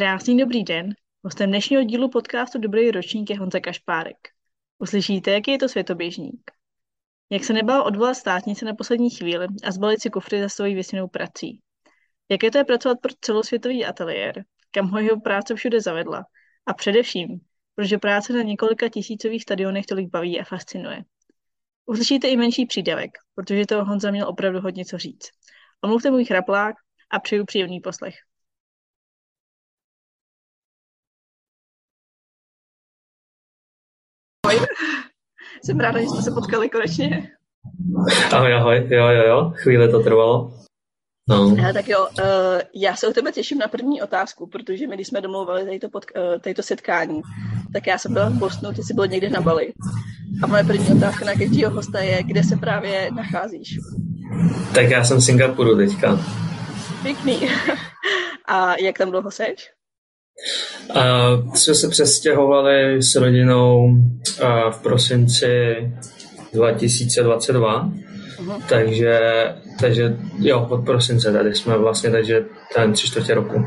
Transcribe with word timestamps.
Krásný 0.00 0.38
dobrý 0.38 0.64
den. 0.64 0.94
Hostem 1.24 1.50
dnešního 1.50 1.82
dílu 1.82 2.08
podcastu 2.08 2.58
Dobrý 2.58 2.90
ročník 2.90 3.30
je 3.30 3.38
Honza 3.38 3.60
Kašpárek. 3.60 4.16
Uslyšíte, 4.78 5.30
jaký 5.30 5.50
je 5.50 5.58
to 5.58 5.68
světoběžník. 5.68 6.50
Jak 7.30 7.44
se 7.44 7.52
nebál 7.52 7.86
odvolat 7.86 8.14
státnice 8.14 8.64
na 8.64 8.74
poslední 8.74 9.10
chvíli 9.10 9.46
a 9.64 9.70
zbalit 9.70 10.02
si 10.02 10.10
kufry 10.10 10.40
za 10.40 10.48
svojí 10.48 10.74
věsněnou 10.74 11.08
prací. 11.08 11.60
Jaké 12.30 12.50
to 12.50 12.58
je 12.58 12.64
pracovat 12.64 12.98
pro 13.02 13.12
celosvětový 13.20 13.86
ateliér, 13.86 14.44
kam 14.70 14.88
ho 14.88 14.98
jeho 14.98 15.20
práce 15.20 15.54
všude 15.54 15.80
zavedla. 15.80 16.24
A 16.66 16.74
především, 16.74 17.28
protože 17.74 17.98
práce 17.98 18.32
na 18.32 18.42
několika 18.42 18.88
tisícových 18.88 19.42
stadionech 19.42 19.86
tolik 19.86 20.10
baví 20.10 20.40
a 20.40 20.44
fascinuje. 20.44 21.04
Uslyšíte 21.86 22.28
i 22.28 22.36
menší 22.36 22.66
přídavek, 22.66 23.10
protože 23.34 23.66
toho 23.66 23.84
Honza 23.84 24.10
měl 24.10 24.28
opravdu 24.28 24.60
hodně 24.60 24.84
co 24.84 24.98
říct. 24.98 25.28
Omluvte 25.80 26.10
můj 26.10 26.24
chraplák 26.24 26.74
a 27.10 27.20
přeju 27.20 27.44
příjemný 27.44 27.80
poslech. 27.80 28.14
Jsem 35.62 35.80
ráda, 35.80 36.00
že 36.00 36.06
jsme 36.06 36.22
se 36.22 36.30
potkali 36.30 36.68
konečně. 36.68 37.30
Ahoj, 38.32 38.54
ahoj, 38.54 38.86
jo, 38.90 39.08
jo, 39.08 39.22
jo, 39.26 39.52
chvíli 39.56 39.90
to 39.90 40.02
trvalo. 40.02 40.52
No. 41.28 41.56
Tak 41.72 41.88
jo, 41.88 42.08
uh, 42.18 42.24
já 42.74 42.96
se 42.96 43.08
u 43.08 43.12
tebe 43.12 43.32
těším 43.32 43.58
na 43.58 43.68
první 43.68 44.02
otázku, 44.02 44.46
protože 44.46 44.86
my, 44.86 44.94
když 44.94 45.06
jsme 45.06 45.20
domlouvali 45.20 45.64
tadyto, 45.64 45.88
pod, 45.88 46.04
uh, 46.16 46.40
tadyto 46.40 46.62
setkání, 46.62 47.22
tak 47.72 47.86
já 47.86 47.98
jsem 47.98 48.12
byla 48.12 48.28
v 48.28 48.38
Bostonu, 48.38 48.74
ty 48.74 48.82
jsi 48.82 48.94
byl 48.94 49.06
někde 49.06 49.30
na 49.30 49.40
Bali. 49.40 49.72
A 50.42 50.46
moje 50.46 50.64
první 50.64 50.96
otázka 50.96 51.24
na 51.24 51.34
každého 51.34 51.74
hosta 51.74 52.00
je, 52.00 52.22
kde 52.22 52.44
se 52.44 52.56
právě 52.56 53.10
nacházíš? 53.10 53.78
Tak 54.74 54.90
já 54.90 55.04
jsem 55.04 55.18
v 55.18 55.24
Singapuru 55.24 55.76
teďka. 55.76 56.18
Pěkný. 57.02 57.40
A 58.48 58.74
jak 58.80 58.98
tam 58.98 59.10
dlouho 59.10 59.30
seš? 59.30 59.70
Uh, 60.96 61.54
jsme 61.54 61.74
se 61.74 61.88
přestěhovali 61.88 63.02
s 63.02 63.14
rodinou 63.14 63.84
uh, 63.84 64.70
v 64.70 64.82
prosinci 64.82 65.46
2022, 66.52 67.84
uh-huh. 68.38 68.62
takže, 68.68 69.20
takže 69.80 70.16
jo, 70.38 70.68
od 70.70 70.84
prosince 70.84 71.32
tady 71.32 71.54
jsme 71.54 71.78
vlastně, 71.78 72.10
takže 72.10 72.44
ten 72.74 72.92
tři 72.92 73.06
čtvrtě 73.06 73.34
roku. 73.34 73.64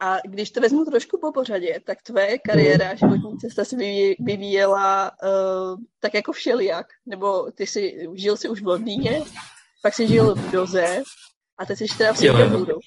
A 0.00 0.16
když 0.28 0.50
to 0.50 0.60
vezmu 0.60 0.84
trošku 0.84 1.18
po 1.20 1.32
pořadě, 1.32 1.80
tak 1.84 2.02
tvoje 2.02 2.38
kariéra, 2.38 2.92
uh-huh. 2.92 2.98
životní 2.98 3.38
cesta 3.38 3.64
se 3.64 3.76
vyvíjela 4.18 5.10
uh, 5.22 5.78
tak 6.00 6.14
jako 6.14 6.32
všelijak, 6.32 6.86
nebo 7.06 7.50
ty 7.54 7.66
jsi, 7.66 8.08
žil 8.14 8.36
si 8.36 8.48
už 8.48 8.62
v 8.62 8.66
Londýně, 8.66 9.22
pak 9.82 9.94
jsi 9.94 10.06
žil 10.06 10.34
v 10.34 10.50
Doze 10.50 11.02
a 11.58 11.66
teď 11.66 11.78
jsi 11.78 11.98
teda 11.98 12.12
v 12.12 12.18
Singapuru. 12.18 12.78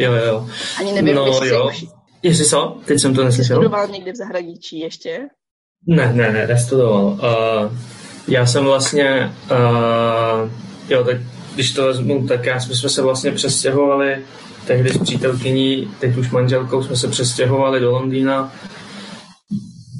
Jo, 0.00 0.12
jo. 0.12 0.48
Ani 0.78 0.92
nevím, 0.92 1.14
no, 1.14 1.26
jestli 1.26 1.48
jo. 1.48 1.66
Už... 1.68 1.84
Jestli 2.22 2.44
co? 2.44 2.80
Teď 2.84 3.00
jsem 3.00 3.14
to 3.14 3.24
neslyšel. 3.24 3.56
Studoval 3.56 3.88
někde 3.88 4.12
v 4.12 4.16
zahraničí 4.16 4.78
ještě? 4.78 5.20
Ne, 5.86 6.12
ne, 6.12 6.32
ne, 6.32 6.46
nestudoval. 6.46 7.04
Uh, 7.04 7.78
já 8.28 8.46
jsem 8.46 8.64
vlastně, 8.64 9.32
uh, 9.50 10.50
jo, 10.88 11.04
tak 11.04 11.16
když 11.54 11.72
to 11.72 11.86
vezmu, 11.86 12.26
tak 12.26 12.46
já 12.46 12.60
jsme, 12.60 12.74
jsme 12.74 12.88
se 12.88 13.02
vlastně 13.02 13.32
přestěhovali 13.32 14.24
tehdy 14.66 14.90
s 14.90 14.98
přítelkyní, 14.98 15.94
teď 16.00 16.16
už 16.16 16.30
manželkou, 16.30 16.82
jsme 16.82 16.96
se 16.96 17.08
přestěhovali 17.08 17.80
do 17.80 17.90
Londýna 17.90 18.52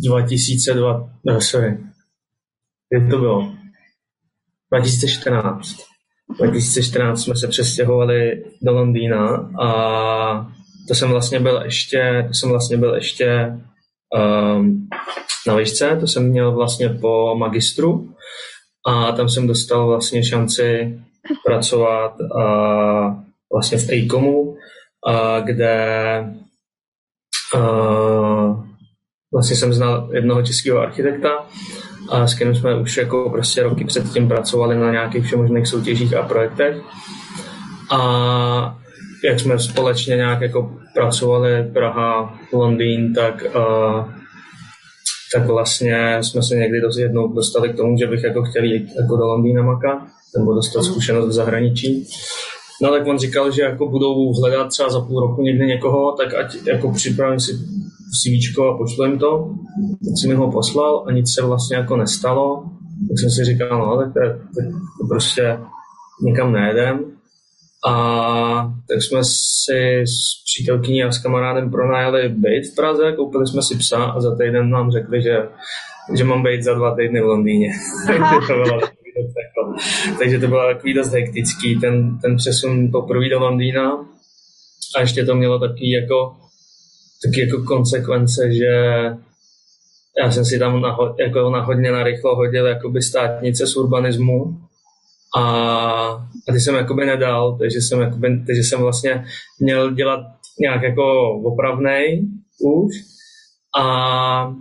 2002, 0.04 1.10
no, 1.26 1.40
sorry, 1.40 1.78
kdy 2.90 3.10
to 3.10 3.18
bylo? 3.18 3.52
2014. 4.72 5.91
2014 6.38 7.22
jsme 7.22 7.36
se 7.36 7.48
přestěhovali 7.48 8.44
do 8.62 8.72
Londýna 8.72 9.50
a 9.62 10.46
to 10.88 10.94
jsem 10.94 11.10
vlastně 11.10 11.40
byl 11.40 11.62
ještě, 11.64 12.24
to 12.28 12.34
jsem 12.34 12.50
vlastně 12.50 12.76
byl 12.76 12.94
ještě 12.94 13.52
um, 14.56 14.88
na 15.46 15.56
výšce, 15.56 15.96
to 16.00 16.06
jsem 16.06 16.28
měl 16.28 16.52
vlastně 16.52 16.88
po 16.88 17.34
magistru 17.36 18.14
a 18.86 19.12
tam 19.12 19.28
jsem 19.28 19.46
dostal 19.46 19.86
vlastně 19.86 20.24
šanci 20.24 20.98
pracovat 21.46 22.14
a 22.40 22.46
vlastně 23.52 23.78
v 23.78 23.88
ACOMu, 23.88 24.56
a 25.06 25.40
kde 25.40 25.84
a 27.54 27.58
vlastně 29.32 29.56
jsem 29.56 29.72
znal 29.72 30.10
jednoho 30.12 30.42
českého 30.42 30.78
architekta 30.78 31.46
a 32.12 32.26
s 32.26 32.34
kterým 32.34 32.54
jsme 32.54 32.74
už 32.80 32.96
jako 32.96 33.30
prostě 33.30 33.62
roky 33.62 33.84
předtím 33.84 34.28
pracovali 34.28 34.76
na 34.76 34.90
nějakých 34.90 35.24
všemožných 35.24 35.66
soutěžích 35.66 36.16
a 36.16 36.22
projektech. 36.22 36.76
A 37.90 38.78
jak 39.24 39.40
jsme 39.40 39.58
společně 39.58 40.16
nějak 40.16 40.40
jako 40.40 40.70
pracovali 40.94 41.70
Praha, 41.72 42.38
Londýn, 42.52 43.14
tak, 43.14 43.44
uh, 43.56 44.04
tak 45.34 45.46
vlastně 45.46 46.18
jsme 46.22 46.42
se 46.42 46.56
někdy 46.56 46.80
dost 46.80 46.98
jednou 46.98 47.32
dostali 47.32 47.68
k 47.68 47.76
tomu, 47.76 47.98
že 47.98 48.06
bych 48.06 48.24
jako 48.24 48.42
chtěl 48.42 48.64
jít 48.64 48.88
jako 49.00 49.16
do 49.16 49.26
Londýna 49.26 49.62
maka, 49.62 50.06
nebo 50.38 50.54
dostat 50.54 50.82
zkušenost 50.82 51.28
v 51.28 51.32
zahraničí. 51.32 52.08
No 52.82 52.90
tak 52.90 53.06
on 53.06 53.18
říkal, 53.18 53.50
že 53.50 53.62
jako 53.62 53.88
budou 53.88 54.32
hledat 54.40 54.68
třeba 54.68 54.90
za 54.90 55.00
půl 55.00 55.20
roku 55.20 55.42
někdy 55.42 55.66
někoho, 55.66 56.12
tak 56.12 56.34
ať 56.34 56.56
jako 56.66 56.92
připravím 56.92 57.40
si 57.40 57.52
CV 57.52 58.58
a 58.58 58.76
pošlu 58.76 59.04
jim 59.04 59.18
to. 59.18 59.54
Teď 60.04 60.12
jsem 60.20 60.30
mi 60.30 60.36
ho 60.36 60.52
poslal 60.52 61.04
a 61.06 61.12
nic 61.12 61.34
se 61.34 61.46
vlastně 61.46 61.76
jako 61.76 61.96
nestalo. 61.96 62.64
Tak 63.08 63.18
jsem 63.18 63.30
si 63.30 63.44
říkal, 63.44 63.78
no 63.78 63.96
tak 63.96 64.12
to, 64.14 64.20
tak 64.20 64.64
to 65.00 65.06
prostě 65.08 65.58
nikam 66.22 66.52
nejedem. 66.52 67.04
A 67.86 68.72
tak 68.88 69.02
jsme 69.02 69.20
si 69.24 70.02
s 70.04 70.44
přítelkyní 70.44 71.04
a 71.04 71.12
s 71.12 71.18
kamarádem 71.18 71.70
pronajali 71.70 72.28
byt 72.28 72.62
v 72.72 72.76
Praze, 72.76 73.12
koupili 73.12 73.46
jsme 73.46 73.62
si 73.62 73.76
psa 73.76 74.04
a 74.04 74.20
za 74.20 74.36
týden 74.36 74.70
nám 74.70 74.90
řekli, 74.90 75.22
že, 75.22 75.48
že 76.16 76.24
mám 76.24 76.42
být 76.42 76.62
za 76.62 76.74
dva 76.74 76.96
týdny 76.96 77.20
v 77.20 77.24
Londýně. 77.24 77.68
to 78.46 78.52
bylo 78.52 78.80
takže 80.18 80.38
to 80.38 80.48
bylo 80.48 80.74
takový 80.74 80.94
dost 80.94 81.12
hektický, 81.12 81.80
ten, 81.80 82.18
ten 82.18 82.36
přesun 82.36 82.90
poprvé 82.92 83.28
do 83.28 83.38
Londýna. 83.38 84.06
A 84.96 85.00
ještě 85.00 85.24
to 85.24 85.34
mělo 85.34 85.58
taky 85.58 85.90
jako, 85.90 86.36
taky 87.24 87.40
jako 87.40 87.62
konsekvence, 87.62 88.52
že 88.52 88.72
já 90.18 90.30
jsem 90.30 90.44
si 90.44 90.58
tam 90.58 90.80
naho, 90.80 91.16
jako 91.18 91.50
nahodně 91.50 91.92
narychlo 91.92 92.36
hodil 92.36 92.66
jakoby 92.66 93.02
státnice 93.02 93.66
z 93.66 93.76
urbanismu 93.76 94.58
a, 95.36 95.42
a 96.48 96.52
ty 96.52 96.60
jsem 96.60 96.74
jakoby 96.74 97.06
nedal, 97.06 97.58
takže 97.58 97.78
jsem, 97.80 98.00
jakoby, 98.00 98.42
takže 98.46 98.62
jsem 98.62 98.80
vlastně 98.80 99.24
měl 99.60 99.94
dělat 99.94 100.20
nějak 100.60 100.82
jako 100.82 101.32
opravnej 101.44 102.22
už 102.60 102.94
a 103.80 104.54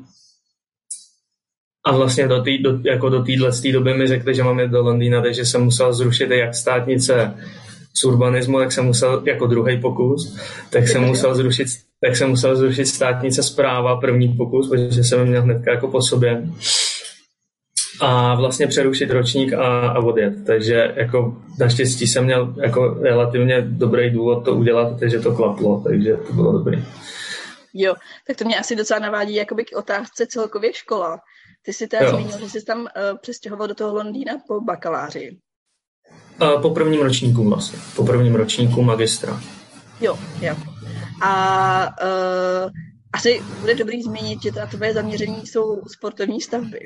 a 1.85 1.95
vlastně 1.95 2.27
do, 2.27 2.41
tý, 2.41 2.57
do, 2.57 2.79
jako 2.83 3.09
do 3.09 3.23
doby 3.71 3.93
mi 3.93 4.07
řekli, 4.07 4.35
že 4.35 4.43
mám 4.43 4.59
jít 4.59 4.71
do 4.71 4.81
Londýna, 4.81 5.21
takže 5.21 5.45
jsem 5.45 5.63
musel 5.63 5.93
zrušit 5.93 6.29
jak 6.29 6.55
státnice 6.55 7.33
z 7.93 8.03
urbanismu, 8.03 8.59
tak 8.59 8.71
jsem 8.71 8.85
musel, 8.85 9.23
jako 9.25 9.47
druhý 9.47 9.81
pokus, 9.81 10.37
tak 10.69 10.87
jsem 10.87 11.03
musel 11.03 11.35
zrušit, 11.35 11.67
tak 12.05 12.15
jsem 12.15 12.29
musel 12.29 12.55
zrušit 12.55 12.85
státnice 12.85 13.43
zpráva, 13.43 13.99
první 13.99 14.27
pokus, 14.27 14.69
protože 14.69 15.03
jsem 15.03 15.27
měl 15.27 15.41
hnedka 15.41 15.71
jako 15.71 15.87
po 15.87 16.01
sobě. 16.01 16.43
A 18.01 18.35
vlastně 18.35 18.67
přerušit 18.67 19.11
ročník 19.11 19.53
a, 19.53 19.87
a 19.87 19.99
odjet. 19.99 20.33
Takže 20.45 20.93
jako 20.95 21.37
naštěstí 21.59 22.07
jsem 22.07 22.25
měl 22.25 22.55
jako 22.61 22.97
relativně 23.01 23.61
dobrý 23.61 24.09
důvod 24.09 24.45
to 24.45 24.55
udělat, 24.55 24.99
takže 24.99 25.19
to 25.19 25.35
klaplo, 25.35 25.81
takže 25.87 26.17
to 26.27 26.33
bylo 26.33 26.51
dobrý. 26.51 26.83
Jo, 27.73 27.93
tak 28.27 28.37
to 28.37 28.45
mě 28.45 28.59
asi 28.59 28.75
docela 28.75 28.99
navádí 28.99 29.35
jakoby 29.35 29.65
k 29.65 29.77
otázce 29.77 30.27
celkově 30.27 30.73
škola. 30.73 31.19
Ty 31.61 31.73
jsi 31.73 31.87
teda 31.87 32.09
zmínil, 32.09 32.39
že 32.39 32.49
jsi 32.49 32.65
tam 32.65 32.79
uh, 32.79 32.87
přestěhoval 33.21 33.67
do 33.67 33.75
toho 33.75 33.93
Londýna 33.93 34.33
po 34.47 34.61
bakaláři. 34.61 35.37
Uh, 36.41 36.61
po 36.61 36.69
prvním 36.69 37.01
ročníku 37.01 37.49
vlastně. 37.49 37.79
Po 37.95 38.05
prvním 38.05 38.35
ročníku 38.35 38.81
magistra. 38.81 39.41
Jo, 40.01 40.19
jo. 40.41 40.55
A 41.23 41.81
uh, 42.03 42.71
asi 43.13 43.41
bude 43.59 43.75
dobrý 43.75 44.03
zmínit, 44.03 44.43
že 44.43 44.51
ta 44.51 44.65
tvoje 44.65 44.93
zaměření 44.93 45.47
jsou 45.47 45.81
sportovní 45.87 46.41
stavby. 46.41 46.79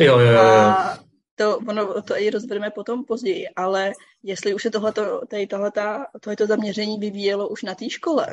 Jo, 0.00 0.18
jo, 0.18 0.32
jo. 0.32 0.40
A 0.40 0.98
to, 1.34 1.58
ono, 1.58 2.02
to 2.02 2.18
i 2.18 2.30
rozvedeme 2.30 2.70
potom 2.70 3.04
později, 3.04 3.44
ale 3.56 3.92
jestli 4.22 4.54
už 4.54 4.62
se 4.62 4.70
tohleto, 4.70 5.20
tady 5.30 5.46
tohleto, 5.46 5.80
tohleto 6.20 6.46
zaměření 6.46 6.98
vyvíjelo 6.98 7.48
už 7.48 7.62
na 7.62 7.74
té 7.74 7.90
škole? 7.90 8.26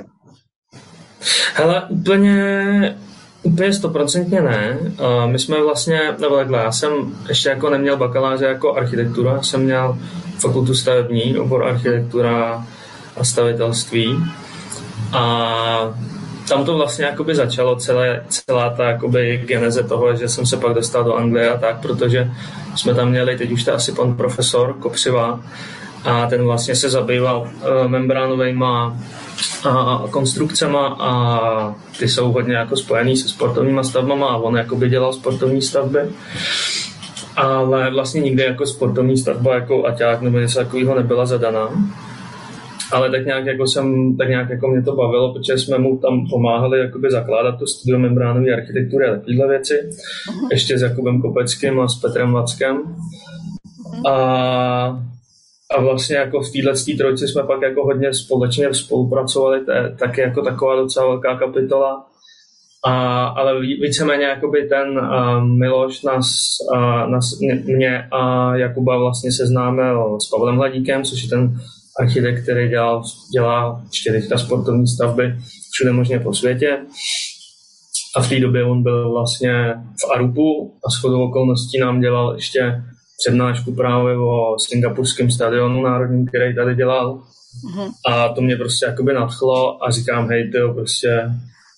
Hele, 1.53 1.87
úplně 1.89 2.97
Úplně 3.45 3.73
stoprocentně 3.73 4.41
ne. 4.41 4.77
My 5.25 5.39
jsme 5.39 5.63
vlastně, 5.63 6.01
nebo 6.19 6.35
takhle, 6.35 6.59
já 6.59 6.71
jsem 6.71 6.91
ještě 7.29 7.49
jako 7.49 7.69
neměl 7.69 7.97
bakaláře 7.97 8.45
jako 8.45 8.75
architektura, 8.75 9.41
jsem 9.41 9.63
měl 9.63 9.97
fakultu 10.39 10.75
stavební, 10.75 11.37
obor 11.37 11.63
architektura 11.63 12.65
a 13.17 13.23
stavitelství. 13.23 14.17
A 15.13 15.93
tam 16.49 16.65
to 16.65 16.77
vlastně 16.77 17.05
jakoby 17.05 17.35
začalo 17.35 17.75
celé, 17.75 18.23
celá 18.29 18.69
ta 18.69 18.83
jakoby 18.83 19.43
geneze 19.45 19.83
toho, 19.83 20.15
že 20.15 20.29
jsem 20.29 20.45
se 20.45 20.57
pak 20.57 20.73
dostal 20.73 21.03
do 21.03 21.15
Anglie 21.15 21.49
a 21.49 21.57
tak, 21.57 21.81
protože 21.81 22.31
jsme 22.75 22.93
tam 22.93 23.09
měli, 23.09 23.37
teď 23.37 23.51
už 23.51 23.63
to 23.63 23.73
asi 23.73 23.91
pan 23.91 24.13
profesor 24.13 24.73
Kopřiva, 24.73 25.39
a 26.05 26.27
ten 26.27 26.43
vlastně 26.43 26.75
se 26.75 26.89
zabýval 26.89 27.41
uh, 27.41 27.87
membránovými 27.87 28.59
a 29.69 30.03
konstrukcema 30.09 30.87
a 30.99 31.75
ty 31.99 32.09
jsou 32.09 32.31
hodně 32.31 32.55
jako 32.55 32.77
spojený 32.77 33.17
se 33.17 33.29
sportovníma 33.29 33.83
stavbama 33.83 34.27
a 34.27 34.37
on 34.37 34.57
jako 34.57 34.75
by 34.75 34.89
dělal 34.89 35.13
sportovní 35.13 35.61
stavby. 35.61 35.99
Ale 37.35 37.91
vlastně 37.91 38.21
nikdy 38.21 38.43
jako 38.43 38.65
sportovní 38.65 39.17
stavba 39.17 39.55
jako 39.55 39.85
aťák 39.85 40.21
nebo 40.21 40.39
něco 40.39 40.59
takového 40.59 40.95
nebyla 40.95 41.25
zadaná 41.25 41.69
ale 42.91 43.11
tak 43.11 43.25
nějak 43.25 43.45
jako 43.45 43.67
jsem, 43.67 44.17
tak 44.17 44.29
nějak 44.29 44.49
jako 44.49 44.67
mě 44.67 44.81
to 44.81 44.95
bavilo, 44.95 45.33
protože 45.33 45.57
jsme 45.57 45.77
mu 45.77 45.97
tam 45.97 46.27
pomáhali 46.29 46.79
jakoby 46.79 47.11
zakládat 47.11 47.59
tu 47.59 47.65
studio 47.65 47.99
membránové 47.99 48.53
architektury 48.53 49.05
a 49.05 49.15
takovéhle 49.15 49.47
věci, 49.47 49.73
uh-huh. 49.73 50.47
ještě 50.51 50.77
s 50.77 50.81
Jakubem 50.81 51.21
Kopeckým 51.21 51.79
a 51.79 51.87
s 51.87 51.95
Petrem 51.95 52.31
Vackem. 52.31 52.77
Uh-huh. 52.77 54.09
A, 54.09 55.03
a 55.71 55.81
vlastně 55.81 56.15
jako 56.15 56.41
v 56.41 56.51
téhle 56.51 56.73
trojci 56.97 57.27
jsme 57.27 57.43
pak 57.43 57.61
jako 57.61 57.83
hodně 57.83 58.13
společně 58.13 58.73
spolupracovali, 58.73 59.65
to 59.65 59.71
je 59.71 59.95
taky 59.99 60.21
jako 60.21 60.41
taková 60.41 60.75
docela 60.75 61.07
velká 61.07 61.37
kapitola. 61.37 62.05
A, 62.87 63.25
ale 63.25 63.61
víceméně 63.61 64.25
jakoby 64.25 64.67
ten 64.67 64.99
uh, 64.99 65.43
Miloš 65.43 66.01
nás, 66.01 66.27
uh, 66.73 67.09
nás, 67.09 67.39
mě 67.65 68.07
a 68.11 68.55
Jakuba 68.55 68.97
vlastně 68.97 69.31
seznámil 69.31 70.17
s 70.19 70.29
Pavlem 70.29 70.55
Hladíkem, 70.55 71.03
což 71.03 71.23
je 71.23 71.29
ten 71.29 71.59
architekt, 71.99 72.43
který 72.43 72.69
dělal, 72.69 73.03
dělá 73.33 73.81
čtyřička 73.91 74.37
sportovní 74.37 74.87
stavby 74.87 75.35
všude 75.71 75.91
možně 75.91 76.19
po 76.19 76.33
světě. 76.33 76.77
A 78.15 78.21
v 78.21 78.29
té 78.29 78.39
době 78.39 78.63
on 78.63 78.83
byl 78.83 79.11
vlastně 79.11 79.73
v 79.73 80.11
Arupu 80.13 80.73
a 80.85 80.89
shodou 80.89 81.23
okolností 81.23 81.79
nám 81.79 82.01
dělal 82.01 82.35
ještě 82.35 82.83
přednášku 83.17 83.75
právě 83.75 84.17
o 84.17 84.55
singapurském 84.67 85.31
stadionu 85.31 85.81
národním, 85.81 86.27
který 86.27 86.55
tady 86.55 86.75
dělal. 86.75 87.15
Mm-hmm. 87.15 87.91
A 88.11 88.29
to 88.29 88.41
mě 88.41 88.55
prostě 88.55 88.85
jakoby 88.85 89.13
nadchlo 89.13 89.83
a 89.83 89.91
říkám, 89.91 90.29
hej, 90.29 90.51
to 90.51 90.73
prostě 90.73 91.29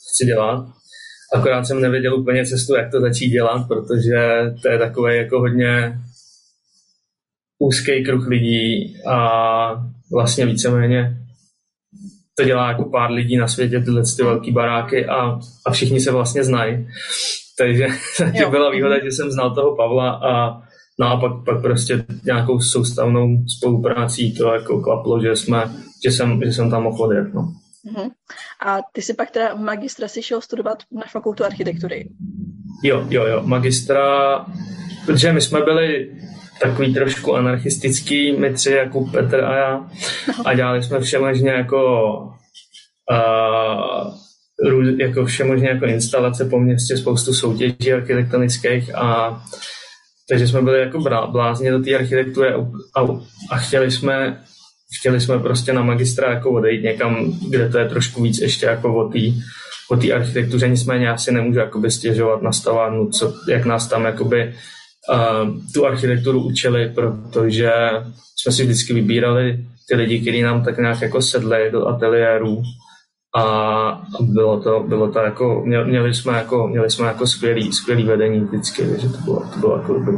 chci 0.09 0.25
dělat. 0.25 0.65
Akorát 1.33 1.65
jsem 1.65 1.81
nevěděl 1.81 2.19
úplně 2.19 2.45
cestu, 2.45 2.75
jak 2.75 2.91
to 2.91 3.01
začít 3.01 3.29
dělat, 3.29 3.67
protože 3.67 4.39
to 4.61 4.69
je 4.69 4.77
takové 4.77 5.15
jako 5.15 5.39
hodně 5.39 5.99
úzký 7.59 8.03
kruh 8.03 8.27
lidí 8.27 8.97
a 9.07 9.29
vlastně 10.11 10.45
víceméně 10.45 11.17
to 12.37 12.43
dělá 12.43 12.67
jako 12.67 12.85
pár 12.85 13.11
lidí 13.11 13.37
na 13.37 13.47
světě, 13.47 13.79
tyhle 13.79 14.01
ty 14.17 14.23
velké 14.23 14.51
baráky 14.51 15.05
a, 15.05 15.39
a 15.65 15.71
všichni 15.71 15.99
se 15.99 16.11
vlastně 16.11 16.43
znají. 16.43 16.87
Takže 17.57 17.87
to 18.43 18.49
byla 18.49 18.71
výhoda, 18.71 19.03
že 19.03 19.11
jsem 19.11 19.31
znal 19.31 19.55
toho 19.55 19.75
Pavla 19.75 20.11
a 20.11 20.61
no 20.99 21.07
a 21.07 21.17
pak, 21.17 21.45
pak 21.45 21.61
prostě 21.61 22.05
nějakou 22.25 22.59
soustavnou 22.59 23.43
spoluprácí 23.57 24.33
to 24.33 24.53
jako 24.53 24.81
klaplo, 24.81 25.21
že, 25.21 25.35
jsme, 25.35 25.63
že, 26.05 26.11
jsem, 26.11 26.41
že 26.45 26.53
jsem 26.53 26.69
tam 26.69 26.83
mohl 26.83 27.03
odjet. 27.03 27.33
No. 27.33 27.41
Uh-huh. 27.93 28.11
A 28.65 28.77
ty 28.91 29.01
si 29.01 29.13
pak 29.13 29.31
teda 29.31 29.55
magistra 29.55 30.07
si 30.07 30.23
šel 30.23 30.41
studovat 30.41 30.77
na 30.91 31.03
fakultu 31.11 31.45
architektury. 31.45 32.09
Jo, 32.83 33.05
jo, 33.09 33.25
jo, 33.25 33.41
magistra, 33.45 34.45
protože 35.05 35.33
my 35.33 35.41
jsme 35.41 35.61
byli 35.61 36.11
takový 36.61 36.93
trošku 36.93 37.35
anarchistický, 37.35 38.31
my 38.37 38.53
tři, 38.53 38.71
jako 38.71 39.05
Petr 39.05 39.43
a 39.43 39.55
já. 39.55 39.89
A 40.45 40.53
dělali 40.53 40.83
jsme 40.83 40.99
všemožně 40.99 41.49
jako 41.49 42.13
uh, 43.11 44.13
jako 44.99 45.25
všemožně 45.25 45.69
jako 45.69 45.85
instalace 45.85 46.45
po 46.45 46.59
městě, 46.59 46.97
spoustu 46.97 47.33
soutěží 47.33 47.93
architektonických 47.93 48.95
a 48.95 49.41
takže 50.29 50.47
jsme 50.47 50.61
byli 50.61 50.79
jako 50.79 50.99
blázni 51.31 51.71
do 51.71 51.79
té 51.79 51.95
architektury 51.95 52.53
a, 52.95 53.01
a, 53.51 53.57
chtěli 53.57 53.91
jsme 53.91 54.41
chtěli 54.99 55.21
jsme 55.21 55.39
prostě 55.39 55.73
na 55.73 55.83
magistra 55.83 56.33
jako 56.33 56.51
odejít 56.51 56.83
někam, 56.83 57.33
kde 57.49 57.69
to 57.69 57.77
je 57.77 57.89
trošku 57.89 58.21
víc 58.21 58.41
ještě 58.41 58.65
jako 58.65 58.95
o 58.95 59.09
té 59.09 59.19
o 59.89 59.97
té 59.97 60.11
architektuře, 60.11 60.67
nicméně 60.67 61.05
já 61.05 61.17
si 61.17 61.31
nemůžu 61.31 61.59
jakoby 61.59 61.91
stěžovat 61.91 62.41
na 62.41 62.51
stavárnu, 62.51 63.09
co, 63.09 63.33
jak 63.47 63.65
nás 63.65 63.87
tam 63.87 64.05
jakoby 64.05 64.53
tu 65.73 65.85
architekturu 65.85 66.43
učili, 66.43 66.91
protože 66.95 67.71
jsme 68.35 68.51
si 68.51 68.63
vždycky 68.63 68.93
vybírali 68.93 69.65
ty 69.89 69.95
lidi, 69.95 70.19
kteří 70.19 70.41
nám 70.41 70.63
tak 70.63 70.77
nějak 70.77 71.01
jako 71.01 71.21
sedli 71.21 71.71
do 71.71 71.87
ateliérů 71.87 72.63
a 73.35 74.01
bylo 74.21 74.59
to, 74.59 74.85
bylo 74.87 75.11
to 75.11 75.19
jako, 75.19 75.63
měli 75.65 76.13
jsme 76.13 76.33
jako, 76.37 76.67
měli 76.67 76.89
jsme 76.89 77.07
jako 77.07 77.27
skvělý, 77.27 77.73
skvělý 77.73 78.03
vedení 78.03 78.39
vždycky, 78.39 78.87
takže 78.87 79.09
to 79.09 79.17
bylo, 79.17 79.39
to 79.53 79.59
bylo 79.59 79.77
jako 79.77 79.93
dobrý. 79.93 80.17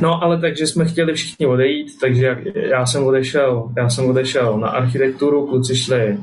No, 0.00 0.22
ale 0.22 0.40
takže 0.40 0.66
jsme 0.66 0.84
chtěli 0.84 1.14
všichni 1.14 1.46
odejít, 1.46 2.00
takže 2.00 2.42
já 2.54 2.86
jsem 2.86 3.04
odešel, 3.06 3.72
já 3.76 3.88
jsem 3.90 4.06
odešel 4.10 4.58
na 4.58 4.68
architekturu, 4.68 5.46
kluci 5.46 5.76
šli 5.76 6.18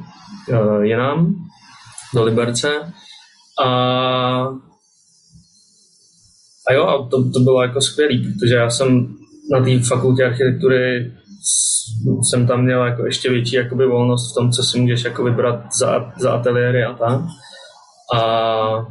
uh, 0.49 0.83
jinam, 0.83 1.35
do 2.13 2.23
Liberce 2.23 2.93
a 3.65 4.47
a 6.69 6.73
jo, 6.73 6.83
a 6.83 7.09
to, 7.09 7.31
to 7.31 7.39
bylo 7.39 7.61
jako 7.61 7.81
skvělý, 7.81 8.33
protože 8.33 8.55
já 8.55 8.69
jsem 8.69 9.15
na 9.51 9.63
té 9.63 9.79
fakultě 9.79 10.25
architektury 10.25 11.11
jsem 12.29 12.47
tam 12.47 12.63
měl 12.63 12.85
jako 12.85 13.05
ještě 13.05 13.29
větší 13.29 13.55
jakoby 13.55 13.87
volnost 13.87 14.31
v 14.31 14.35
tom, 14.35 14.51
co 14.51 14.63
si 14.63 14.79
můžeš 14.79 15.03
jako 15.03 15.23
vybrat 15.23 15.73
za, 15.73 16.13
za 16.17 16.31
ateliéry 16.31 16.83
a 16.83 16.93
tak. 16.93 17.21
A 18.15 18.85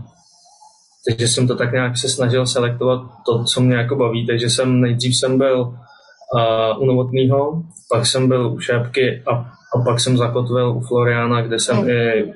takže 1.09 1.29
jsem 1.29 1.49
to 1.49 1.57
tak 1.57 1.73
nějak 1.73 1.99
se 1.99 2.09
snažil 2.09 2.47
selektovat 2.47 3.01
to, 3.27 3.45
co 3.45 3.61
mě 3.61 3.77
jako 3.77 3.97
baví, 3.97 4.27
takže 4.27 4.51
jsem 4.51 4.81
nejdřív 4.81 5.17
jsem 5.17 5.39
byl 5.39 5.61
uh, 5.61 6.83
u 6.83 6.87
Novotného, 6.87 7.63
pak 7.93 8.07
jsem 8.07 8.29
byl 8.29 8.53
u 8.53 8.61
Šépky 8.61 9.23
a, 9.27 9.33
a 9.75 9.85
pak 9.85 10.01
jsem 10.01 10.17
zakotvil 10.17 10.77
u 10.77 10.81
Floriana, 10.81 11.43
kde 11.43 11.59
jsem 11.59 11.77
mm. 11.77 11.89
i 11.89 12.33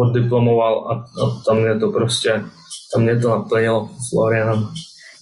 oddiplomoval 0.00 0.88
a, 0.90 0.94
a 0.94 1.42
tam 1.46 1.60
mě 1.60 1.80
to 1.80 1.90
prostě 1.92 2.42
tam 2.94 3.02
mě 3.02 3.18
to 3.18 3.28
naplnilo 3.28 3.88
Florian. 4.10 4.68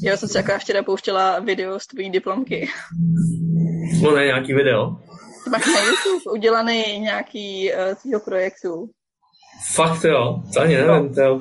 Já 0.01 0.17
jsem 0.17 0.29
si 0.29 0.37
jako 0.37 0.59
včera 0.59 0.83
pouštěla 0.83 1.39
video 1.39 1.81
z 1.81 1.87
tvojí 1.87 2.11
diplomky. 2.11 2.69
No 4.03 4.17
ne, 4.17 4.25
nějaký 4.25 4.55
video? 4.55 4.97
To 5.45 5.51
máš 5.51 5.67
na 5.67 5.81
YouTube 5.81 6.33
udělaný 6.33 6.99
nějaký 6.99 7.73
uh, 7.73 7.95
tvýho 7.95 8.21
projektu. 8.21 8.91
Fakt 9.75 10.05
jo, 10.05 10.43
to 10.55 10.61
ani 10.61 10.75
nevím, 10.75 10.89
no. 10.89 11.15
to 11.15 11.21
jo. 11.21 11.39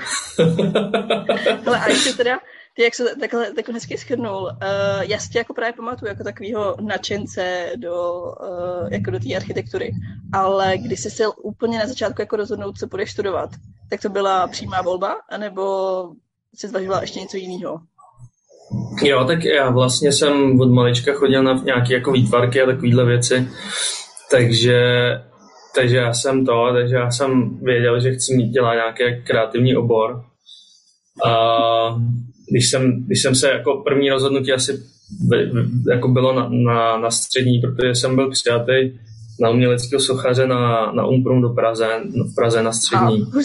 Hele, 1.63 1.79
a 1.83 1.89
ještě 1.89 2.13
teda, 2.13 2.39
ty, 2.75 2.83
jak 2.83 2.95
se 2.95 3.15
takhle, 3.19 3.53
takhle 3.53 3.73
hezky 3.73 3.97
schrnul, 3.97 4.43
uh, 4.43 5.01
já 5.01 5.19
si 5.19 5.29
tě 5.29 5.37
jako 5.37 5.53
právě 5.53 5.73
pamatuju 5.73 6.09
jako 6.09 6.23
takového 6.23 6.75
nadšence 6.81 7.71
do, 7.75 8.23
uh, 8.23 8.93
jako 8.93 9.11
do 9.11 9.19
té 9.19 9.35
architektury, 9.35 9.91
ale 10.33 10.77
když 10.77 10.99
jsi 10.99 11.11
se 11.11 11.27
úplně 11.27 11.79
na 11.79 11.87
začátku 11.87 12.21
jako 12.21 12.35
rozhodnout, 12.35 12.77
co 12.77 12.87
budeš 12.87 13.11
studovat, 13.11 13.49
tak 13.89 14.01
to 14.01 14.09
byla 14.09 14.47
přímá 14.47 14.81
volba, 14.81 15.15
anebo 15.29 15.63
jsi 16.55 16.67
zvažovala 16.67 17.01
ještě 17.01 17.19
něco 17.19 17.37
jiného? 17.37 17.79
Jo, 19.03 19.25
tak 19.25 19.43
já 19.43 19.69
vlastně 19.69 20.11
jsem 20.11 20.59
od 20.59 20.71
malička 20.71 21.13
chodil 21.13 21.43
na 21.43 21.61
nějaké 21.65 21.93
jako 21.93 22.11
výtvarky 22.11 22.61
a 22.61 22.65
takovéhle 22.65 23.05
věci, 23.05 23.47
takže, 24.31 24.81
takže 25.75 25.97
já 25.97 26.13
jsem 26.13 26.45
to, 26.45 26.69
takže 26.73 26.95
já 26.95 27.11
jsem 27.11 27.59
věděl, 27.63 27.99
že 27.99 28.11
chci 28.11 28.35
mít 28.35 28.49
dělat 28.49 28.73
nějaký 28.73 29.23
kreativní 29.23 29.75
obor. 29.75 30.23
A 31.25 31.35
když 32.51 32.69
jsem, 32.69 33.05
když 33.05 33.21
jsem 33.21 33.35
se 33.35 33.49
jako 33.49 33.83
první 33.85 34.09
rozhodnutí 34.09 34.53
asi 34.53 34.79
jako 35.91 36.07
bylo 36.07 36.33
na, 36.33 36.49
na, 36.51 36.97
na 36.97 37.11
střední, 37.11 37.59
protože 37.59 37.95
jsem 37.95 38.15
byl 38.15 38.31
přijatý 38.31 38.99
na 39.41 39.49
uměleckého 39.49 39.99
sochaře 39.99 40.47
na, 40.47 40.91
na 40.91 41.05
Umprum 41.05 41.41
do 41.41 41.49
Praze, 41.49 41.87
v 42.31 42.35
Praze 42.35 42.63
na 42.63 42.71
střední. 42.71 43.21
A, 43.21 43.37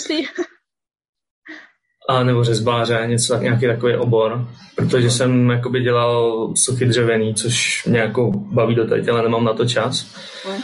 a 2.08 2.22
nebo 2.22 2.44
řezbáře, 2.44 3.04
něco, 3.06 3.36
nějaký 3.36 3.66
takový 3.66 3.96
obor, 3.96 4.48
protože 4.76 5.10
jsem 5.10 5.50
jakoby 5.50 5.80
dělal 5.80 6.48
sochy 6.64 6.86
dřevěný, 6.86 7.34
což 7.34 7.84
mě 7.86 7.98
jako 7.98 8.30
baví 8.30 8.74
do 8.74 8.86
teď, 8.86 9.08
ale 9.08 9.22
nemám 9.22 9.44
na 9.44 9.52
to 9.52 9.64
čas. 9.64 10.06
Mm. 10.48 10.62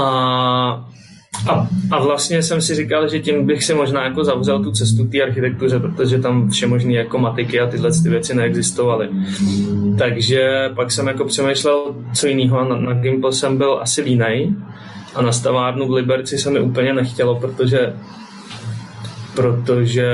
A 0.00 0.86
a, 1.48 1.68
a 1.90 2.04
vlastně 2.04 2.42
jsem 2.42 2.60
si 2.60 2.74
říkal, 2.74 3.08
že 3.08 3.18
tím 3.18 3.46
bych 3.46 3.64
si 3.64 3.74
možná 3.74 4.04
jako 4.04 4.24
zavřel 4.24 4.64
tu 4.64 4.72
cestu 4.72 5.06
té 5.06 5.22
architektuře, 5.22 5.78
protože 5.78 6.18
tam 6.18 6.50
vše 6.50 6.66
možné 6.66 6.92
jako 6.92 7.18
matiky 7.18 7.60
a 7.60 7.66
tyhle 7.66 7.90
ty 8.02 8.08
věci 8.08 8.34
neexistovaly. 8.34 9.08
Takže 9.98 10.70
pak 10.74 10.90
jsem 10.90 11.06
jako 11.06 11.24
přemýšlel, 11.24 11.94
co 12.14 12.26
jiného. 12.26 12.68
Na, 12.68 12.76
na 12.76 12.92
Gimple 12.92 13.32
jsem 13.32 13.58
byl 13.58 13.78
asi 13.82 14.02
línej 14.02 14.54
a 15.14 15.22
na 15.22 15.32
stavárnu 15.32 15.86
v 15.86 15.92
Liberci 15.92 16.38
se 16.38 16.50
mi 16.50 16.60
úplně 16.60 16.92
nechtělo, 16.92 17.40
protože 17.40 17.92
protože 19.36 20.06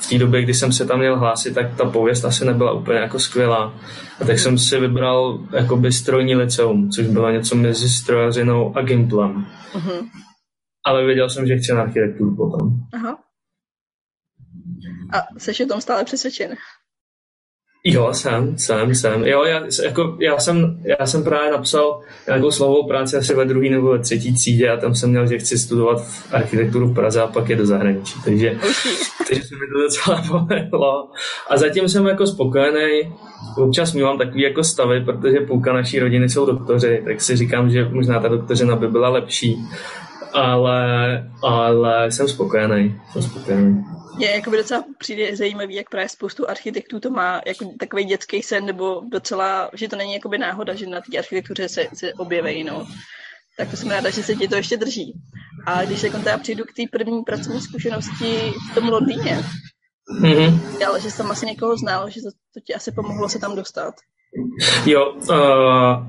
v 0.00 0.08
té 0.08 0.18
době, 0.18 0.42
kdy 0.42 0.54
jsem 0.54 0.72
se 0.72 0.86
tam 0.86 0.98
měl 0.98 1.18
hlásit, 1.18 1.54
tak 1.54 1.76
ta 1.76 1.90
pověst 1.90 2.24
asi 2.24 2.44
nebyla 2.44 2.72
úplně 2.72 2.98
jako 2.98 3.18
skvělá. 3.18 3.74
A 4.20 4.24
tak 4.24 4.38
jsem 4.38 4.58
si 4.58 4.80
vybral 4.80 5.38
jakoby 5.52 5.92
strojní 5.92 6.34
liceum, 6.34 6.90
což 6.90 7.06
bylo 7.06 7.30
něco 7.30 7.56
mezi 7.56 7.88
strojařinou 7.88 8.76
a 8.76 8.82
Gimplem. 8.82 9.46
Uh-huh. 9.72 10.10
Ale 10.86 11.04
věděl 11.04 11.30
jsem, 11.30 11.46
že 11.46 11.56
chci 11.56 11.72
na 11.72 11.82
architekturu 11.82 12.36
potom. 12.36 12.70
Aha. 12.94 13.18
A 15.12 15.38
jsi 15.38 15.64
o 15.64 15.68
tom 15.68 15.80
stále 15.80 16.04
přesvědčen? 16.04 16.54
Jo, 17.88 18.08
jsem, 18.12 18.58
jsem, 18.58 18.94
jsem. 18.94 19.24
Jo, 19.24 19.44
já, 19.44 19.62
jako, 19.84 20.16
já, 20.20 20.38
jsem, 20.38 20.80
já 21.00 21.06
jsem 21.06 21.24
právě 21.24 21.50
napsal 21.50 22.00
nějakou 22.26 22.50
slovou 22.50 22.88
práci 22.88 23.16
asi 23.16 23.34
ve 23.34 23.44
druhé 23.44 23.70
nebo 23.70 23.92
ve 23.92 23.98
třetí 23.98 24.34
třídě 24.34 24.70
a 24.70 24.76
tam 24.76 24.94
jsem 24.94 25.10
měl, 25.10 25.26
že 25.26 25.38
chci 25.38 25.58
studovat 25.58 26.02
architekturu 26.32 26.88
v 26.88 26.94
Praze 26.94 27.22
a 27.22 27.26
pak 27.26 27.48
je 27.48 27.56
do 27.56 27.66
zahraničí. 27.66 28.14
Takže, 28.24 28.58
takže 29.28 29.42
se 29.42 29.54
mi 29.54 29.60
to 29.72 29.80
docela 29.82 30.22
povedlo. 30.28 31.08
A 31.50 31.56
zatím 31.56 31.88
jsem 31.88 32.06
jako 32.06 32.26
spokojený. 32.26 33.14
Občas 33.58 33.92
mívám 33.92 34.18
takový 34.18 34.42
jako 34.42 34.64
stavy, 34.64 35.04
protože 35.04 35.40
půlka 35.40 35.72
naší 35.72 35.98
rodiny 35.98 36.28
jsou 36.28 36.46
doktoři, 36.46 37.02
tak 37.04 37.20
si 37.20 37.36
říkám, 37.36 37.70
že 37.70 37.88
možná 37.88 38.20
ta 38.20 38.28
doktořina 38.28 38.76
by 38.76 38.88
byla 38.88 39.08
lepší. 39.08 39.56
Ale, 40.32 41.30
ale 41.42 42.12
jsem 42.12 42.28
spokojený. 42.28 43.00
Jsem 43.12 43.22
spokojený 43.22 43.84
je 44.18 44.34
jako 44.34 44.50
by 44.50 44.56
docela 44.56 44.84
přijde 44.98 45.36
zajímavý, 45.36 45.74
jak 45.74 45.90
právě 45.90 46.08
spoustu 46.08 46.50
architektů 46.50 47.00
to 47.00 47.10
má 47.10 47.40
jako 47.46 47.64
takový 47.78 48.04
dětský 48.04 48.42
sen, 48.42 48.66
nebo 48.66 49.02
docela, 49.12 49.70
že 49.74 49.88
to 49.88 49.96
není 49.96 50.14
jako 50.14 50.28
by 50.28 50.38
náhoda, 50.38 50.74
že 50.74 50.86
na 50.86 51.00
té 51.00 51.18
architektuře 51.18 51.68
se, 51.68 51.86
se 51.94 52.14
objeví, 52.14 52.64
no. 52.64 52.86
Tak 53.58 53.70
to 53.70 53.76
jsem 53.76 53.90
ráda, 53.90 54.10
že 54.10 54.22
se 54.22 54.34
ti 54.34 54.48
to 54.48 54.56
ještě 54.56 54.76
drží. 54.76 55.12
A 55.66 55.84
když 55.84 56.00
se 56.00 56.10
teda 56.10 56.38
přijdu 56.38 56.64
k 56.64 56.72
té 56.76 56.82
první 56.98 57.22
pracovní 57.22 57.60
zkušenosti 57.60 58.52
v 58.70 58.74
tom 58.74 58.88
Londýně, 58.88 59.44
mm-hmm. 60.22 60.86
ale 60.88 61.00
že 61.00 61.10
jsem 61.10 61.30
asi 61.30 61.46
někoho 61.46 61.76
znal, 61.76 62.10
že 62.10 62.20
to, 62.20 62.30
to 62.30 62.60
ti 62.66 62.74
asi 62.74 62.92
pomohlo 62.92 63.28
se 63.28 63.38
tam 63.38 63.56
dostat. 63.56 63.94
Jo, 64.86 65.12
uh, 65.12 66.06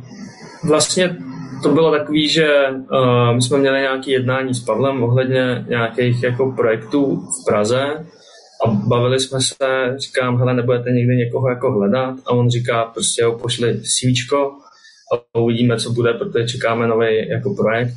vlastně 0.69 1.17
to 1.63 1.69
bylo 1.69 1.91
takový, 1.91 2.29
že 2.29 2.47
uh, 2.69 3.35
my 3.35 3.41
jsme 3.41 3.57
měli 3.57 3.79
nějaké 3.79 4.11
jednání 4.11 4.53
s 4.53 4.59
Pavlem 4.59 5.03
ohledně 5.03 5.65
nějakých 5.69 6.23
jako 6.23 6.51
projektů 6.51 7.15
v 7.15 7.45
Praze 7.45 8.05
a 8.65 8.69
bavili 8.69 9.19
jsme 9.19 9.41
se, 9.41 9.95
říkám, 9.97 10.37
hele, 10.37 10.53
nebudete 10.53 10.91
někdy 10.91 11.15
někoho 11.15 11.49
jako 11.49 11.71
hledat 11.71 12.15
a 12.25 12.31
on 12.31 12.49
říká, 12.49 12.85
prostě 12.85 13.21
jo, 13.21 13.39
pošli 13.41 13.81
CVčko 13.81 14.51
a 15.13 15.39
uvidíme, 15.39 15.77
co 15.77 15.91
bude, 15.91 16.13
protože 16.13 16.47
čekáme 16.47 16.87
nový 16.87 17.29
jako 17.29 17.53
projekt. 17.53 17.93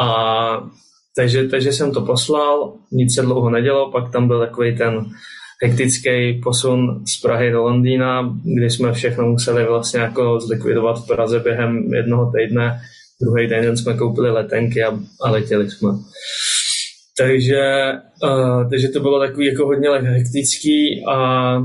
A 0.00 0.68
takže, 1.16 1.48
takže 1.48 1.72
jsem 1.72 1.92
to 1.92 2.00
poslal, 2.00 2.72
nic 2.92 3.14
se 3.14 3.22
dlouho 3.22 3.50
nedělo, 3.50 3.90
pak 3.90 4.12
tam 4.12 4.28
byl 4.28 4.40
takový 4.40 4.76
ten 4.76 5.06
hektický 5.62 6.40
posun 6.44 7.04
z 7.06 7.20
Prahy 7.20 7.50
do 7.50 7.62
Londýna, 7.62 8.36
kdy 8.56 8.70
jsme 8.70 8.92
všechno 8.92 9.26
museli 9.26 9.64
vlastně 9.64 10.00
jako 10.00 10.40
zlikvidovat 10.40 11.04
v 11.04 11.06
Praze 11.06 11.40
během 11.40 11.94
jednoho 11.94 12.32
týdne. 12.32 12.80
Druhý 13.22 13.46
den 13.46 13.76
jsme 13.76 13.94
koupili 13.94 14.30
letenky 14.30 14.84
a, 14.84 14.98
a 15.22 15.30
letěli 15.30 15.70
jsme. 15.70 15.90
Takže, 17.18 17.92
uh, 18.22 18.70
takže 18.70 18.88
to 18.88 19.00
bylo 19.00 19.20
takový 19.20 19.46
jako 19.46 19.66
hodně 19.66 19.88
hektický 19.90 21.04
a 21.12 21.58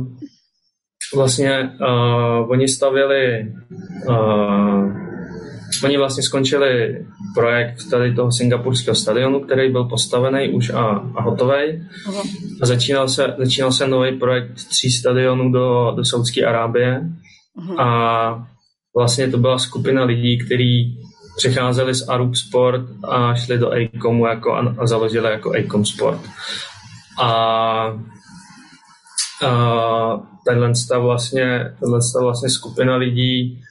vlastně 1.16 1.70
uh, 1.82 2.52
oni 2.52 2.68
stavili 2.68 3.54
uh, 4.10 5.11
Oni 5.84 5.98
vlastně 5.98 6.24
skončili 6.24 6.98
projekt 7.36 7.90
tady 7.90 8.16
toho 8.16 8.32
singapurského 8.32 8.96
stadionu, 8.96 9.40
který 9.40 9.72
byl 9.72 9.84
postavený 9.84 10.50
už 10.50 10.70
a, 10.70 10.82
a 11.16 11.22
hotový. 11.22 11.84
A 12.62 12.66
začínal 12.66 13.10
se, 13.10 13.36
začínal 13.38 13.72
se 13.72 13.88
nový 13.88 14.20
projekt 14.20 14.54
tří 14.54 14.92
stadionů 14.92 15.52
do, 15.52 15.94
do 15.96 16.06
Saudské 16.06 16.46
Arábie. 16.46 17.02
A 17.78 18.48
vlastně 18.96 19.32
to 19.32 19.38
byla 19.38 19.60
skupina 19.60 20.04
lidí, 20.04 20.38
kteří 20.46 20.98
přecházeli 21.38 21.96
z 21.96 22.10
Arub 22.10 22.36
Sport 22.36 22.86
a 23.10 23.36
šli 23.36 23.58
do 23.58 23.72
Acomu 23.72 24.26
jako, 24.26 24.54
a, 24.54 24.76
a 24.78 24.88
založili 24.88 25.32
jako 25.32 25.52
Acom 25.54 25.86
Sport. 25.86 26.22
A, 27.22 27.30
a 29.46 30.20
tenhle 30.46 30.74
vlastně, 31.00 31.76
tenhle 31.80 32.00
vlastně 32.22 32.50
skupina 32.50 32.96
lidí 32.96 33.62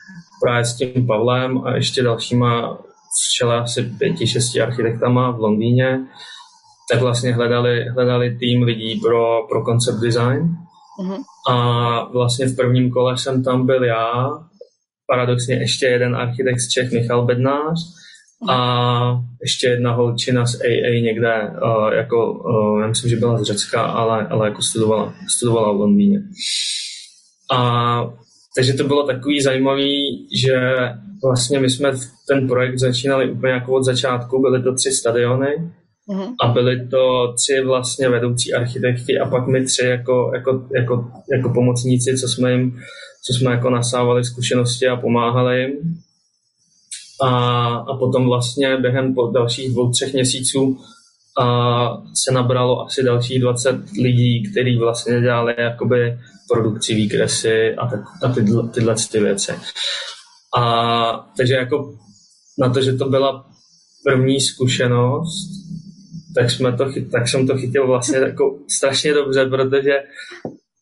právě 0.41 0.65
s 0.65 0.77
tím 0.77 1.07
Pavlem 1.07 1.59
a 1.65 1.75
ještě 1.75 2.03
dalšíma 2.03 2.79
s 3.19 3.33
čele 3.39 3.61
asi 3.61 3.83
pěti, 3.83 4.27
šesti 4.27 4.61
architektama 4.61 5.31
v 5.31 5.41
Londýně, 5.41 5.99
tak 6.93 7.01
vlastně 7.01 7.35
hledali, 7.35 7.89
hledali 7.89 8.37
tým 8.39 8.63
lidí 8.63 9.01
pro, 9.01 9.47
pro 9.49 9.65
concept 9.65 10.01
design. 10.01 10.57
Uh-huh. 11.03 11.19
A 11.51 12.05
vlastně 12.13 12.47
v 12.47 12.57
prvním 12.57 12.91
kole 12.91 13.19
jsem 13.19 13.45
tam 13.45 13.67
byl 13.67 13.85
já, 13.85 14.31
paradoxně 15.07 15.55
ještě 15.55 15.87
jeden 15.87 16.17
architekt 16.17 16.61
z 16.61 16.69
Čech, 16.69 16.93
Michal 16.93 17.25
Bednář, 17.25 17.79
uh-huh. 17.79 18.53
a 18.53 19.21
ještě 19.43 19.67
jedna 19.67 19.93
holčina 19.93 20.47
z 20.47 20.61
AA 20.61 21.03
někde, 21.03 21.51
uh, 21.63 21.93
jako, 21.93 22.33
uh, 22.33 22.81
já 22.81 22.87
myslím, 22.87 23.11
že 23.11 23.17
byla 23.17 23.39
z 23.39 23.43
Řecka, 23.43 23.83
ale, 23.83 24.27
ale 24.27 24.49
jako 24.49 24.63
studovala, 24.63 25.15
studovala 25.37 25.73
v 25.73 25.77
Londýně. 25.77 26.19
A 27.53 28.01
takže 28.57 28.73
to 28.73 28.85
bylo 28.85 29.07
takový 29.07 29.40
zajímavý, 29.40 30.26
že 30.45 30.61
vlastně 31.25 31.61
my 31.61 31.71
jsme 31.71 31.92
ten 32.28 32.49
projekt 32.49 32.78
začínali 32.78 33.30
úplně 33.30 33.52
jako 33.52 33.73
od 33.73 33.85
začátku, 33.85 34.40
byly 34.40 34.62
to 34.62 34.75
tři 34.75 34.90
stadiony 34.90 35.73
mm-hmm. 36.09 36.35
a 36.45 36.49
byly 36.49 36.88
to 36.88 37.35
tři 37.37 37.61
vlastně 37.64 38.09
vedoucí 38.09 38.54
architekti 38.54 39.19
a 39.19 39.28
pak 39.28 39.47
my 39.47 39.64
tři 39.64 39.87
jako, 39.87 40.30
jako, 40.35 40.69
jako, 40.76 41.11
jako 41.33 41.50
pomocníci, 41.54 42.19
co 42.19 42.28
jsme 42.28 42.52
jim, 42.52 42.78
co 43.26 43.33
jsme 43.33 43.50
jako 43.50 43.71
nasávali 43.71 44.25
zkušenosti 44.25 44.88
a 44.88 44.97
pomáhali 44.97 45.61
jim. 45.61 45.73
A, 47.23 47.28
a 47.66 47.97
potom 47.97 48.26
vlastně 48.26 48.76
během 48.76 49.14
po 49.14 49.26
dalších 49.26 49.73
dvou, 49.73 49.90
třech 49.90 50.12
měsíců 50.12 50.78
a 51.39 51.97
se 52.25 52.33
nabralo 52.35 52.87
asi 52.87 53.03
dalších 53.03 53.41
20 53.41 53.77
lidí, 54.03 54.51
kteří 54.51 54.79
vlastně 54.79 55.21
dělali 55.21 55.55
jakoby 55.59 56.19
produkci, 56.53 56.95
výkresy 56.95 57.75
a, 57.75 57.87
tak, 57.87 58.01
a 58.25 58.29
tyhle, 58.29 58.69
tyhle 58.69 58.95
ty 59.13 59.21
věci. 59.21 59.53
A 60.59 61.31
takže 61.37 61.55
jako 61.55 61.95
na 62.59 62.69
to, 62.69 62.83
že 62.83 62.93
to 62.93 63.09
byla 63.09 63.47
první 64.05 64.41
zkušenost, 64.41 65.49
tak, 66.35 66.51
jsme 66.51 66.73
to, 66.73 66.85
tak 67.13 67.29
jsem 67.29 67.47
to 67.47 67.57
chytil 67.59 67.87
vlastně 67.87 68.19
jako 68.27 68.59
strašně 68.77 69.15
dobře, 69.15 69.47
protože 69.47 69.93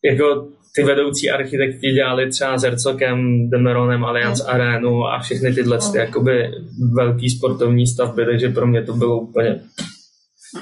jako 0.04 0.48
ty 0.74 0.82
vedoucí 0.84 1.30
architekti 1.30 1.92
dělali 1.92 2.30
třeba 2.30 2.58
s 2.58 2.62
Hercokem, 2.62 3.50
Demeronem, 3.50 4.04
Allianz 4.04 4.42
mm. 4.42 4.50
Arenu 4.50 5.04
a 5.04 5.18
všechny 5.18 5.54
tyhle 5.54 5.78
ty 5.92 5.98
jakoby 5.98 6.50
velký 6.92 7.30
sportovní 7.30 7.86
stavby, 7.86 8.24
takže 8.24 8.48
pro 8.48 8.66
mě 8.66 8.82
to 8.82 8.92
bylo 8.92 9.20
úplně 9.20 9.60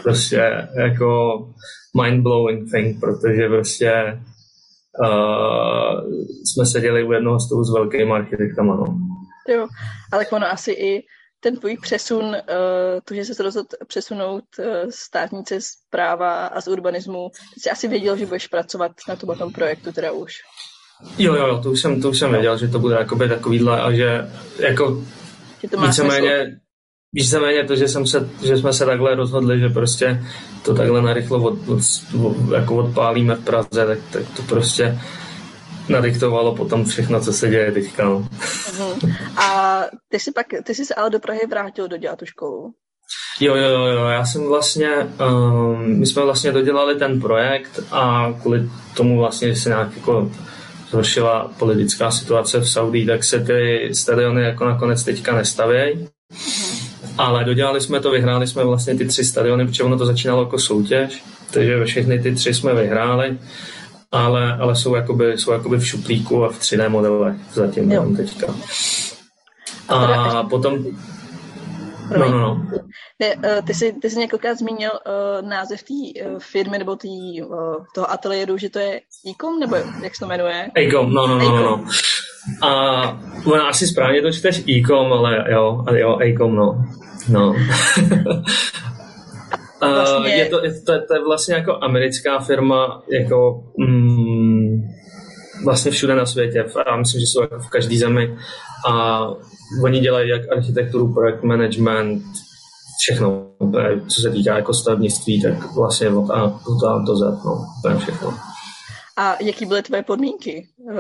prostě 0.03 0.69
jako 0.77 1.39
mind-blowing 2.01 2.71
thing, 2.71 3.01
protože 3.01 3.49
prostě 3.49 3.93
uh, 5.05 6.01
jsme 6.45 6.67
seděli 6.67 7.05
u 7.05 7.13
jednoho 7.13 7.41
stolu 7.41 7.65
s 7.65 7.75
velkými 7.75 8.13
architektama. 8.13 8.77
No. 8.77 8.85
Jo, 9.49 9.67
ale 10.13 10.27
ono 10.27 10.47
asi 10.47 10.73
i 10.73 11.03
ten 11.41 11.57
tvůj 11.57 11.77
přesun, 11.83 12.25
uh, 12.25 12.35
to, 13.05 13.15
že 13.15 13.25
se 13.25 13.43
rozhodl 13.43 13.69
přesunout 13.87 14.45
uh, 14.59 14.67
státnice 14.91 15.61
z 15.61 15.67
práva 15.91 16.47
a 16.47 16.61
z 16.61 16.69
urbanismu, 16.69 17.31
jsi 17.59 17.71
asi 17.71 17.89
věděl, 17.89 18.17
že 18.17 18.27
budeš 18.27 18.47
pracovat 18.47 18.93
na 19.09 19.17
tom, 19.17 19.39
tom 19.39 19.53
projektu 19.53 19.93
teda 19.93 20.13
už. 20.13 20.33
Jo, 21.19 21.35
jo, 21.35 21.61
to 21.63 21.71
už 21.71 21.81
jsem, 21.81 22.03
to 22.03 22.11
už 22.11 22.19
jsem 22.19 22.31
věděl, 22.31 22.59
že 22.59 22.69
to 22.69 22.79
bude 22.79 22.95
jakoby 22.95 23.29
takovýhle 23.29 23.81
a 23.81 23.93
že 23.93 24.31
jako 24.59 25.05
že 25.63 25.69
to 25.69 25.77
má 25.77 25.87
víceméně 25.87 26.61
víceméně 27.17 27.65
to, 27.65 27.77
že, 27.77 27.89
jsem 27.89 28.07
se, 28.07 28.29
že 28.45 28.57
jsme 28.57 28.73
se 28.73 28.87
takhle 28.87 29.15
rozhodli, 29.15 29.61
že 29.61 29.69
prostě 29.69 30.23
to 30.63 30.75
takhle 30.75 31.03
narychlo 31.03 31.43
od, 31.43 31.69
od, 31.69 31.81
jako 32.55 32.77
odpálíme 32.77 33.35
v 33.35 33.45
Praze, 33.45 33.87
tak, 33.87 33.99
tak 34.13 34.23
to 34.37 34.43
prostě 34.43 34.99
nadiktovalo 35.89 36.55
potom 36.55 36.85
všechno, 36.85 37.21
co 37.21 37.33
se 37.33 37.49
děje 37.49 37.73
teďka. 37.73 38.05
No. 38.05 38.29
Uh-huh. 38.31 39.17
A 39.37 39.81
ty 40.09 40.19
jsi, 40.19 40.33
pak, 40.33 40.47
ty 40.65 40.75
jsi 40.75 40.85
se 40.85 40.95
ale 40.95 41.11
do 41.11 41.21
Prahy 41.21 41.41
vrátil 41.51 41.89
dodělat 41.89 42.19
tu 42.19 42.27
školu? 42.27 42.75
Jo, 43.41 43.55
jo, 43.55 43.87
jo, 43.87 44.05
já 44.05 44.27
jsem 44.27 44.49
vlastně, 44.49 44.91
um, 45.31 45.99
my 45.99 46.07
jsme 46.07 46.23
vlastně 46.23 46.53
dodělali 46.53 46.95
ten 46.95 47.21
projekt 47.21 47.81
a 47.91 48.33
kvůli 48.43 48.71
tomu 48.97 49.19
vlastně 49.19 49.57
se 49.57 49.69
nějak 49.69 49.97
jako 49.97 50.31
zhoršila 50.91 51.51
politická 51.59 52.11
situace 52.11 52.61
v 52.61 52.71
Saudí, 52.71 53.07
tak 53.07 53.25
se 53.25 53.41
ty 53.41 53.91
stadiony 53.93 54.43
jako 54.43 54.65
nakonec 54.65 55.05
teďka 55.05 55.35
nestavějí. 55.35 56.09
Uh-huh. 56.33 56.86
Ale 57.19 57.45
dodělali 57.45 57.81
jsme 57.81 58.01
to, 58.01 58.11
vyhráli 58.11 58.47
jsme 58.47 58.65
vlastně 58.65 58.95
ty 58.95 59.07
tři 59.07 59.25
stadiony, 59.25 59.67
protože 59.67 59.83
ono 59.83 59.99
to 59.99 60.07
začínalo 60.07 60.43
jako 60.43 60.59
soutěž, 60.59 61.23
takže 61.51 61.85
všechny 61.85 62.19
ty 62.19 62.35
tři 62.35 62.55
jsme 62.55 62.75
vyhráli, 62.75 63.39
ale, 64.13 64.57
ale 64.57 64.77
jsou, 64.77 64.95
jakoby, 64.95 65.39
jsou 65.39 65.53
jakoby 65.53 65.77
v 65.77 65.87
šuplíku 65.87 66.45
a 66.45 66.49
v 66.49 66.61
3D 66.61 66.91
modelech 66.91 67.37
zatím 67.53 67.93
jo. 67.93 68.07
teďka. 68.17 68.55
A, 69.89 69.97
a 70.15 70.43
potom... 70.43 70.85
No, 72.19 72.31
no, 72.31 72.39
no. 72.41 72.67
Ne, 73.21 73.35
eh, 73.45 73.63
ty, 73.63 73.75
jsi, 73.75 73.93
ty 74.03 74.11
jsi 74.11 74.19
několikrát 74.19 74.59
zmínil 74.59 74.91
uh, 74.91 75.49
název 75.49 75.83
té 75.83 76.25
uh, 76.25 76.39
firmy 76.39 76.79
nebo 76.79 76.97
tý, 76.97 77.43
uh, 77.43 77.85
toho 77.95 78.11
ateliéru, 78.11 78.59
že 78.59 78.71
to 78.71 78.79
je 78.79 79.01
Ecom, 79.31 79.61
nebo 79.61 79.77
jak 79.77 80.17
se 80.17 80.21
to 80.21 80.27
jmenuje? 80.27 80.71
Ecom, 80.75 81.13
no, 81.13 81.27
no, 81.27 81.39
no, 81.39 81.57
no. 81.57 81.63
no. 81.63 81.85
A 82.63 82.71
no, 83.47 83.67
asi 83.69 83.87
správně 83.87 84.23
to 84.23 84.33
čteš 84.33 84.65
Ecom, 84.69 85.13
ale 85.13 85.45
jo, 85.53 85.85
ale 85.87 86.01
jo, 86.01 86.19
Ecom, 86.21 86.57
no. 86.57 86.85
No. 87.29 87.55
vlastně... 89.81 90.35
je, 90.35 90.47
to, 90.47 90.65
je, 90.65 90.73
to, 90.73 90.93
to 91.09 91.15
je 91.15 91.25
vlastně 91.25 91.55
jako 91.55 91.79
americká 91.83 92.39
firma, 92.39 93.03
jako 93.11 93.65
mm, 93.79 94.83
vlastně 95.65 95.91
všude 95.91 96.15
na 96.15 96.27
světě. 96.27 96.65
A 96.87 96.97
myslím, 96.97 97.21
že 97.21 97.27
jsou 97.27 97.41
jako 97.43 97.59
v 97.59 97.71
každé 97.71 97.97
zemi. 97.97 98.37
A 98.89 99.21
oni 99.85 100.01
dělají 100.01 100.31
jak 100.31 100.53
architekturu, 100.53 101.15
projekt 101.15 101.43
management, 101.43 102.23
všechno, 103.01 103.47
co 104.09 104.21
se 104.21 104.31
týká 104.31 104.57
jako 104.57 104.75
stavebnictví, 104.75 105.43
tak 105.43 105.75
vlastně 105.75 106.09
od 106.09 106.31
A, 106.31 106.45
od 106.45 106.85
A 106.89 106.99
do 107.07 107.17
Z, 107.17 107.45
no, 107.45 107.67
úplně 107.79 107.97
všechno. 107.97 108.35
A 109.17 109.37
jaký 109.43 109.67
byly 109.67 109.83
tvoje 109.83 110.03
podmínky 110.03 110.69
uh, 110.79 110.95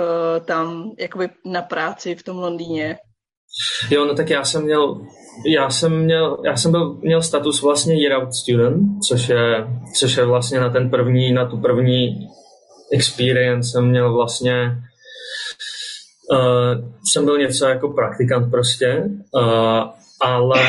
tam 0.44 0.92
jakoby 0.98 1.28
na 1.44 1.62
práci 1.62 2.14
v 2.14 2.22
tom 2.22 2.38
Londýně? 2.38 2.98
Jo, 3.90 4.04
no 4.04 4.14
tak 4.14 4.30
já 4.30 4.44
jsem 4.44 4.62
měl, 4.62 5.00
já 5.46 5.70
jsem 5.70 6.04
měl, 6.04 6.38
já 6.44 6.56
jsem 6.56 6.70
byl, 6.70 6.94
měl 6.94 7.22
status 7.22 7.62
vlastně 7.62 8.02
year 8.02 8.22
out 8.22 8.34
student, 8.34 8.82
což 9.08 9.28
je, 9.28 9.66
což 9.98 10.16
je 10.16 10.24
vlastně 10.24 10.60
na 10.60 10.70
ten 10.70 10.90
první, 10.90 11.32
na 11.32 11.46
tu 11.46 11.56
první 11.60 12.28
experience 12.92 13.70
jsem 13.70 13.88
měl 13.88 14.14
vlastně 14.14 14.78
uh, 16.32 16.90
jsem 17.12 17.24
byl 17.24 17.38
něco 17.38 17.66
jako 17.66 17.88
praktikant 17.88 18.50
prostě, 18.50 19.04
uh, 19.34 19.84
ale 20.20 20.62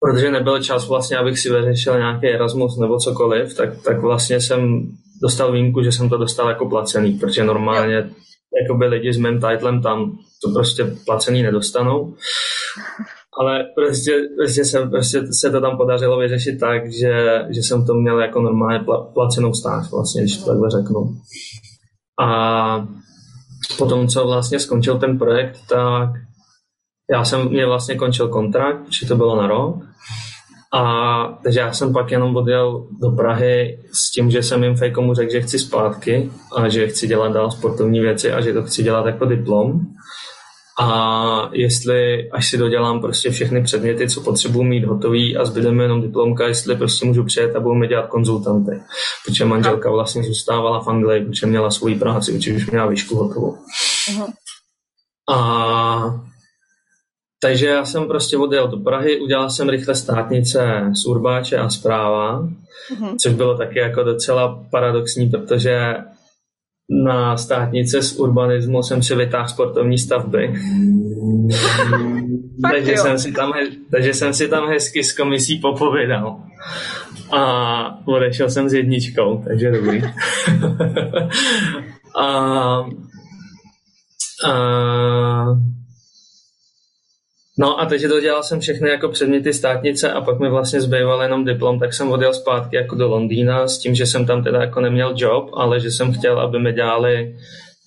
protože 0.00 0.30
nebyl 0.30 0.62
čas 0.62 0.88
vlastně, 0.88 1.16
abych 1.16 1.38
si 1.38 1.52
vyřešil 1.52 1.98
nějaký 1.98 2.26
Erasmus 2.26 2.78
nebo 2.78 2.98
cokoliv, 2.98 3.56
tak, 3.56 3.82
tak 3.82 4.00
vlastně 4.00 4.40
jsem 4.40 4.90
dostal 5.22 5.52
výjimku, 5.52 5.82
že 5.82 5.92
jsem 5.92 6.08
to 6.08 6.16
dostal 6.16 6.48
jako 6.48 6.68
placený, 6.68 7.12
protože 7.18 7.44
normálně 7.44 8.10
by 8.78 8.86
lidi 8.86 9.12
s 9.12 9.16
mým 9.16 9.40
titlem 9.40 9.82
tam 9.82 10.18
to 10.44 10.52
prostě 10.52 10.84
placený 11.06 11.42
nedostanou. 11.42 12.14
Ale 13.40 13.64
prostě, 13.74 14.12
prostě, 14.36 14.64
se, 14.64 14.86
prostě 14.86 15.22
se 15.32 15.50
to 15.50 15.60
tam 15.60 15.76
podařilo 15.76 16.18
vyřešit 16.18 16.60
tak, 16.60 16.92
že, 16.92 17.44
že 17.50 17.62
jsem 17.62 17.86
to 17.86 17.94
měl 17.94 18.20
jako 18.20 18.40
normálně 18.40 18.84
placenou 19.14 19.54
stáž, 19.54 19.90
vlastně, 19.90 20.22
když 20.22 20.38
to 20.38 20.46
takhle 20.46 20.70
řeknu. 20.70 21.16
A 22.20 22.88
potom, 23.78 24.08
co 24.08 24.26
vlastně 24.26 24.60
skončil 24.60 24.98
ten 24.98 25.18
projekt, 25.18 25.58
tak 25.68 26.10
já 27.12 27.24
jsem, 27.24 27.48
mě 27.48 27.66
vlastně 27.66 27.94
končil 27.94 28.28
kontrakt, 28.28 28.92
že 28.92 29.06
to 29.06 29.16
bylo 29.16 29.42
na 29.42 29.46
rok. 29.46 29.76
A 30.76 31.38
takže 31.44 31.60
já 31.60 31.72
jsem 31.72 31.92
pak 31.92 32.10
jenom 32.10 32.36
odjel 32.36 32.86
do 33.00 33.10
Prahy 33.10 33.78
s 33.92 34.10
tím, 34.10 34.30
že 34.30 34.42
jsem 34.42 34.64
jim 34.64 34.76
fejkomu 34.76 35.14
řekl, 35.14 35.32
že 35.32 35.40
chci 35.40 35.58
zpátky 35.58 36.30
a 36.56 36.68
že 36.68 36.88
chci 36.88 37.06
dělat 37.06 37.32
dál 37.32 37.50
sportovní 37.50 38.00
věci 38.00 38.32
a 38.32 38.40
že 38.40 38.52
to 38.52 38.62
chci 38.62 38.82
dělat 38.82 39.06
jako 39.06 39.24
diplom. 39.24 39.80
A 40.80 41.50
jestli, 41.52 42.30
až 42.30 42.50
si 42.50 42.58
dodělám 42.58 43.00
prostě 43.00 43.30
všechny 43.30 43.62
předměty, 43.62 44.08
co 44.08 44.20
potřebuji 44.20 44.62
mít 44.62 44.84
hotový 44.84 45.36
a 45.36 45.44
zbyde 45.44 45.72
mi 45.72 45.82
jenom 45.82 46.02
diplomka, 46.02 46.46
jestli 46.46 46.76
prostě 46.76 47.06
můžu 47.06 47.24
přijet 47.24 47.56
a 47.56 47.60
budu 47.60 47.74
mi 47.74 47.88
dělat 47.88 48.06
konzultanty. 48.06 48.80
Protože 49.26 49.44
manželka 49.44 49.90
vlastně 49.90 50.22
zůstávala 50.22 50.80
v 50.80 50.88
Anglii, 50.88 51.24
protože 51.24 51.46
měla 51.46 51.70
svoji 51.70 51.94
práci, 51.94 52.32
protože 52.32 52.56
už 52.56 52.70
měla 52.70 52.86
výšku 52.86 53.16
hotovou. 53.16 53.56
Uh-huh. 54.10 54.32
A 55.30 56.20
takže 57.40 57.66
já 57.66 57.84
jsem 57.84 58.08
prostě 58.08 58.36
odjel 58.36 58.68
do 58.68 58.76
Prahy, 58.76 59.20
udělal 59.20 59.50
jsem 59.50 59.68
rychle 59.68 59.94
státnice 59.94 60.90
z 60.92 61.06
Urbáče 61.06 61.56
a 61.56 61.68
zpráva, 61.68 62.42
mm-hmm. 62.42 63.16
což 63.22 63.34
bylo 63.34 63.56
taky 63.56 63.78
jako 63.78 64.02
docela 64.02 64.64
paradoxní, 64.70 65.30
protože 65.30 65.94
na 67.04 67.36
státnice 67.36 68.02
z 68.02 68.18
urbanismu 68.18 68.82
jsem 68.82 69.02
si 69.02 69.14
vytáhl 69.14 69.48
sportovní 69.48 69.98
stavby. 69.98 70.54
takže, 72.70 72.96
jsem 72.96 73.18
si 73.18 73.32
tam, 73.32 73.52
takže 73.90 74.14
jsem 74.14 74.34
si 74.34 74.48
tam 74.48 74.68
hezky 74.68 75.04
s 75.04 75.16
komisí 75.16 75.58
popovědal. 75.58 76.40
A 77.32 78.06
odešel 78.06 78.50
jsem 78.50 78.68
s 78.68 78.72
jedničkou, 78.72 79.42
takže 79.48 79.70
dobrý. 79.70 80.02
a, 82.18 82.26
a 84.44 84.52
No 87.58 87.80
a 87.80 87.86
teď 87.86 88.02
dodělal 88.02 88.42
jsem 88.42 88.60
všechny 88.60 88.90
jako 88.90 89.08
předměty 89.08 89.52
státnice 89.52 90.12
a 90.12 90.20
pak 90.20 90.40
mi 90.40 90.50
vlastně 90.50 90.80
zbýval 90.80 91.22
jenom 91.22 91.44
diplom, 91.44 91.78
tak 91.78 91.94
jsem 91.94 92.10
odjel 92.10 92.34
zpátky 92.34 92.76
jako 92.76 92.94
do 92.94 93.08
Londýna 93.08 93.68
s 93.68 93.78
tím, 93.78 93.94
že 93.94 94.06
jsem 94.06 94.26
tam 94.26 94.44
teda 94.44 94.60
jako 94.60 94.80
neměl 94.80 95.14
job, 95.16 95.50
ale 95.54 95.80
že 95.80 95.90
jsem 95.90 96.12
chtěl, 96.12 96.40
aby 96.40 96.58
mi 96.58 96.72
dělali 96.72 97.36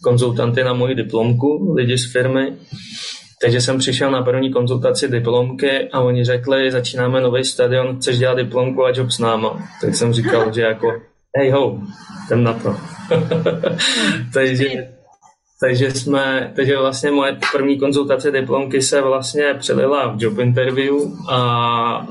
konzultanty 0.04 0.64
na 0.64 0.74
moji 0.74 0.96
diplomku, 0.96 1.74
lidi 1.74 1.98
z 1.98 2.12
firmy. 2.12 2.54
Takže 3.42 3.62
jsem 3.62 3.78
přišel 3.78 4.12
na 4.12 4.22
první 4.22 4.52
konzultaci 4.52 5.08
diplomky 5.08 5.90
a 5.92 6.02
oni 6.02 6.26
řekli, 6.26 6.72
začínáme 6.72 7.22
nový 7.22 7.44
stadion, 7.44 7.98
chceš 7.98 8.20
dělat 8.20 8.38
diplomku 8.38 8.86
a 8.86 8.92
job 8.96 9.12
s 9.12 9.20
náma. 9.20 9.68
Tak 9.82 9.96
jsem 9.96 10.14
říkal, 10.14 10.54
že 10.54 10.62
jako, 10.62 10.88
hej 11.38 11.52
ho, 11.52 11.80
jdem 12.28 12.44
na 12.44 12.54
to. 12.54 12.76
takže 14.34 14.99
takže 15.60 15.92
jsme, 15.92 16.54
takže 16.56 16.78
vlastně 16.78 17.12
moje 17.12 17.38
první 17.52 17.80
konzultace 17.80 18.32
diplomky 18.32 18.82
se 18.82 19.02
vlastně 19.02 19.54
přelila 19.60 20.08
v 20.08 20.24
job 20.24 20.40
interview 20.40 20.96
a, 21.30 21.40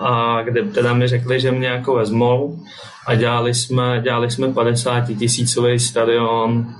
a 0.00 0.42
kde 0.42 0.62
teda 0.62 0.94
mi 0.94 1.08
řekli, 1.08 1.40
že 1.40 1.52
mě 1.52 1.68
jako 1.68 1.94
vezmou 1.94 2.58
a 3.06 3.14
dělali 3.14 3.54
jsme, 3.54 4.00
dělali 4.02 4.30
jsme 4.30 4.52
50 4.52 5.06
tisícový 5.18 5.78
stadion 5.78 6.74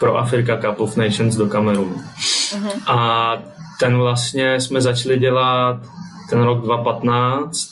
pro 0.00 0.16
Africa 0.16 0.56
Cup 0.56 0.80
of 0.80 0.96
Nations 0.96 1.36
do 1.36 1.46
Kamerunu. 1.46 1.94
Uh-huh. 1.94 2.72
A 2.86 3.36
ten 3.80 3.96
vlastně 3.96 4.60
jsme 4.60 4.80
začali 4.80 5.18
dělat 5.18 5.80
ten 6.30 6.42
rok 6.42 6.64
2015 6.64 7.70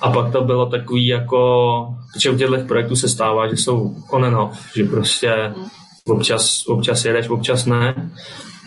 a 0.00 0.10
pak 0.10 0.32
to 0.32 0.44
bylo 0.44 0.66
takový 0.66 1.06
jako, 1.06 1.88
protože 2.12 2.30
u 2.30 2.36
těchto 2.36 2.58
projektů 2.58 2.96
se 2.96 3.08
stává, 3.08 3.48
že 3.48 3.56
jsou 3.56 3.94
on 4.10 4.24
and 4.24 4.36
off, 4.36 4.58
že 4.76 4.84
prostě 4.84 5.28
uh-huh 5.28 5.85
občas, 6.08 6.66
občas 6.66 7.04
jedeš, 7.04 7.28
občas 7.28 7.66
ne. 7.66 8.10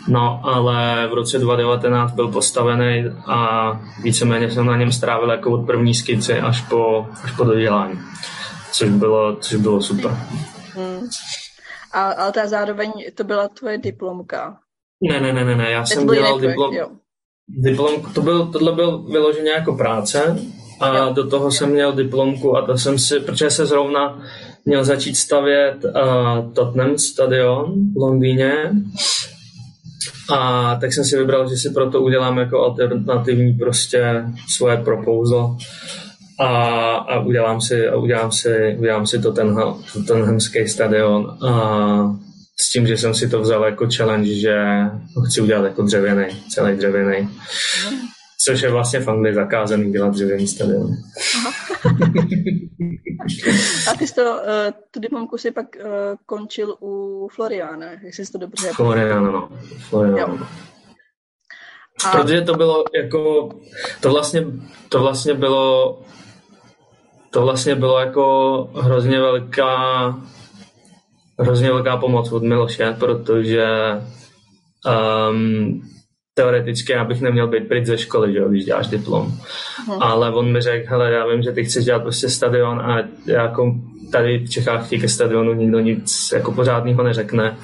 No, 0.08 0.40
ale 0.44 1.08
v 1.10 1.14
roce 1.14 1.38
2019 1.38 2.12
byl 2.12 2.28
postavený 2.28 3.04
a 3.26 3.70
víceméně 4.02 4.50
jsem 4.50 4.66
na 4.66 4.76
něm 4.76 4.92
strávil 4.92 5.30
jako 5.30 5.50
od 5.50 5.66
první 5.66 5.94
skici 5.94 6.40
až 6.40 6.60
po, 6.60 7.06
až 7.24 7.32
po 7.36 7.44
dodělání, 7.44 7.98
což 8.72 8.90
bylo, 8.90 9.36
což 9.36 9.54
bylo 9.54 9.82
super. 9.82 10.10
Hmm. 10.74 11.08
A, 11.92 12.12
ale 12.12 12.32
ta 12.32 12.46
zároveň 12.46 12.92
to 13.14 13.24
byla 13.24 13.48
tvoje 13.48 13.78
diplomka. 13.78 14.58
Ne, 15.10 15.20
ne, 15.20 15.32
ne, 15.32 15.44
ne, 15.44 15.56
ne. 15.56 15.70
já 15.70 15.86
jsem 15.86 16.06
dělal 16.06 16.40
diplom, 16.40 16.74
diplom, 17.48 18.12
to 18.14 18.22
byl, 18.22 18.46
tohle 18.46 18.72
byl 18.72 18.98
vyloženě 18.98 19.50
jako 19.50 19.74
práce 19.74 20.38
a 20.80 20.98
jo. 20.98 21.12
do 21.12 21.30
toho 21.30 21.50
jsem 21.50 21.70
měl 21.70 21.92
diplomku 21.92 22.56
a 22.56 22.66
to 22.66 22.78
jsem 22.78 22.98
si, 22.98 23.20
protože 23.20 23.50
se 23.50 23.66
zrovna 23.66 24.22
měl 24.64 24.84
začít 24.84 25.16
stavět 25.16 25.84
uh, 25.84 26.52
Tottenham 26.52 26.98
stadion 26.98 27.74
v 27.94 27.96
Londýně. 27.96 28.54
A 30.32 30.76
tak 30.80 30.92
jsem 30.92 31.04
si 31.04 31.18
vybral, 31.18 31.48
že 31.48 31.56
si 31.56 31.70
proto 31.70 32.02
udělám 32.02 32.38
jako 32.38 32.60
alternativní 32.60 33.52
prostě 33.52 34.24
svoje 34.48 34.76
proposal 34.76 35.56
a, 36.40 36.46
a 36.96 37.20
udělám 37.20 37.60
si, 37.60 37.88
a 37.88 37.96
udělám 37.96 38.32
si, 38.32 38.76
udělám 38.78 39.06
si 39.06 39.18
to 39.18 39.32
ten, 39.32 39.56
ten 40.06 40.24
hemský 40.24 40.68
stadion 40.68 41.38
a 41.48 42.16
s 42.60 42.70
tím, 42.72 42.86
že 42.86 42.96
jsem 42.96 43.14
si 43.14 43.28
to 43.28 43.40
vzal 43.40 43.64
jako 43.64 43.88
challenge, 43.96 44.34
že 44.34 44.56
ho 45.16 45.22
chci 45.22 45.40
udělat 45.40 45.64
jako 45.64 45.82
dřevěný, 45.82 46.26
celý 46.48 46.76
dřevěný. 46.76 47.28
Což 48.44 48.62
je 48.62 48.70
vlastně 48.70 49.00
v 49.00 49.08
Anglii 49.08 49.34
zakázaný 49.34 49.92
dělat 49.92 50.14
dřevěný 50.14 50.48
stadion. 50.48 50.96
A 53.90 53.94
ty 53.98 54.06
jsi 54.06 54.14
to, 54.14 54.22
uh, 54.22 54.36
tu 54.90 55.00
diplomku 55.00 55.38
si 55.38 55.50
pak 55.50 55.66
uh, 55.76 55.82
končil 56.26 56.76
u 56.80 57.28
Floriana, 57.34 57.86
jestli 58.02 58.26
jsi 58.26 58.32
to 58.32 58.38
dobře... 58.38 58.72
Floriana, 58.72 59.30
no. 59.30 59.48
Floriana. 59.88 60.48
A... 62.06 62.10
Protože 62.10 62.40
to 62.40 62.54
bylo 62.54 62.84
jako, 62.94 63.48
to 64.00 64.10
vlastně, 64.10 64.44
to 64.88 65.00
vlastně 65.00 65.34
bylo, 65.34 66.00
to 67.30 67.42
vlastně 67.42 67.74
bylo 67.74 68.00
jako 68.00 68.68
hrozně 68.74 69.20
velká, 69.20 70.14
hrozně 71.38 71.68
velká 71.68 71.96
pomoc 71.96 72.32
od 72.32 72.42
Miloše, 72.42 72.96
protože 72.98 73.66
um, 75.30 75.82
teoreticky 76.40 76.92
já 76.92 77.04
bych 77.04 77.20
neměl 77.20 77.46
být 77.48 77.68
pryč 77.68 77.86
ze 77.86 77.98
školy, 77.98 78.32
že 78.32 78.40
když 78.48 78.64
děláš 78.64 78.86
diplom. 78.86 79.26
Uh-huh. 79.26 79.98
Ale 80.00 80.30
on 80.30 80.52
mi 80.52 80.60
řekl, 80.60 80.86
hele, 80.90 81.12
já 81.12 81.26
vím, 81.26 81.42
že 81.42 81.52
ty 81.52 81.64
chceš 81.64 81.84
dělat 81.84 82.02
prostě 82.02 82.28
stadion 82.28 82.80
a 82.80 82.98
jako 83.26 83.74
tady 84.12 84.38
v 84.38 84.50
Čechách 84.50 84.88
ti 84.88 84.98
ke 84.98 85.08
stadionu 85.08 85.52
nikdo 85.52 85.80
nic 85.80 86.32
jako 86.34 86.52
pořádného 86.52 87.02
neřekne. 87.02 87.56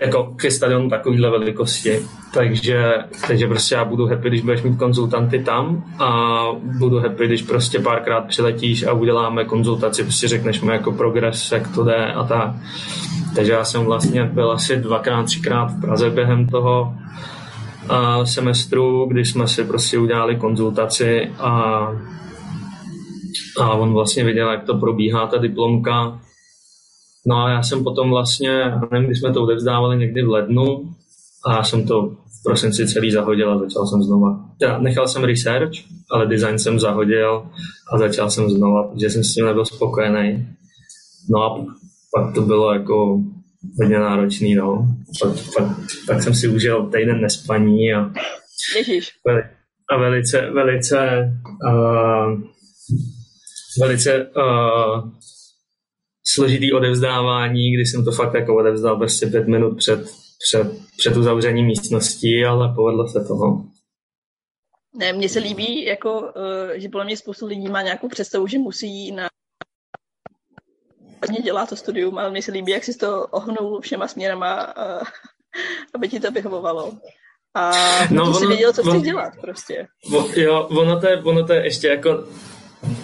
Jako 0.00 0.34
ke 0.36 0.50
stadionu 0.50 0.90
takovýhle 0.90 1.30
velikosti. 1.30 2.00
Takže, 2.34 2.94
takže 3.26 3.46
prostě 3.46 3.74
já 3.74 3.84
budu 3.84 4.06
happy, 4.06 4.28
když 4.28 4.40
budeš 4.40 4.62
mít 4.62 4.78
konzultanty 4.78 5.38
tam 5.38 5.84
a 5.98 6.42
budu 6.78 6.98
happy, 6.98 7.26
když 7.26 7.42
prostě 7.42 7.78
párkrát 7.78 8.20
přiletíš 8.20 8.86
a 8.86 8.92
uděláme 8.92 9.44
konzultaci, 9.44 10.02
prostě 10.02 10.28
řekneš 10.28 10.60
mi 10.60 10.72
jako 10.72 10.92
progres, 10.92 11.52
jak 11.52 11.74
to 11.74 11.84
jde 11.84 12.06
a 12.06 12.24
tak. 12.24 12.50
Takže 13.34 13.52
já 13.52 13.64
jsem 13.64 13.84
vlastně 13.84 14.24
byl 14.24 14.52
asi 14.52 14.76
dvakrát, 14.76 15.22
třikrát 15.22 15.66
v 15.66 15.80
Praze 15.80 16.10
během 16.10 16.46
toho 16.46 16.94
semestru, 18.24 19.06
kdy 19.06 19.24
jsme 19.24 19.48
si 19.48 19.64
prostě 19.64 19.98
udělali 19.98 20.36
konzultaci 20.36 21.28
a, 21.38 21.52
a 23.60 23.72
on 23.72 23.92
vlastně 23.92 24.24
viděl, 24.24 24.50
jak 24.50 24.64
to 24.64 24.74
probíhá, 24.74 25.26
ta 25.26 25.38
diplomka. 25.38 26.20
No 27.26 27.36
a 27.36 27.50
já 27.50 27.62
jsem 27.62 27.84
potom 27.84 28.10
vlastně, 28.10 28.72
nevím, 28.90 29.06
když 29.06 29.20
jsme 29.20 29.32
to 29.32 29.42
odevzdávali 29.42 29.98
někdy 29.98 30.22
v 30.22 30.30
lednu, 30.30 30.94
a 31.46 31.56
já 31.56 31.62
jsem 31.62 31.86
to 31.86 32.08
v 32.08 32.42
prosinci 32.44 32.88
celý 32.88 33.10
zahodil 33.10 33.52
a 33.52 33.58
začal 33.58 33.86
jsem 33.86 34.02
znova. 34.02 34.40
Já 34.62 34.78
nechal 34.78 35.08
jsem 35.08 35.24
research, 35.24 35.72
ale 36.10 36.26
design 36.26 36.58
jsem 36.58 36.80
zahodil 36.80 37.46
a 37.92 37.98
začal 37.98 38.30
jsem 38.30 38.50
znova, 38.50 38.88
protože 38.88 39.10
jsem 39.10 39.24
s 39.24 39.34
tím 39.34 39.44
nebyl 39.44 39.64
spokojený. 39.64 40.46
No 41.30 41.42
a 41.42 41.66
pak 42.16 42.34
to 42.34 42.42
bylo 42.42 42.72
jako 42.72 43.20
hodně 43.80 43.98
náročný, 43.98 44.54
no. 44.54 44.86
Pak, 45.22 45.32
pak, 45.56 45.76
pak 46.06 46.22
jsem 46.22 46.34
si 46.34 46.48
užil 46.48 46.90
týden 46.90 47.20
nespaní 47.20 47.94
a, 47.94 48.12
Ježíš. 48.76 49.12
a 49.90 49.96
velice, 49.96 50.50
velice, 50.50 51.30
uh, 51.64 52.40
velice 53.80 54.30
uh, 54.36 55.10
složitý 56.24 56.72
odevzdávání, 56.72 57.74
kdy 57.74 57.86
jsem 57.86 58.04
to 58.04 58.12
fakt 58.12 58.34
jako 58.34 58.56
odevzdal 58.56 58.96
prostě 58.96 59.26
pět 59.26 59.48
minut 59.48 59.76
před, 59.76 60.00
před, 60.48 60.66
před 60.98 61.16
uzavřením 61.16 61.66
místnosti, 61.66 62.44
ale 62.44 62.74
povedlo 62.74 63.08
se 63.08 63.20
to, 63.28 63.34
no. 63.34 63.66
Ne, 64.96 65.12
mně 65.12 65.28
se 65.28 65.38
líbí, 65.38 65.84
jako, 65.84 66.32
že 66.74 66.88
podle 66.88 67.04
mě 67.04 67.16
spoustu 67.16 67.46
lidí 67.46 67.68
má 67.68 67.82
nějakou 67.82 68.08
představu, 68.08 68.46
že 68.46 68.58
musí 68.58 69.12
na 69.12 69.28
vlastně 71.20 71.42
dělá 71.42 71.66
to 71.66 71.76
studium, 71.76 72.18
ale 72.18 72.30
mně 72.30 72.42
se 72.42 72.52
líbí, 72.52 72.72
jak 72.72 72.84
jsi 72.84 72.98
to 72.98 73.26
ohnul 73.26 73.80
všema 73.80 74.08
směrama, 74.08 74.74
aby 75.94 76.08
ti 76.08 76.20
to 76.20 76.30
vyhovovalo. 76.30 76.92
A 77.54 77.70
no, 78.10 78.22
ono, 78.22 78.34
jsi 78.34 78.46
věděl, 78.46 78.72
co 78.72 78.82
on, 78.82 78.88
chceš 78.88 79.02
dělat 79.02 79.32
prostě. 79.40 79.86
Jo, 80.36 80.68
ono 80.70 81.00
to, 81.00 81.06
je, 81.06 81.22
ono 81.22 81.46
to 81.46 81.52
je 81.52 81.64
ještě 81.64 81.88
jako 81.88 82.24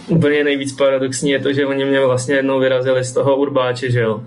úplně 0.09 0.45
nejvíc 0.45 0.73
paradoxní 0.73 1.31
je 1.31 1.41
to, 1.41 1.53
že 1.53 1.67
oni 1.67 1.85
mě 1.85 2.01
vlastně 2.01 2.35
jednou 2.35 2.61
vyrazili 2.61 3.05
z 3.05 3.13
toho 3.13 3.37
urbáče, 3.37 3.91
že 3.91 4.01
jo. 4.01 4.25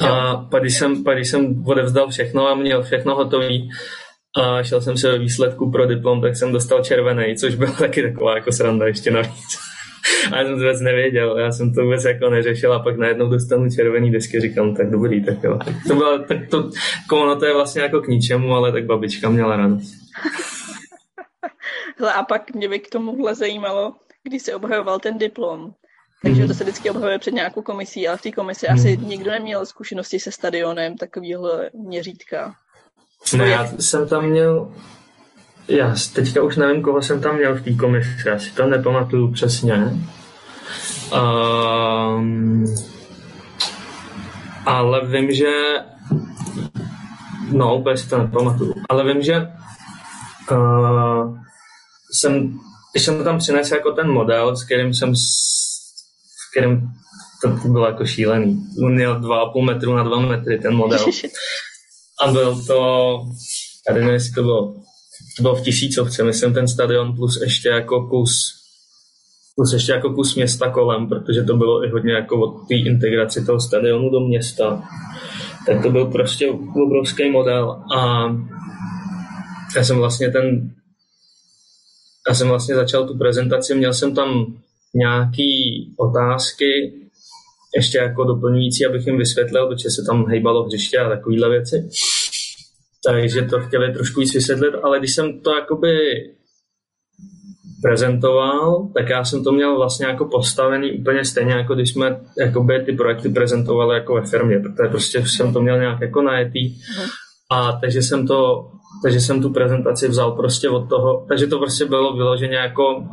A 0.00 0.36
pak 0.36 0.62
když, 0.62 0.78
jsem, 0.78 1.04
pak 1.04 1.16
když 1.16 1.28
jsem 1.30 1.64
odevzdal 1.66 2.10
všechno 2.10 2.48
a 2.48 2.54
měl 2.54 2.82
všechno 2.82 3.14
hotový 3.14 3.70
a 4.36 4.62
šel 4.62 4.80
jsem 4.80 4.96
se 4.96 5.10
do 5.10 5.18
výsledku 5.18 5.70
pro 5.70 5.86
diplom, 5.86 6.20
tak 6.20 6.36
jsem 6.36 6.52
dostal 6.52 6.84
červený, 6.84 7.36
což 7.36 7.54
byla 7.54 7.72
taky 7.78 8.02
taková 8.02 8.34
jako 8.34 8.52
sranda 8.52 8.86
ještě 8.86 9.10
navíc. 9.10 9.58
A 10.32 10.38
já 10.38 10.44
jsem 10.44 10.54
to 10.54 10.60
vůbec 10.60 10.80
nevěděl, 10.80 11.38
já 11.38 11.52
jsem 11.52 11.74
to 11.74 11.82
vůbec 11.82 12.04
jako 12.04 12.30
neřešil 12.30 12.72
a 12.74 12.82
pak 12.82 12.96
najednou 12.96 13.28
dostanu 13.28 13.70
červený 13.70 14.10
desky, 14.10 14.40
říkám, 14.40 14.74
tak 14.74 14.90
dobrý, 14.90 15.24
tak 15.24 15.42
jo. 15.42 15.58
Tak 15.64 15.74
to 15.88 15.94
bylo, 15.94 16.18
tak 16.18 16.38
to, 16.50 16.70
jako 17.02 17.22
ono 17.22 17.36
to 17.36 17.46
je 17.46 17.54
vlastně 17.54 17.82
jako 17.82 18.00
k 18.00 18.08
ničemu, 18.08 18.54
ale 18.54 18.72
tak 18.72 18.84
babička 18.84 19.30
měla 19.30 19.56
radost. 19.56 19.94
Hele, 21.98 22.12
a 22.12 22.22
pak 22.22 22.54
mě 22.54 22.68
by 22.68 22.78
k 22.78 22.90
tomuhle 22.90 23.34
zajímalo, 23.34 23.94
když 24.22 24.42
se 24.42 24.54
obhajoval 24.54 24.98
ten 24.98 25.18
diplom. 25.18 25.72
Takže 26.22 26.46
to 26.46 26.54
se 26.54 26.64
vždycky 26.64 26.90
obhajuje 26.90 27.18
před 27.18 27.34
nějakou 27.34 27.62
komisí, 27.62 28.08
ale 28.08 28.16
v 28.16 28.22
té 28.22 28.32
komisi 28.32 28.66
hmm. 28.66 28.78
asi 28.78 28.96
nikdo 28.96 29.30
neměl 29.30 29.66
zkušenosti 29.66 30.20
se 30.20 30.32
stadionem 30.32 30.96
takového 30.96 31.60
měřítka. 31.72 32.54
Ne, 33.36 33.48
já 33.48 33.66
jsem 33.78 34.08
tam 34.08 34.26
měl, 34.26 34.72
já 35.68 35.94
teďka 36.12 36.42
už 36.42 36.56
nevím, 36.56 36.82
koho 36.82 37.02
jsem 37.02 37.20
tam 37.20 37.36
měl 37.36 37.54
v 37.54 37.62
té 37.62 37.74
komisi, 37.74 38.10
já 38.26 38.38
si 38.38 38.50
to 38.50 38.66
nepamatuju 38.66 39.32
přesně. 39.32 39.74
Um, 41.12 42.64
ale 44.66 45.06
vím, 45.06 45.32
že 45.32 45.50
no, 47.52 47.76
úplně 47.76 47.96
si 47.96 48.08
to 48.08 48.18
nepamatuju, 48.18 48.74
ale 48.88 49.04
vím, 49.04 49.22
že 49.22 49.48
uh, 50.50 51.38
jsem, 52.12 52.58
když 52.92 53.04
jsem 53.04 53.24
tam 53.24 53.38
přinesl 53.38 53.74
jako 53.74 53.92
ten 53.92 54.10
model, 54.10 54.56
s 54.56 54.64
kterým 54.64 54.94
jsem, 54.94 55.16
s 55.16 56.50
kterým 56.52 56.88
to 57.42 57.48
bylo 57.48 57.86
jako 57.86 58.06
šílený. 58.06 58.66
On 58.84 58.94
měl 58.94 59.20
2,5 59.20 59.64
metru 59.64 59.94
na 59.94 60.02
2 60.02 60.18
metry 60.20 60.58
ten 60.58 60.74
model. 60.76 61.06
A 62.24 62.32
byl 62.32 62.66
to, 62.66 63.20
já 63.88 63.94
nevím, 63.94 64.08
jestli 64.08 64.32
to 64.32 64.42
bylo, 64.42 64.74
to 65.38 65.42
bylo 65.42 65.56
v 65.56 65.62
tisícovce, 65.62 66.24
myslím, 66.24 66.54
ten 66.54 66.68
stadion 66.68 67.16
plus 67.16 67.40
ještě 67.40 67.68
jako 67.68 68.06
kus 68.06 68.58
plus 69.58 69.72
ještě 69.72 69.92
jako 69.92 70.14
kus 70.14 70.34
města 70.34 70.70
kolem, 70.70 71.08
protože 71.08 71.42
to 71.42 71.56
bylo 71.56 71.84
i 71.84 71.90
hodně 71.90 72.12
jako 72.12 72.40
od 72.40 72.68
té 72.68 72.74
integraci 72.74 73.46
toho 73.46 73.60
stadionu 73.60 74.10
do 74.10 74.20
města. 74.20 74.82
Tak 75.66 75.82
to 75.82 75.90
byl 75.90 76.06
prostě 76.06 76.50
obrovský 76.86 77.30
model 77.30 77.82
a 77.96 78.28
já 79.76 79.84
jsem 79.84 79.98
vlastně 79.98 80.30
ten 80.30 80.70
já 82.28 82.34
jsem 82.34 82.48
vlastně 82.48 82.74
začal 82.74 83.06
tu 83.06 83.18
prezentaci, 83.18 83.74
měl 83.74 83.94
jsem 83.94 84.14
tam 84.14 84.46
nějaký 84.94 85.50
otázky, 85.96 86.92
ještě 87.76 87.98
jako 87.98 88.24
doplňující, 88.24 88.86
abych 88.86 89.06
jim 89.06 89.18
vysvětlil, 89.18 89.68
protože 89.68 89.90
se 89.90 90.02
tam 90.06 90.26
hejbalo 90.26 90.64
hřiště 90.64 90.98
a 90.98 91.08
takovéhle 91.08 91.50
věci. 91.50 91.88
Takže 93.06 93.42
to 93.42 93.60
chtěli 93.60 93.92
trošku 93.92 94.20
víc 94.20 94.34
vysvětlit, 94.34 94.74
ale 94.82 94.98
když 94.98 95.14
jsem 95.14 95.40
to 95.40 95.54
jakoby 95.54 95.98
prezentoval, 97.82 98.88
tak 98.94 99.08
já 99.08 99.24
jsem 99.24 99.44
to 99.44 99.52
měl 99.52 99.76
vlastně 99.76 100.06
jako 100.06 100.24
postavený 100.24 100.92
úplně 100.92 101.24
stejně, 101.24 101.52
jako 101.52 101.74
když 101.74 101.92
jsme 101.92 102.20
jakoby 102.38 102.84
ty 102.84 102.92
projekty 102.92 103.28
prezentovali 103.28 103.94
jako 103.94 104.14
ve 104.14 104.26
firmě, 104.26 104.60
protože 104.60 104.88
prostě 104.88 105.26
jsem 105.26 105.52
to 105.52 105.62
měl 105.62 105.78
nějak 105.78 106.00
jako 106.00 106.22
najetý. 106.22 106.74
Uh-huh. 106.74 107.08
A 107.50 107.72
takže 107.72 108.02
jsem 108.02 108.26
to 108.26 108.70
takže 109.02 109.20
jsem 109.20 109.42
tu 109.42 109.50
prezentaci 109.50 110.08
vzal 110.08 110.32
prostě 110.32 110.68
od 110.68 110.88
toho, 110.88 111.26
takže 111.28 111.46
to 111.46 111.58
prostě 111.58 111.84
bylo 111.84 112.16
vyloženě 112.16 112.56
jako, 112.56 113.04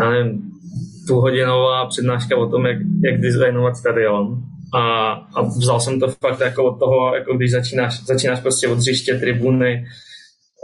já 0.00 0.10
nevím, 0.10 0.42
půlhodinová 1.06 1.86
přednáška 1.86 2.36
o 2.36 2.46
tom, 2.46 2.66
jak, 2.66 2.78
jak 3.04 3.20
designovat 3.20 3.76
stadion. 3.76 4.42
A, 4.74 5.12
a 5.34 5.42
vzal 5.42 5.80
jsem 5.80 6.00
to 6.00 6.08
fakt 6.08 6.40
jako 6.40 6.64
od 6.64 6.78
toho, 6.78 7.14
jako 7.14 7.36
když 7.36 7.50
začínáš, 7.50 8.04
začínáš 8.04 8.40
prostě 8.40 8.68
od 8.68 8.78
hřiště, 8.78 9.14
tribuny, 9.14 9.84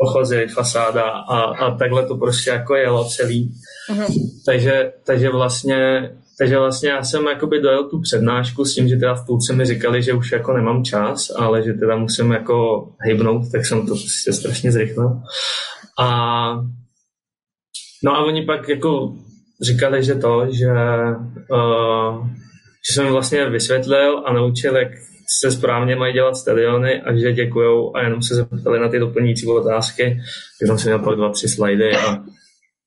ochozy, 0.01 0.47
fasáda 0.47 1.03
a, 1.03 1.41
a 1.41 1.77
takhle 1.77 2.07
to 2.07 2.17
prostě 2.17 2.51
jako 2.51 2.75
jelo 2.75 3.05
celý. 3.05 3.55
Uh-huh. 3.91 4.15
Takže, 4.47 4.93
takže 5.07 5.31
vlastně 5.31 6.11
takže 6.39 6.59
vlastně 6.59 6.89
já 6.89 7.03
jsem 7.03 7.27
jakoby 7.27 7.61
dojel 7.61 7.85
tu 7.85 8.01
přednášku 8.01 8.65
s 8.65 8.75
tím, 8.75 8.89
že 8.89 8.97
teda 8.97 9.15
v 9.15 9.27
půlce 9.27 9.53
mi 9.53 9.65
říkali, 9.65 10.03
že 10.03 10.13
už 10.13 10.33
jako 10.33 10.53
nemám 10.53 10.85
čas, 10.85 11.31
ale 11.37 11.63
že 11.63 11.73
teda 11.73 11.97
musím 11.97 12.33
jako 12.33 12.89
hejbnout, 12.99 13.53
tak 13.53 13.67
jsem 13.67 13.81
to 13.81 13.95
prostě 13.95 14.33
strašně 14.33 14.73
zrychlil. 14.73 15.21
A 16.01 16.09
no 18.05 18.13
a 18.13 18.25
oni 18.25 18.43
pak 18.43 18.69
jako 18.69 19.13
říkali, 19.63 20.05
že 20.05 20.15
to, 20.15 20.47
že, 20.51 20.73
uh, 21.51 22.29
že 22.89 22.95
jsem 22.95 23.13
vlastně 23.13 23.51
vysvětlil 23.51 24.23
a 24.27 24.33
naučil, 24.33 24.77
jak 24.77 24.89
se 25.41 25.51
správně 25.51 25.97
mají 25.97 26.13
dělat 26.13 26.37
stadiony 26.37 27.03
a 27.03 27.17
že 27.17 27.33
děkujou 27.33 27.97
a 27.97 28.03
jenom 28.03 28.23
se 28.23 28.35
zeptali 28.35 28.81
na 28.81 28.89
ty 28.89 28.99
doplňující 28.99 29.47
otázky. 29.47 30.21
Tak 30.61 30.67
jsem 30.67 30.79
si 30.79 30.89
měl 30.89 30.99
pak 30.99 31.17
dva, 31.17 31.31
tři 31.31 31.49
slajdy 31.49 31.97
a 31.97 32.25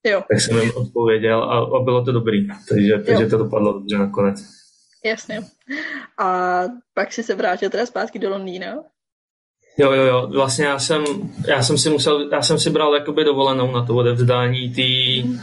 Jo. 0.06 0.24
Tak 0.32 0.42
jsem 0.42 0.58
jim 0.58 0.72
odpověděl 0.76 1.44
a, 1.44 1.58
a 1.58 1.84
bylo 1.84 2.06
to 2.06 2.12
dobrý, 2.12 2.48
takže, 2.70 2.94
takže 3.06 3.26
to 3.26 3.38
dopadlo 3.38 3.74
dobře 3.74 3.98
nakonec. 3.98 4.44
Jasně. 5.06 5.42
A 6.18 6.62
pak 6.94 7.14
si 7.14 7.24
se 7.24 7.36
vrátil 7.36 7.70
teda 7.70 7.86
zpátky 7.86 8.20
do 8.20 8.30
Londýna? 8.30 8.76
Jo, 9.78 9.92
jo, 9.92 10.04
jo. 10.04 10.28
Vlastně 10.34 10.66
já 10.66 10.80
jsem, 10.80 11.04
já 11.48 11.64
jsem 11.64 11.78
si 11.78 11.90
musel, 11.90 12.30
já 12.32 12.42
jsem 12.42 12.60
si 12.60 12.70
bral 12.70 12.96
jakoby 12.96 13.24
dovolenou 13.24 13.72
na 13.72 13.86
to 13.86 13.96
odevzdání 13.96 14.74
tý, 14.74 15.22
hmm. 15.22 15.40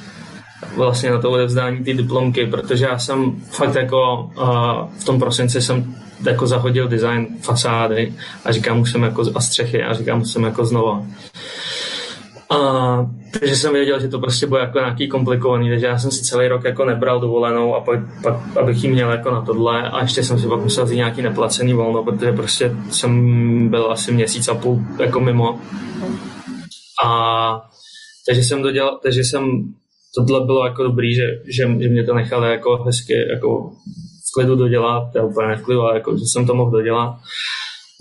Vlastně 0.77 1.11
na 1.11 1.21
to 1.21 1.31
odevzdání 1.31 1.85
ty 1.85 1.95
diplomky, 1.95 2.47
protože 2.47 2.85
já 2.85 2.99
jsem 2.99 3.37
fakt 3.51 3.75
jako 3.75 4.31
uh, 4.37 4.99
v 4.99 5.05
tom 5.05 5.19
prosinci 5.19 5.63
jsem 5.63 5.95
jako 6.27 6.47
zahodil 6.47 6.89
design 6.89 7.27
fasády 7.41 8.15
a 8.45 8.53
říkám, 8.53 8.79
musím 8.79 9.03
jako 9.03 9.23
a 9.35 9.41
střechy 9.41 9.83
a 9.83 9.93
říkám, 9.93 10.19
musím 10.19 10.45
jako 10.45 10.65
znova. 10.65 11.03
A, 12.51 13.11
takže 13.41 13.57
jsem 13.57 13.73
věděl, 13.73 14.01
že 14.01 14.09
to 14.09 14.19
prostě 14.19 14.47
bude 14.47 14.61
jako 14.61 14.79
nějaký 14.79 15.09
komplikovaný, 15.09 15.71
takže 15.71 15.87
já 15.87 15.99
jsem 15.99 16.11
si 16.11 16.25
celý 16.25 16.49
rok 16.49 16.65
jako 16.65 16.85
nebral 16.85 17.21
dovolenou 17.21 17.75
a 17.75 17.81
pak, 17.81 18.01
pak 18.23 18.57
abych 18.57 18.85
ji 18.85 18.91
měl 18.91 19.11
jako 19.11 19.31
na 19.31 19.41
tohle 19.41 19.91
a 19.91 20.03
ještě 20.03 20.25
jsem 20.25 20.39
si 20.39 20.49
pak 20.49 20.61
musel 20.61 20.85
vzít 20.85 20.97
nějaký 20.97 21.23
neplacený 21.23 21.73
volno, 21.73 22.05
protože 22.05 22.33
prostě 22.33 22.77
jsem 22.91 23.69
byl 23.69 23.93
asi 23.93 24.13
měsíc 24.13 24.49
a 24.49 24.55
půl 24.55 24.83
jako 24.99 25.21
mimo. 25.21 25.59
A 27.05 27.71
takže 28.27 28.45
jsem 28.45 28.63
dodělal, 28.63 29.01
takže 29.03 29.21
jsem, 29.21 29.75
tohle 30.17 30.47
bylo 30.47 30.67
jako 30.67 30.83
dobrý, 30.83 31.15
že, 31.15 31.23
že, 31.45 31.63
že 31.63 31.89
mě 31.89 32.05
to 32.05 32.15
nechali 32.15 32.51
jako 32.51 32.77
hezky, 32.77 33.15
jako 33.35 33.71
v 34.29 34.33
klidu 34.35 34.57
dodělat, 34.57 35.13
to 35.13 35.19
je 35.19 35.25
úplně 35.25 35.57
v 35.57 35.63
klidu, 35.63 35.81
ale 35.81 35.95
jako, 35.95 36.17
že 36.17 36.25
jsem 36.25 36.47
to 36.47 36.55
mohl 36.55 36.71
dodělat. 36.71 37.17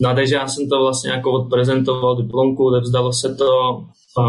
No 0.02 0.16
takže 0.16 0.36
já 0.36 0.48
jsem 0.48 0.70
to 0.70 0.80
vlastně 0.80 1.12
jako 1.12 1.32
odprezentoval 1.32 2.22
diplomku, 2.22 2.66
odevzdalo 2.66 3.14
se 3.14 3.36
to, 3.36 3.84
a 4.22 4.26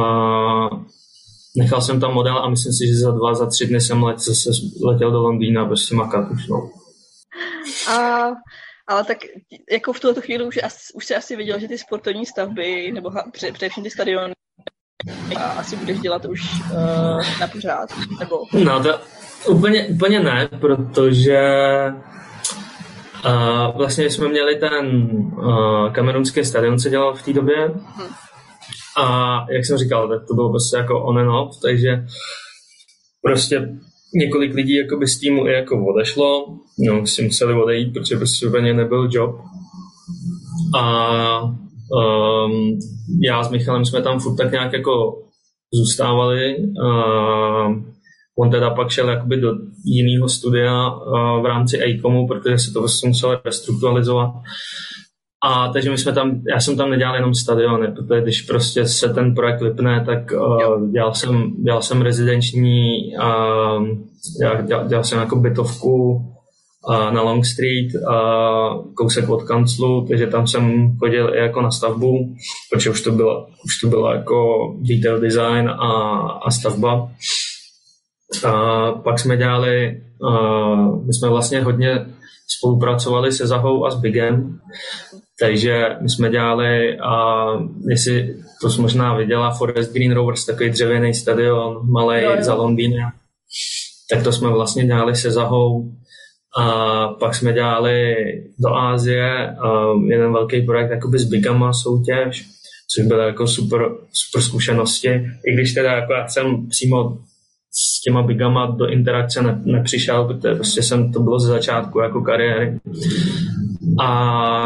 nechal 1.57 1.81
jsem 1.81 2.01
tam 2.01 2.15
model 2.15 2.39
a 2.39 2.49
myslím 2.51 2.73
si, 2.73 2.87
že 2.87 2.95
za 2.95 3.11
dva, 3.11 3.35
za 3.35 3.47
tři 3.47 3.67
dny 3.67 3.81
jsem 3.81 4.03
let, 4.03 4.19
zase 4.19 4.51
letěl 4.85 5.11
do 5.11 5.23
Londýna 5.23 5.67
prostě 5.67 5.95
makat 5.95 6.31
už. 6.31 6.49
No. 6.49 6.71
A, 7.93 8.25
ale 8.89 9.05
tak 9.05 9.19
jako 9.73 9.93
v 9.93 10.01
tuto 10.01 10.21
chvíli 10.21 10.45
už, 10.47 10.59
už 10.95 11.07
se 11.07 11.17
asi 11.17 11.37
viděl, 11.37 11.59
že 11.59 11.69
ty 11.69 11.79
sportovní 11.79 12.27
stavby, 12.27 12.93
nebo 12.93 13.11
pře, 13.33 13.53
především 13.53 13.83
ty 13.85 13.91
stadiony, 13.91 14.35
asi 15.57 15.77
budeš 15.77 15.99
dělat 15.99 16.25
už 16.25 16.61
uh, 16.73 17.41
na 17.41 17.47
pořád, 17.53 17.89
nebo? 18.21 18.37
No 18.65 18.83
to 18.83 19.01
úplně, 19.49 19.87
úplně 19.87 20.21
ne, 20.21 20.49
protože 20.61 21.41
A 23.25 23.71
vlastně 23.71 24.11
jsme 24.11 24.29
měli 24.29 24.57
ten 24.57 24.87
uh, 25.37 25.93
kamerunský 25.93 26.45
stadion, 26.45 26.79
co 26.79 26.89
dělal 26.89 27.15
v 27.15 27.23
té 27.23 27.33
době. 27.33 27.67
Hmm. 27.67 28.09
A 28.97 29.47
jak 29.51 29.65
jsem 29.65 29.79
říkal, 29.79 30.09
tak 30.09 30.27
to 30.29 30.35
bylo 30.35 30.51
prostě 30.51 30.77
jako 30.77 31.05
on 31.05 31.19
and 31.19 31.31
off, 31.31 31.61
takže 31.63 32.07
prostě 33.23 33.69
několik 34.15 34.55
lidí 34.55 34.77
jakoby 34.77 35.07
z 35.07 35.19
týmu 35.19 35.47
i 35.47 35.53
jako 35.53 35.87
odešlo, 35.87 36.47
no, 36.79 37.07
si 37.07 37.23
museli 37.23 37.55
odejít, 37.55 37.93
protože 37.93 38.17
prostě 38.17 38.47
úplně 38.47 38.75
nebyl 38.75 39.09
job. 39.13 39.41
A 40.79 41.55
um, 41.93 42.79
já 43.23 43.45
s 43.45 43.51
Michalem 43.51 43.85
jsme 43.85 44.03
tam 44.03 44.21
furt 44.21 44.37
tak 44.37 44.53
nějak 44.53 44.73
jako 44.73 45.23
zůstávali. 45.75 46.57
Uh, 46.57 47.83
on 48.39 48.51
teda 48.51 48.71
pak 48.71 48.91
šel 48.91 49.09
jakoby 49.09 49.37
do 49.37 49.53
jiného 49.85 50.29
studia 50.29 50.91
uh, 50.91 51.43
v 51.43 51.47
rámci 51.47 51.83
ACOMu, 51.83 52.27
protože 52.27 52.59
se 52.59 52.73
to 52.73 52.81
vlastně 52.81 53.09
muselo 53.09 53.41
restrukturalizovat. 53.45 54.31
A 55.47 55.69
takže 55.73 55.91
my 55.91 55.99
jsme 55.99 56.13
tam, 56.13 56.41
já 56.55 56.61
jsem 56.61 56.77
tam 56.77 56.91
nedělal 56.91 57.15
jenom 57.15 57.35
stadiony, 57.35 57.93
protože 57.93 58.21
když 58.21 58.43
prostě 58.43 58.87
se 58.87 59.09
ten 59.09 59.35
projekt 59.35 59.63
vypne, 59.63 60.05
tak 60.07 60.33
uh, 60.33 60.91
dělal, 60.91 61.15
jsem, 61.15 61.53
dělal 61.65 61.83
jsem 61.83 62.03
rezidenční, 62.03 62.99
uh, 63.17 63.87
dělal, 64.41 64.87
dělal, 64.89 65.05
jsem 65.05 65.19
jako 65.19 65.37
bytovku 65.37 66.21
na 66.89 67.23
Long 67.23 67.45
Street, 67.45 67.89
uh, 67.95 68.95
kousek 68.95 69.29
od 69.29 69.43
kanclu, 69.43 70.07
takže 70.09 70.27
tam 70.27 70.47
jsem 70.47 70.97
chodil 70.99 71.35
i 71.35 71.39
jako 71.39 71.63
na 71.63 71.71
stavbu, 71.71 72.35
protože 72.73 72.91
už 72.91 73.01
to 73.01 73.13
bylo, 73.13 73.47
už 73.65 73.81
to 73.81 73.89
bylo 73.89 74.13
jako 74.13 74.37
detail 74.81 75.21
design 75.21 75.69
a, 75.69 75.91
a 76.47 76.51
stavba. 76.51 77.11
A 78.47 78.93
pak 78.93 79.19
jsme 79.19 79.37
dělali, 79.37 80.01
my 81.07 81.15
jsme 81.15 81.29
vlastně 81.29 81.61
hodně 81.61 82.07
spolupracovali 82.59 83.33
se 83.33 83.47
Zahou 83.47 83.87
a 83.87 83.91
s 83.91 84.01
Bigem, 84.01 84.59
takže 85.41 85.87
my 86.01 86.09
jsme 86.09 86.31
dělali, 86.31 86.99
a 86.99 87.45
jestli 87.89 88.37
to 88.61 88.71
jsi 88.71 88.81
možná 88.81 89.17
viděla, 89.17 89.55
Forest 89.55 89.93
Green 89.93 90.13
Rovers, 90.13 90.47
takový 90.47 90.71
dřevěný 90.71 91.15
stadion, 91.15 91.91
malý 91.91 92.23
za 92.41 92.55
Londýnem, 92.55 93.11
tak 94.11 94.25
to 94.25 94.33
jsme 94.33 94.49
vlastně 94.49 94.87
dělali 94.87 95.17
se 95.17 95.31
Zahou. 95.31 95.93
A 96.59 97.09
pak 97.09 97.35
jsme 97.35 97.53
dělali 97.53 98.15
do 98.59 98.75
Ázie 98.75 99.57
jeden 100.07 100.33
velký 100.33 100.63
projekt 100.63 100.91
jakoby 100.91 101.19
s 101.19 101.25
Bigama 101.25 101.73
soutěž, 101.73 102.47
což 102.95 103.07
byly 103.07 103.27
jako 103.27 103.47
super, 103.47 103.81
super 104.13 104.43
zkušenosti. 104.43 105.09
I 105.47 105.55
když 105.55 105.75
teda 105.75 105.93
jako 105.93 106.13
já 106.13 106.29
jsem 106.29 106.69
přímo 106.69 107.19
s 107.71 108.01
těma 108.01 108.23
bigama 108.23 108.67
do 108.67 108.87
interakce 108.87 109.43
ne, 109.43 109.63
nepřišel, 109.65 110.25
protože 110.25 110.55
prostě 110.55 110.83
jsem, 110.83 111.13
to 111.13 111.21
bylo 111.21 111.39
ze 111.39 111.49
začátku 111.49 112.01
jako 112.01 112.21
kariéry. 112.21 112.79
A, 114.01 114.09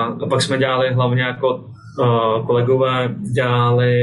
a 0.02 0.26
pak 0.30 0.42
jsme 0.42 0.58
dělali 0.58 0.94
hlavně 0.94 1.22
jako 1.22 1.64
uh, 2.00 2.46
kolegové, 2.46 3.14
dělali 3.34 3.94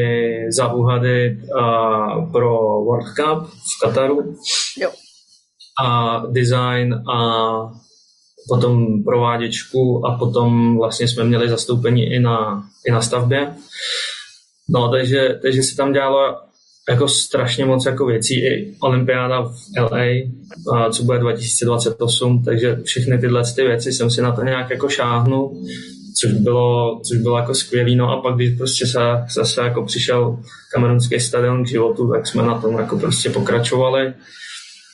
za 0.51 0.73
úhady 0.73 1.37
uh, 1.59 2.31
pro 2.31 2.57
World 2.83 3.07
Cup 3.15 3.47
v 3.47 3.79
Kataru. 3.83 4.35
Jo. 4.77 4.89
A 5.83 6.23
design 6.29 6.93
a 6.93 7.19
potom 8.47 9.03
prováděčku 9.03 10.05
a 10.05 10.17
potom 10.17 10.77
vlastně 10.77 11.07
jsme 11.07 11.23
měli 11.23 11.49
zastoupení 11.49 12.03
i 12.03 12.19
na, 12.19 12.63
i 12.87 12.91
na 12.91 13.01
stavbě. 13.01 13.55
No, 14.69 14.89
takže, 14.89 15.39
takže 15.41 15.63
se 15.63 15.75
tam 15.75 15.93
dělalo 15.93 16.35
jako 16.89 17.07
strašně 17.07 17.65
moc 17.65 17.85
jako 17.85 18.05
věcí, 18.05 18.45
i 18.45 18.75
olympiáda 18.79 19.41
v 19.41 19.53
LA, 19.79 20.89
co 20.91 21.03
bude 21.03 21.19
2028, 21.19 22.43
takže 22.43 22.79
všechny 22.83 23.17
tyhle 23.17 23.43
ty 23.55 23.63
věci 23.63 23.93
jsem 23.93 24.11
si 24.11 24.21
na 24.21 24.31
to 24.31 24.43
nějak 24.43 24.69
jako 24.69 24.89
šáhnul, 24.89 25.63
což 26.19 26.31
bylo, 26.31 27.01
což 27.07 27.17
bylo 27.17 27.37
jako 27.37 27.55
skvělý, 27.55 27.95
no 27.95 28.09
a 28.09 28.21
pak 28.21 28.35
když 28.35 28.57
prostě 28.57 28.87
se, 28.87 28.99
zase 29.33 29.61
jako 29.61 29.85
přišel 29.85 30.37
kamerunský 30.73 31.19
stadion 31.19 31.63
k 31.63 31.67
životu, 31.67 32.11
tak 32.11 32.27
jsme 32.27 32.43
na 32.43 32.61
tom 32.61 32.77
jako 32.77 32.99
prostě 32.99 33.29
pokračovali. 33.29 34.13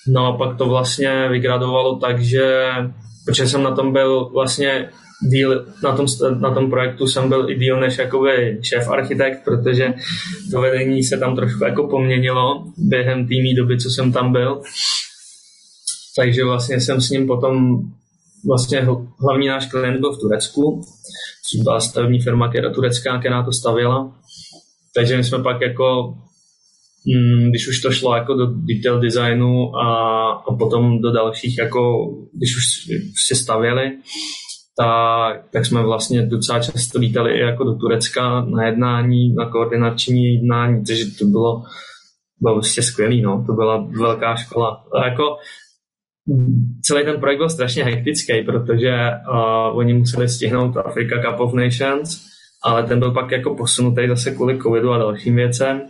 No 0.08 0.28
a 0.28 0.38
pak 0.38 0.58
to 0.58 0.66
vlastně 0.66 1.30
vygradovalo 1.30 1.96
tak, 1.96 2.22
že 2.22 2.72
protože 3.26 3.48
jsem 3.48 3.64
na 3.64 3.76
tom 3.76 3.94
byl 3.94 4.30
vlastně 4.34 4.90
díl, 5.30 5.66
na 5.84 5.96
tom, 5.96 6.06
na 6.40 6.54
tom 6.54 6.70
projektu 6.70 7.08
jsem 7.08 7.30
byl 7.30 7.50
i 7.50 7.56
díl 7.56 7.80
než 7.80 7.98
jakoby 7.98 8.60
šéf 8.62 8.90
architekt, 8.90 9.44
protože 9.46 9.94
to 10.52 10.62
vedení 10.62 11.04
se 11.04 11.18
tam 11.18 11.36
trošku 11.36 11.64
jako 11.64 11.88
poměnilo 11.88 12.66
během 12.78 13.28
té 13.28 13.36
doby, 13.58 13.80
co 13.80 13.90
jsem 13.90 14.12
tam 14.12 14.32
byl. 14.32 14.62
Takže 16.16 16.44
vlastně 16.44 16.82
jsem 16.82 17.02
s 17.02 17.10
ním 17.10 17.28
potom 17.28 17.82
vlastně 18.48 18.88
hlavní 19.20 19.48
náš 19.48 19.66
klient 19.66 20.00
byl 20.00 20.14
v 20.14 20.20
Turecku, 20.20 20.82
což 21.50 21.64
byla 21.64 21.80
stavební 21.80 22.22
firma, 22.22 22.50
která 22.50 22.70
turecká, 22.70 23.20
která 23.20 23.44
to 23.44 23.52
stavěla. 23.52 24.16
Takže 24.96 25.18
my 25.18 25.24
jsme 25.24 25.44
pak 25.44 25.62
jako, 25.62 26.14
když 27.50 27.68
už 27.68 27.82
to 27.82 27.92
šlo 27.92 28.16
jako 28.16 28.34
do 28.34 28.46
detail 28.46 29.00
designu 29.00 29.76
a, 29.76 29.88
a 30.32 30.56
potom 30.56 31.02
do 31.02 31.12
dalších, 31.12 31.58
jako 31.58 32.10
když 32.34 32.58
už 32.58 32.64
se 33.28 33.36
stavěli, 33.36 33.92
tak, 34.78 35.50
tak 35.54 35.66
jsme 35.66 35.84
vlastně 35.84 36.26
docela 36.26 36.60
často 36.60 37.00
lítali 37.00 37.32
i 37.32 37.40
jako 37.40 37.64
do 37.64 37.76
Turecka 37.76 38.46
na 38.46 38.66
jednání, 38.66 39.34
na 39.34 39.50
koordinační 39.50 40.34
jednání, 40.34 40.86
takže 40.86 41.06
to 41.20 41.26
bylo, 41.26 41.64
bylo 42.42 42.56
prostě 42.56 42.82
skvělý, 42.82 43.22
no. 43.22 43.44
to 43.48 43.54
byla 43.54 43.88
velká 44.00 44.36
škola. 44.36 44.84
A 44.96 45.06
jako 45.06 45.24
celý 46.82 47.06
ten 47.06 47.20
projekt 47.20 47.38
byl 47.38 47.50
strašně 47.50 47.84
hektický, 47.84 48.42
protože 48.46 48.92
uh, 48.92 49.78
oni 49.78 49.94
museli 49.94 50.30
stihnout 50.30 50.78
Africa 50.78 51.16
Cup 51.22 51.40
of 51.40 51.54
Nations, 51.54 52.26
ale 52.63 52.84
ten 52.84 53.00
byl 53.00 53.12
pak 53.12 53.32
jako 53.32 53.56
posunutý 53.56 54.08
zase 54.08 54.32
kvůli 54.32 54.60
covidu 54.62 54.91
a 54.91 54.97
dalším 54.97 55.36
věcem. 55.36 55.82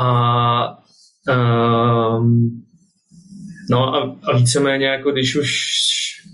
A 0.00 0.84
um, 2.18 2.64
no 3.70 3.94
a, 3.94 4.16
a 4.24 4.36
víceméně 4.36 4.86
jako 4.86 5.10
když 5.10 5.36
už 5.36 5.50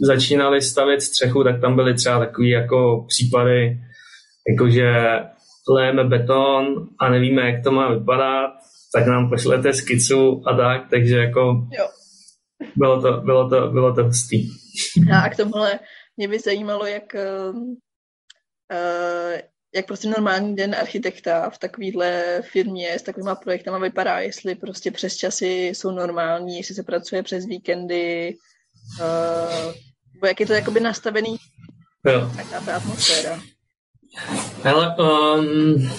začínali 0.00 0.62
stavět 0.62 1.00
střechu, 1.00 1.44
tak 1.44 1.60
tam 1.60 1.76
byly 1.76 1.94
třeba 1.94 2.18
takové 2.18 2.48
jako 2.48 3.06
případy, 3.08 3.78
jakože 4.50 4.92
léme 5.68 6.04
beton 6.04 6.88
a 7.00 7.10
nevíme, 7.10 7.50
jak 7.50 7.64
to 7.64 7.72
má 7.72 7.94
vypadat, 7.94 8.50
tak 8.94 9.06
nám 9.06 9.30
pošlete 9.30 9.72
skicu 9.72 10.42
a 10.46 10.56
tak, 10.56 10.90
takže 10.90 11.16
jako 11.16 11.40
jo. 11.78 11.88
bylo 12.76 13.02
to, 13.02 13.20
bylo 13.20 13.48
to, 13.48 13.68
bylo 13.68 13.94
to 13.94 14.04
hustý. 14.04 14.48
A 15.24 15.28
k 15.28 15.36
tomuhle 15.36 15.78
mě 16.16 16.28
by 16.28 16.38
zajímalo, 16.38 16.86
jak, 16.86 17.14
uh, 17.14 17.56
jak 19.74 19.86
prostě 19.86 20.08
normální 20.08 20.56
den 20.56 20.74
architekta 20.74 21.50
v 21.50 21.58
takovéhle 21.58 22.42
firmě 22.52 22.98
s 22.98 23.02
takovýma 23.02 23.34
projektama 23.34 23.78
vypadá, 23.78 24.18
jestli 24.18 24.54
prostě 24.54 24.90
přes 24.90 25.16
časy 25.16 25.46
jsou 25.46 25.90
normální, 25.90 26.56
jestli 26.56 26.74
se 26.74 26.82
pracuje 26.82 27.22
přes 27.22 27.46
víkendy, 27.46 28.34
uh, 29.00 29.72
nebo 30.14 30.26
jak 30.26 30.40
je 30.40 30.46
to 30.46 30.52
jakoby 30.52 30.80
nastavený, 30.80 31.36
jo. 32.06 32.30
ta 32.66 32.76
atmosféra. 32.76 33.40
Hele, 34.62 34.96
um, 34.96 35.90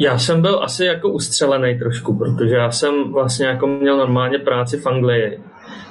já 0.00 0.18
jsem 0.18 0.42
byl 0.42 0.62
asi 0.62 0.84
jako 0.84 1.08
ustřelený 1.08 1.78
trošku, 1.78 2.18
protože 2.18 2.54
já 2.54 2.70
jsem 2.70 3.12
vlastně 3.12 3.46
jako 3.46 3.66
měl 3.66 3.96
normálně 3.96 4.38
práci 4.38 4.76
v 4.76 4.86
Anglii. 4.86 5.40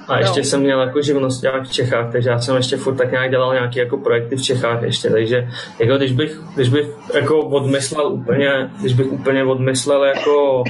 A 0.07 0.19
ještě 0.19 0.39
no. 0.39 0.43
jsem 0.43 0.61
měl 0.61 0.81
jako 0.81 1.01
živnost 1.01 1.45
v 1.63 1.71
Čechách, 1.71 2.11
takže 2.11 2.29
já 2.29 2.39
jsem 2.39 2.55
ještě 2.55 2.77
furt 2.77 2.95
tak 2.95 3.11
nějak 3.11 3.31
dělal 3.31 3.53
nějaké 3.53 3.79
jako 3.79 3.97
projekty 3.97 4.35
v 4.35 4.41
Čechách 4.41 4.81
ještě, 4.81 5.09
takže 5.09 5.47
jako 5.79 5.97
když 5.97 6.11
bych, 6.11 6.41
když 6.55 6.69
bych 6.69 6.87
jako 7.15 7.39
odmyslel 7.39 8.07
úplně, 8.07 8.69
když 8.79 8.93
bych 8.93 9.11
úplně 9.11 9.43
odmyslel 9.43 10.03
jako 10.03 10.63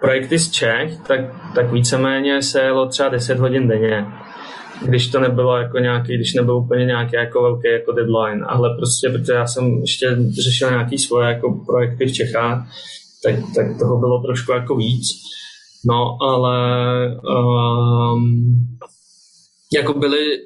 projekty 0.00 0.38
z 0.38 0.50
Čech, 0.50 0.96
tak, 1.06 1.20
tak 1.54 1.72
víceméně 1.72 2.42
se 2.42 2.60
jelo 2.60 2.88
třeba 2.88 3.08
10 3.08 3.38
hodin 3.38 3.68
denně 3.68 4.06
když 4.82 5.08
to 5.08 5.20
nebylo 5.20 5.56
jako 5.56 5.78
nějaký, 5.78 6.16
když 6.16 6.34
nebyl 6.34 6.56
úplně 6.56 6.84
nějaký 6.84 7.16
jako 7.16 7.42
velký 7.42 7.68
jako 7.68 7.92
deadline, 7.92 8.44
ale 8.48 8.76
prostě, 8.76 9.08
protože 9.08 9.32
já 9.32 9.46
jsem 9.46 9.80
ještě 9.80 10.16
řešil 10.44 10.70
nějaký 10.70 10.98
svoje 10.98 11.28
jako 11.28 11.64
projekty 11.66 12.06
v 12.06 12.12
Čechách, 12.12 12.66
tak, 13.22 13.34
tak 13.54 13.78
toho 13.78 13.98
bylo 13.98 14.22
trošku 14.22 14.52
jako 14.52 14.76
víc. 14.76 15.06
No, 15.86 16.16
ale 16.22 16.56
um, 17.16 18.54
jako 19.74 19.94
byly, 19.98 20.38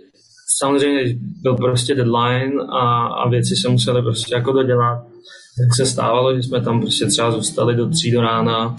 samozřejmě 0.58 1.18
byl 1.42 1.56
prostě 1.56 1.94
deadline 1.94 2.52
a, 2.72 3.06
a 3.06 3.28
věci 3.28 3.56
se 3.56 3.68
musely 3.68 4.02
prostě 4.02 4.34
jako 4.34 4.52
dodělat. 4.52 4.98
Tak 5.58 5.76
se 5.76 5.86
stávalo, 5.86 6.36
že 6.36 6.42
jsme 6.42 6.60
tam 6.60 6.80
prostě 6.80 7.06
třeba 7.06 7.30
zůstali 7.30 7.76
do 7.76 7.88
tří 7.88 8.10
do 8.10 8.20
rána, 8.20 8.76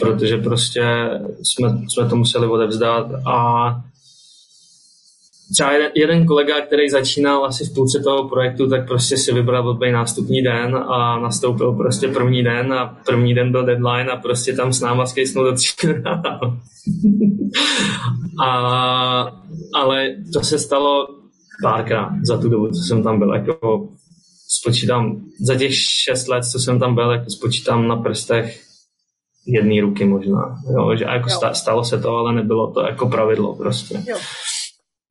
protože 0.00 0.36
prostě 0.36 1.10
jsme, 1.42 1.78
jsme 1.88 2.08
to 2.08 2.16
museli 2.16 2.46
odevzdat 2.46 3.06
a 3.26 3.70
třeba 5.52 5.72
jeden, 5.72 5.90
jeden 5.94 6.26
kolega, 6.26 6.60
který 6.60 6.90
začínal 6.90 7.44
asi 7.44 7.64
v 7.64 7.74
půlce 7.74 8.00
toho 8.04 8.28
projektu, 8.28 8.68
tak 8.68 8.86
prostě 8.86 9.16
si 9.16 9.34
vybral 9.34 9.62
blbý 9.62 9.92
nástupní 9.92 10.42
den 10.42 10.76
a 10.76 11.18
nastoupil 11.18 11.72
prostě 11.72 12.08
první 12.08 12.42
den 12.42 12.72
a 12.72 13.00
první 13.06 13.34
den 13.34 13.52
byl 13.52 13.66
deadline 13.66 14.10
a 14.10 14.16
prostě 14.16 14.52
tam 14.52 14.72
s 14.72 14.80
náma 14.80 15.06
skejsnul 15.06 15.44
do 15.44 15.52
tří 15.52 15.74
a, 18.44 19.32
ale 19.74 20.08
to 20.32 20.40
se 20.40 20.58
stalo 20.58 21.08
párkrát 21.62 22.10
za 22.22 22.38
tu 22.38 22.48
dobu, 22.48 22.68
co 22.68 22.82
jsem 22.82 23.02
tam 23.02 23.18
byl. 23.18 23.34
Jako 23.34 23.88
spočítám, 24.48 25.20
za 25.40 25.54
těch 25.54 25.74
šest 25.74 26.28
let, 26.28 26.44
co 26.44 26.58
jsem 26.58 26.78
tam 26.78 26.94
byl, 26.94 27.10
jako 27.10 27.30
spočítám 27.30 27.88
na 27.88 27.96
prstech 27.96 28.60
jedné 29.46 29.80
ruky 29.80 30.04
možná. 30.04 30.56
Jo, 30.76 30.96
že 30.96 31.04
jako 31.04 31.30
jo. 31.30 31.54
stalo 31.54 31.84
se 31.84 31.98
to, 31.98 32.16
ale 32.16 32.34
nebylo 32.34 32.72
to 32.72 32.80
jako 32.80 33.08
pravidlo 33.08 33.56
prostě. 33.56 34.02
Jo. 34.08 34.16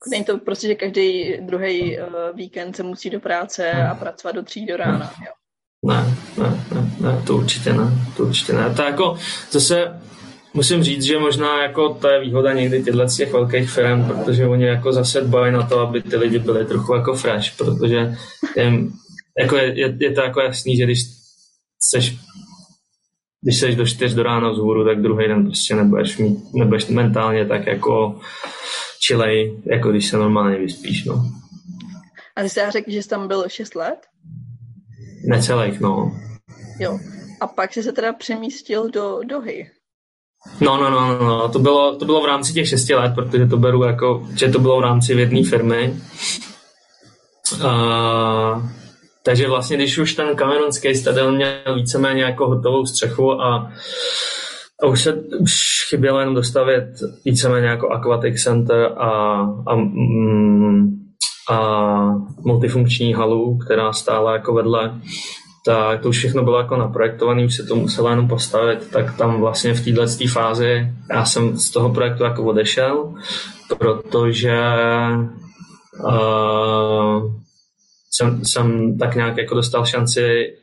Není 0.07 0.23
to 0.23 0.38
prostě, 0.38 0.67
že 0.67 0.75
každý 0.75 1.38
druhý 1.41 1.97
uh, 1.99 2.05
víkend 2.33 2.75
se 2.75 2.83
musí 2.83 3.09
do 3.09 3.19
práce 3.19 3.71
a 3.71 3.95
pracovat 3.95 4.35
do 4.35 4.43
tří 4.43 4.65
do 4.65 4.77
rána. 4.77 5.13
Jo. 5.25 5.31
Ne, 5.85 6.15
ne, 6.38 6.63
ne, 6.75 6.91
ne, 6.99 7.23
to 7.27 7.35
určitě 7.35 7.73
ne, 7.73 7.83
to 8.17 8.23
určitě 8.23 8.53
ne. 8.53 8.75
To 8.75 8.81
jako, 8.81 9.17
zase 9.51 10.01
musím 10.53 10.83
říct, 10.83 11.03
že 11.03 11.19
možná 11.19 11.63
jako 11.63 11.93
to 11.93 12.07
je 12.07 12.21
výhoda 12.21 12.53
někdy 12.53 12.83
těchto 12.83 13.05
těch 13.17 13.31
velkých 13.31 13.69
firm, 13.69 14.05
protože 14.05 14.47
oni 14.47 14.65
jako 14.65 14.93
zase 14.93 15.21
dbají 15.21 15.53
na 15.53 15.63
to, 15.63 15.79
aby 15.79 16.01
ty 16.01 16.15
lidi 16.15 16.39
byli 16.39 16.65
trochu 16.65 16.95
jako 16.95 17.13
fresh, 17.13 17.57
protože 17.57 18.15
jim, 18.57 18.93
jako 19.39 19.55
je, 19.55 19.79
je, 19.79 19.97
je, 19.99 20.12
to 20.12 20.21
jako 20.21 20.41
jasný, 20.41 20.77
že 20.77 20.83
když 20.83 20.99
seš 21.79 22.15
když 23.41 23.59
seš 23.59 23.75
do 23.75 23.85
čtyř 23.85 24.13
do 24.13 24.23
rána 24.23 24.51
vzhůru, 24.51 24.85
tak 24.85 25.01
druhý 25.01 25.27
den 25.27 25.45
prostě 25.45 25.75
nebudeš, 25.75 26.17
mít, 26.17 26.53
nebudeš 26.53 26.88
mentálně 26.88 27.45
tak 27.45 27.67
jako 27.67 28.19
chilej, 29.07 29.62
jako 29.65 29.91
když 29.91 30.09
se 30.09 30.17
normálně 30.17 30.57
vyspíš, 30.57 31.05
no. 31.05 31.25
A 32.35 32.41
ty 32.41 32.49
jsi 32.49 32.59
řekl, 32.69 32.91
že 32.91 33.03
jsi 33.03 33.09
tam 33.09 33.27
byl 33.27 33.43
6 33.47 33.75
let? 33.75 33.99
Necelých, 35.25 35.79
no. 35.79 36.19
Jo. 36.79 36.99
A 37.41 37.47
pak 37.47 37.73
jsi 37.73 37.83
se 37.83 37.91
teda 37.91 38.13
přemístil 38.13 38.89
do 38.89 39.19
Dohy. 39.23 39.69
No, 40.62 40.77
no, 40.77 40.89
no, 40.89 41.19
no, 41.19 41.25
no. 41.25 41.49
To, 41.49 41.59
bylo, 41.59 41.95
to 41.95 42.05
bylo 42.05 42.21
v 42.21 42.25
rámci 42.25 42.53
těch 42.53 42.69
6 42.69 42.89
let, 42.89 43.12
protože 43.15 43.45
to 43.47 43.57
beru 43.57 43.83
jako, 43.83 44.27
že 44.35 44.49
to 44.49 44.59
bylo 44.59 44.77
v 44.77 44.83
rámci 44.83 45.15
v 45.15 45.19
jedné 45.19 45.43
firmy. 45.43 45.93
Uh, 47.63 48.69
takže 49.23 49.47
vlastně, 49.47 49.77
když 49.77 49.97
už 49.97 50.13
ten 50.13 50.35
kamerunský 50.35 50.95
stadion 50.95 51.35
měl 51.35 51.75
víceméně 51.75 52.23
jako 52.23 52.47
hotovou 52.47 52.85
střechu 52.85 53.41
a, 53.41 53.73
a 54.83 54.87
už 54.87 55.03
se 55.03 55.13
už 55.13 55.85
chybělo 55.89 56.19
jenom 56.19 56.35
dostavit 56.35 56.83
víceméně 57.25 57.67
jako 57.67 57.89
aquatic 57.89 58.43
center 58.43 58.93
a, 58.97 59.09
a, 59.67 59.75
mm, 59.75 60.89
a 61.51 61.59
multifunkční 62.41 63.13
halu, 63.13 63.57
která 63.57 63.93
stála 63.93 64.33
jako 64.33 64.53
vedle, 64.53 65.01
tak 65.65 66.01
to 66.01 66.09
už 66.09 66.17
všechno 66.17 66.43
bylo 66.43 66.57
jako 66.57 66.77
naprojektované, 66.77 67.45
už 67.45 67.55
se 67.55 67.63
to 67.63 67.75
muselo 67.75 68.09
jenom 68.09 68.27
postavit, 68.27 68.91
tak 68.91 69.17
tam 69.17 69.39
vlastně 69.39 69.73
v 69.73 69.85
této 69.85 70.27
fázi 70.31 70.87
já 71.11 71.25
jsem 71.25 71.57
z 71.57 71.71
toho 71.71 71.93
projektu 71.93 72.23
jako 72.23 72.43
odešel, 72.43 73.13
protože 73.79 74.59
uh, 76.03 77.33
jsem, 78.11 78.45
jsem 78.45 78.97
tak 78.97 79.15
nějak 79.15 79.37
jako 79.37 79.55
dostal 79.55 79.85
šanci 79.85 80.53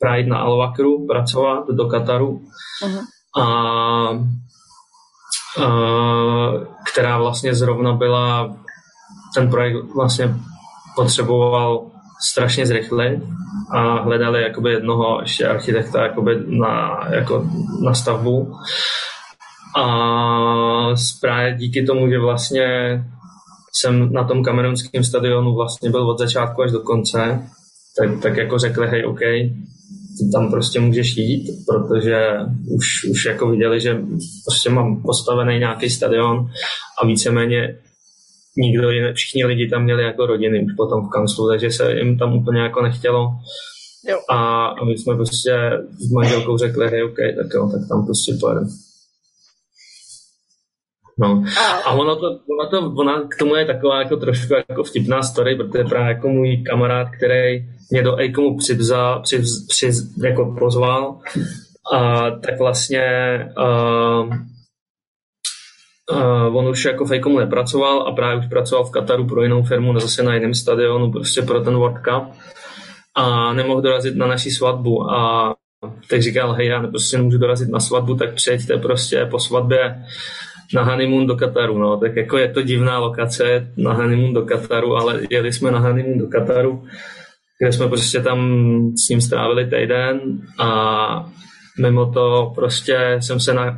právě 0.00 0.26
na 0.26 0.38
Alvakru 0.38 1.06
pracovat 1.06 1.68
do 1.68 1.86
Kataru. 1.86 2.40
Uh-huh. 2.84 3.00
A, 3.36 3.44
a, 5.62 5.68
která 6.92 7.18
vlastně 7.18 7.54
zrovna 7.54 7.92
byla, 7.92 8.56
ten 9.34 9.50
projekt 9.50 9.94
vlastně 9.94 10.34
potřeboval 10.96 11.86
strašně 12.30 12.66
zrychlit 12.66 13.22
a 13.72 14.02
hledali 14.02 14.42
jakoby 14.42 14.70
jednoho 14.70 15.20
ještě 15.20 15.48
architekta 15.48 16.02
jakoby 16.02 16.44
na, 16.46 17.04
jako 17.10 17.44
na 17.84 17.94
stavbu. 17.94 18.56
A 19.76 19.86
právě 21.20 21.54
díky 21.54 21.86
tomu, 21.86 22.08
že 22.08 22.18
vlastně 22.18 22.66
jsem 23.72 24.12
na 24.12 24.24
tom 24.24 24.44
kamerunském 24.44 25.04
stadionu 25.04 25.54
vlastně 25.54 25.90
byl 25.90 26.10
od 26.10 26.18
začátku 26.18 26.62
až 26.62 26.72
do 26.72 26.80
konce, 26.80 27.48
tak, 27.98 28.20
tak 28.22 28.36
jako 28.36 28.58
řekli, 28.58 28.88
hej, 28.88 29.06
OK, 29.06 29.20
ty 30.18 30.30
tam 30.32 30.50
prostě 30.50 30.80
můžeš 30.80 31.16
jít, 31.16 31.50
protože 31.66 32.28
už, 32.76 33.04
už 33.10 33.24
jako 33.24 33.50
viděli, 33.50 33.80
že 33.80 34.00
prostě 34.44 34.70
mám 34.70 35.02
postavený 35.02 35.58
nějaký 35.58 35.90
stadion 35.90 36.46
a 37.02 37.06
víceméně 37.06 37.78
nikdo 38.56 38.90
jiný, 38.90 39.12
všichni 39.12 39.44
lidi 39.44 39.68
tam 39.68 39.84
měli 39.84 40.02
jako 40.02 40.26
rodiny 40.26 40.64
už 40.64 40.72
potom 40.76 41.06
v 41.06 41.10
kanclu, 41.10 41.48
takže 41.48 41.70
se 41.70 41.92
jim 41.92 42.18
tam 42.18 42.36
úplně 42.36 42.60
jako 42.60 42.82
nechtělo. 42.82 43.28
Jo. 44.08 44.18
A, 44.30 44.84
my 44.84 44.98
jsme 44.98 45.16
prostě 45.16 45.52
s 46.08 46.10
manželkou 46.10 46.58
řekli, 46.58 46.88
hej, 46.88 47.04
OK, 47.04 47.16
tak 47.16 47.46
jo, 47.54 47.70
tak 47.72 47.88
tam 47.88 48.04
prostě 48.04 48.32
pojedeme. 48.40 48.66
No. 51.18 51.44
A 51.86 51.92
ono 51.92 52.16
to, 52.16 52.26
ono 52.26 52.70
to, 52.70 52.92
ona 52.96 53.22
k 53.28 53.36
tomu 53.38 53.54
je 53.54 53.64
taková 53.66 53.98
jako 53.98 54.16
trošku 54.16 54.54
jako 54.68 54.84
vtipná 54.84 55.22
story, 55.22 55.56
protože 55.56 55.84
právě 55.84 56.08
jako 56.08 56.28
můj 56.28 56.56
kamarád, 56.56 57.08
který 57.16 57.64
mě 57.90 58.02
do 58.02 58.16
Aikomu 58.16 58.56
přivzal, 58.56 59.22
přivz, 59.22 59.66
přiv, 59.66 59.94
jako 60.24 60.56
pozval, 60.58 61.18
a 61.92 62.30
tak 62.30 62.58
vlastně 62.58 63.02
uh, 63.58 64.34
uh, 66.10 66.56
on 66.56 66.68
už 66.68 66.84
jako 66.84 67.04
v 67.04 67.10
Aikomu 67.10 67.38
nepracoval 67.38 68.08
a 68.08 68.12
právě 68.12 68.38
už 68.38 68.46
pracoval 68.46 68.84
v 68.84 68.90
Kataru 68.90 69.26
pro 69.26 69.42
jinou 69.42 69.62
firmu, 69.62 70.00
zase 70.00 70.22
na 70.22 70.34
jiném 70.34 70.54
stadionu, 70.54 71.12
prostě 71.12 71.42
pro 71.42 71.60
ten 71.60 71.74
World 71.74 71.98
Cup 71.98 72.24
a 73.14 73.52
nemohl 73.52 73.80
dorazit 73.80 74.16
na 74.16 74.26
naši 74.26 74.50
svatbu 74.50 75.10
a 75.10 75.54
tak 76.10 76.22
říkal, 76.22 76.52
hej, 76.52 76.66
já 76.66 76.86
prostě 76.86 77.16
nemůžu 77.16 77.38
dorazit 77.38 77.68
na 77.68 77.80
svatbu, 77.80 78.14
tak 78.14 78.34
přijďte 78.34 78.76
prostě 78.76 79.26
po 79.30 79.38
svatbě 79.38 80.04
na 80.74 80.82
honeymoon 80.82 81.26
do 81.26 81.36
Kataru, 81.36 81.78
no, 81.78 81.96
tak 81.96 82.16
jako 82.16 82.38
je 82.38 82.48
to 82.48 82.62
divná 82.62 82.98
lokace 82.98 83.72
na 83.76 83.92
honeymoon 83.92 84.34
do 84.34 84.42
Kataru, 84.42 84.96
ale 84.96 85.20
jeli 85.30 85.52
jsme 85.52 85.70
na 85.70 85.78
honeymoon 85.78 86.18
do 86.18 86.26
Kataru, 86.26 86.84
kde 87.60 87.72
jsme 87.72 87.88
prostě 87.88 88.20
tam 88.20 88.38
s 89.06 89.08
ním 89.08 89.20
strávili 89.20 89.66
týden 89.66 90.20
a 90.58 91.30
mimo 91.80 92.06
to 92.06 92.52
prostě 92.54 93.16
jsem 93.20 93.40
se 93.40 93.54
na, 93.54 93.76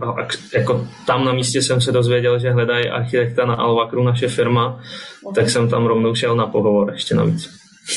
jako 0.55 0.89
tam 1.07 1.25
na 1.25 1.33
místě 1.33 1.63
jsem 1.63 1.81
se 1.81 1.93
dozvěděl, 1.93 2.39
že 2.39 2.51
hledají 2.51 2.89
architekta 2.89 3.47
na 3.47 3.55
Alvakru, 3.55 4.05
naše 4.05 4.29
firma, 4.29 4.81
okay. 5.25 5.45
tak 5.45 5.51
jsem 5.51 5.69
tam 5.69 5.87
rovnou 5.87 6.15
šel 6.15 6.37
na 6.37 6.47
pohovor 6.47 6.93
ještě 6.93 7.15
navíc. 7.15 7.51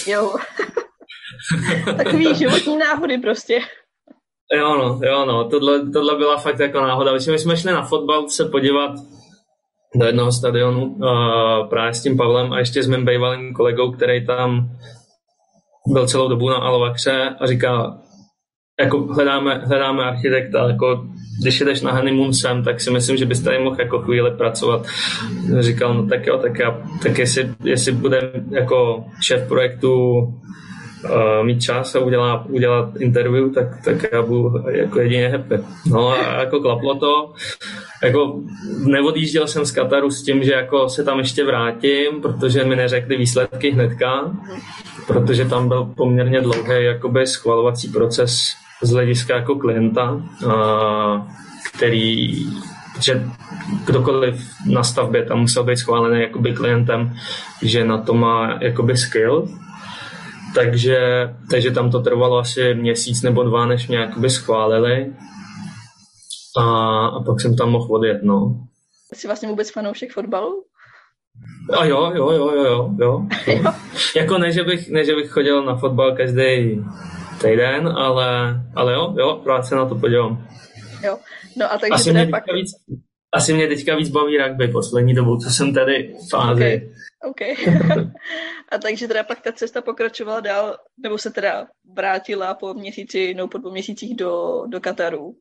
Jo. 0.07 0.35
Takový 1.97 2.35
životní 2.35 2.77
náhody 2.77 3.17
prostě. 3.17 3.59
Jo, 4.57 4.77
no, 4.77 4.99
jo, 5.03 5.25
no, 5.25 5.49
tohle, 5.49 5.91
tohle 5.91 6.17
byla 6.17 6.37
fakt 6.37 6.59
jako 6.59 6.81
náhoda. 6.81 7.13
My 7.13 7.39
jsme 7.39 7.57
šli 7.57 7.71
na 7.71 7.83
fotbal 7.83 8.29
se 8.29 8.45
podívat 8.45 8.91
do 9.95 10.05
jednoho 10.05 10.31
stadionu 10.31 10.85
uh, 10.85 11.69
právě 11.69 11.93
s 11.93 12.03
tím 12.03 12.17
Pavlem 12.17 12.53
a 12.53 12.59
ještě 12.59 12.83
s 12.83 12.87
mým 12.87 13.05
bývalým 13.05 13.53
kolegou, 13.53 13.91
který 13.91 14.25
tam 14.25 14.69
byl 15.87 16.07
celou 16.07 16.29
dobu 16.29 16.49
na 16.49 16.55
Alvakře 16.55 17.35
a 17.39 17.47
říká, 17.47 17.97
jako 18.79 18.97
hledáme, 18.99 19.61
hledáme 19.65 20.03
architekta, 20.03 20.67
jako 20.67 21.05
když 21.41 21.61
jdeš 21.61 21.81
na 21.81 21.91
honeymoon 21.91 22.33
sem, 22.33 22.63
tak 22.63 22.81
si 22.81 22.91
myslím, 22.91 23.17
že 23.17 23.25
bys 23.25 23.41
tady 23.41 23.59
mohl 23.59 23.75
jako 23.79 23.99
chvíli 23.99 24.31
pracovat. 24.31 24.87
Říkal, 25.59 25.93
no 25.93 26.07
tak 26.07 26.27
jo, 26.27 26.37
tak, 26.37 26.59
já, 26.59 26.81
tak 27.03 27.17
jestli, 27.17 27.53
jestli 27.63 27.91
bude 27.91 28.31
jako 28.51 29.05
šéf 29.21 29.47
projektu 29.47 30.21
uh, 31.03 31.45
mít 31.45 31.61
čas 31.61 31.95
a 31.95 31.99
udělat, 31.99 32.45
udělat 32.49 32.95
interview, 32.99 33.53
tak, 33.53 33.83
tak 33.83 34.11
já 34.13 34.21
budu 34.21 34.53
jako 34.69 34.99
jedině 34.99 35.29
happy. 35.29 35.59
No 35.85 36.09
a 36.09 36.39
jako 36.39 36.59
klaplo 36.59 36.95
to. 36.95 37.33
Jako 38.03 38.39
neodjížděl 38.85 39.47
jsem 39.47 39.65
z 39.65 39.71
Kataru 39.71 40.11
s 40.11 40.23
tím, 40.23 40.43
že 40.43 40.53
jako 40.53 40.89
se 40.89 41.03
tam 41.03 41.19
ještě 41.19 41.45
vrátím, 41.45 42.21
protože 42.21 42.63
mi 42.63 42.75
neřekli 42.75 43.17
výsledky 43.17 43.71
hnedka, 43.71 44.31
protože 45.07 45.45
tam 45.45 45.67
byl 45.67 45.93
poměrně 45.97 46.41
dlouhý 46.41 46.83
jakoby 46.85 47.27
schvalovací 47.27 47.87
proces 47.87 48.51
z 48.81 48.91
hlediska 48.91 49.35
jako 49.35 49.55
klienta, 49.55 50.21
uh, 50.45 51.21
který 51.73 52.35
že 53.01 53.23
kdokoliv 53.85 54.49
na 54.65 54.83
stavbě 54.83 55.25
tam 55.25 55.39
musel 55.39 55.63
být 55.63 55.77
schválený 55.77 56.21
jakoby 56.21 56.53
klientem, 56.53 57.15
že 57.61 57.85
na 57.85 57.97
to 57.97 58.13
má 58.13 58.57
jakoby 58.61 58.97
skill, 58.97 59.47
takže, 60.55 60.99
takže 61.51 61.71
tam 61.71 61.91
to 61.91 62.01
trvalo 62.01 62.37
asi 62.37 62.73
měsíc 62.73 63.21
nebo 63.21 63.43
dva, 63.43 63.65
než 63.65 63.87
mě 63.87 63.97
jakoby 63.97 64.29
schválili. 64.29 65.13
A, 66.57 66.63
a 67.07 67.23
pak 67.23 67.41
jsem 67.41 67.55
tam 67.55 67.71
mohl 67.71 67.95
odjet, 67.95 68.23
no. 68.23 68.67
Jsi 69.13 69.27
vlastně 69.27 69.49
vůbec 69.49 69.71
fanoušek 69.71 70.11
fotbalu? 70.11 70.63
A 71.79 71.85
jo, 71.85 72.11
jo, 72.15 72.31
jo, 72.31 72.51
jo, 72.51 72.63
jo, 72.65 72.89
jo. 72.99 73.27
jo. 73.47 73.73
jako 74.15 74.37
ne 74.37 74.51
že, 74.51 74.63
bych, 74.63 74.89
ne, 74.89 75.05
že 75.05 75.15
bych 75.15 75.29
chodil 75.29 75.65
na 75.65 75.75
fotbal 75.75 76.15
každý 76.15 76.81
týden, 77.41 77.87
ale, 77.87 78.61
ale 78.75 78.93
jo, 78.93 79.15
jo, 79.17 79.43
se 79.61 79.75
na 79.75 79.85
to 79.85 79.95
podívám. 79.95 80.47
Jo, 81.03 81.17
no 81.57 81.73
a 81.73 81.77
takže 81.77 81.93
Asi 81.93 82.13
teda 82.13 82.25
pak... 82.31 82.43
Víc, 82.53 82.71
asi 83.33 83.53
mě 83.53 83.67
teďka 83.67 83.95
víc 83.95 84.09
baví 84.09 84.37
rugby 84.37 84.67
poslední 84.67 85.13
dobou, 85.13 85.37
co 85.37 85.49
jsem 85.49 85.73
tady 85.73 86.13
v 86.31 86.33
Ázii. 86.33 86.77
Okay. 86.77 86.89
Okay. 87.23 87.55
a 88.71 88.77
takže 88.77 89.07
teda 89.07 89.23
pak 89.23 89.41
ta 89.41 89.51
cesta 89.51 89.81
pokračovala 89.81 90.39
dál, 90.39 90.77
nebo 91.03 91.17
se 91.17 91.29
teda 91.29 91.67
vrátila 91.95 92.53
po 92.53 92.73
měsíci, 92.73 93.33
no 93.33 93.47
po 93.47 93.57
dvou 93.57 93.71
měsících 93.71 94.15
do, 94.15 94.63
do 94.67 94.79
Kataru. 94.79 95.35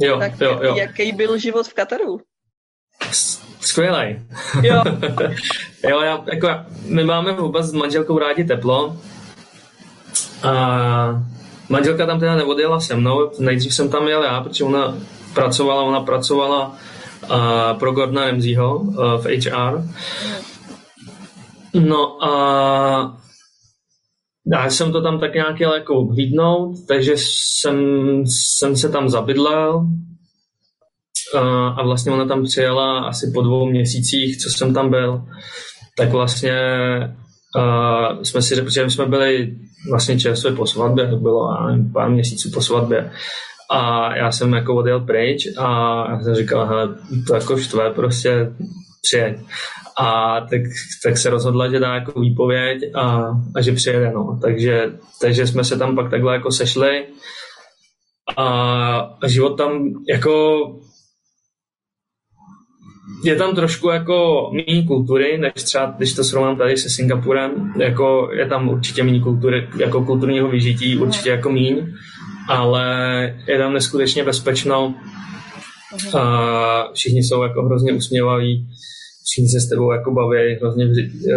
Jo, 0.00 0.18
tak 0.18 0.40
jo, 0.40 0.60
jo. 0.62 0.76
jaký 0.76 1.12
byl 1.12 1.38
život 1.38 1.68
v 1.68 1.74
Kataru? 1.74 2.20
Skvělej. 3.60 4.20
Jo. 4.62 4.82
jo, 5.88 6.00
já, 6.00 6.24
jako, 6.32 6.48
my 6.84 7.04
máme 7.04 7.32
vůbec 7.32 7.66
s 7.66 7.72
manželkou 7.72 8.18
rádi 8.18 8.44
teplo. 8.44 8.96
A 10.42 11.24
manželka 11.68 12.06
tam 12.06 12.20
teda 12.20 12.34
neodjela 12.34 12.80
se 12.80 12.96
mnou, 12.96 13.30
nejdřív 13.38 13.74
jsem 13.74 13.90
tam 13.90 14.08
jel 14.08 14.22
já, 14.22 14.40
protože 14.40 14.64
ona 14.64 14.98
pracovala, 15.34 15.82
ona 15.82 16.00
pracovala 16.00 16.76
uh, 17.22 17.78
pro 17.78 17.92
Gordona 17.92 18.26
Ramseyho 18.26 18.78
uh, 18.78 18.96
v 18.96 19.24
HR. 19.24 19.82
No 21.74 22.24
a 22.24 23.16
já 24.54 24.70
jsem 24.70 24.92
to 24.92 25.02
tam 25.02 25.20
tak 25.20 25.34
nějak 25.34 25.60
jel 25.60 25.74
jako 25.74 25.94
obhlídnout, 25.94 26.76
takže 26.88 27.12
jsem, 27.16 27.76
jsem 28.26 28.76
se 28.76 28.88
tam 28.88 29.08
zabydlel 29.08 29.76
uh, 31.34 31.40
a 31.80 31.82
vlastně 31.82 32.12
ona 32.12 32.26
tam 32.26 32.44
přijela 32.44 33.00
asi 33.00 33.30
po 33.34 33.42
dvou 33.42 33.70
měsících, 33.70 34.38
co 34.38 34.50
jsem 34.50 34.74
tam 34.74 34.90
byl, 34.90 35.24
tak 35.96 36.10
vlastně 36.10 36.60
uh, 37.56 38.22
jsme 38.22 38.42
si 38.42 38.54
řekli, 38.54 38.72
že 38.72 38.90
jsme 38.90 39.06
byli 39.06 39.56
vlastně 39.90 40.20
čerstvě 40.20 40.52
po 40.52 40.66
svatbě, 40.66 41.08
to 41.08 41.16
bylo 41.16 41.66
nevím, 41.66 41.92
pár 41.92 42.10
měsíců 42.10 42.50
po 42.50 42.60
svatbě. 42.60 43.12
A 43.70 44.14
já 44.16 44.32
jsem 44.32 44.52
jako 44.52 44.74
odjel 44.74 45.00
pryč 45.00 45.46
a 45.58 45.66
já 46.10 46.20
jsem 46.20 46.34
říkal, 46.34 46.66
hele, 46.66 46.88
to 47.26 47.34
jako 47.34 47.58
štve, 47.58 47.90
prostě 47.90 48.52
přijeď. 49.02 49.36
A 49.96 50.40
tak, 50.40 50.60
tak 51.04 51.18
se 51.18 51.30
rozhodla, 51.30 51.70
že 51.70 51.80
dá 51.80 51.94
jako 51.94 52.20
výpověď 52.20 52.78
a, 52.94 53.30
a 53.56 53.60
že 53.60 53.72
přijede, 53.72 54.12
no. 54.12 54.38
Takže, 54.42 54.92
takže 55.20 55.46
jsme 55.46 55.64
se 55.64 55.78
tam 55.78 55.94
pak 55.94 56.10
takhle 56.10 56.34
jako 56.34 56.52
sešli 56.52 57.06
a 58.36 59.18
život 59.26 59.56
tam 59.56 59.94
jako 60.08 60.64
je 63.24 63.36
tam 63.36 63.54
trošku 63.54 63.88
jako 63.88 64.50
méně 64.52 64.86
kultury, 64.86 65.38
než 65.38 65.52
třeba, 65.52 65.94
když 65.96 66.14
to 66.14 66.24
srovnám 66.24 66.56
tady 66.56 66.76
se 66.76 66.90
Singapurem, 66.90 67.72
jako 67.80 68.28
je 68.32 68.46
tam 68.46 68.68
určitě 68.68 69.02
méně 69.02 69.20
kultury, 69.20 69.68
jako 69.78 70.04
kulturního 70.04 70.48
vyžití, 70.48 70.96
určitě 70.96 71.30
jako 71.30 71.50
míň, 71.50 71.86
ale 72.48 72.86
je 73.46 73.58
tam 73.58 73.72
neskutečně 73.72 74.24
bezpečno. 74.24 74.94
A 76.18 76.92
všichni 76.94 77.22
jsou 77.22 77.42
jako 77.42 77.62
hrozně 77.62 77.92
usměvaví, 77.92 78.68
všichni 79.24 79.48
se 79.48 79.60
s 79.60 79.68
tebou 79.68 79.92
jako 79.92 80.10
baví, 80.10 80.54
hrozně, 80.60 80.84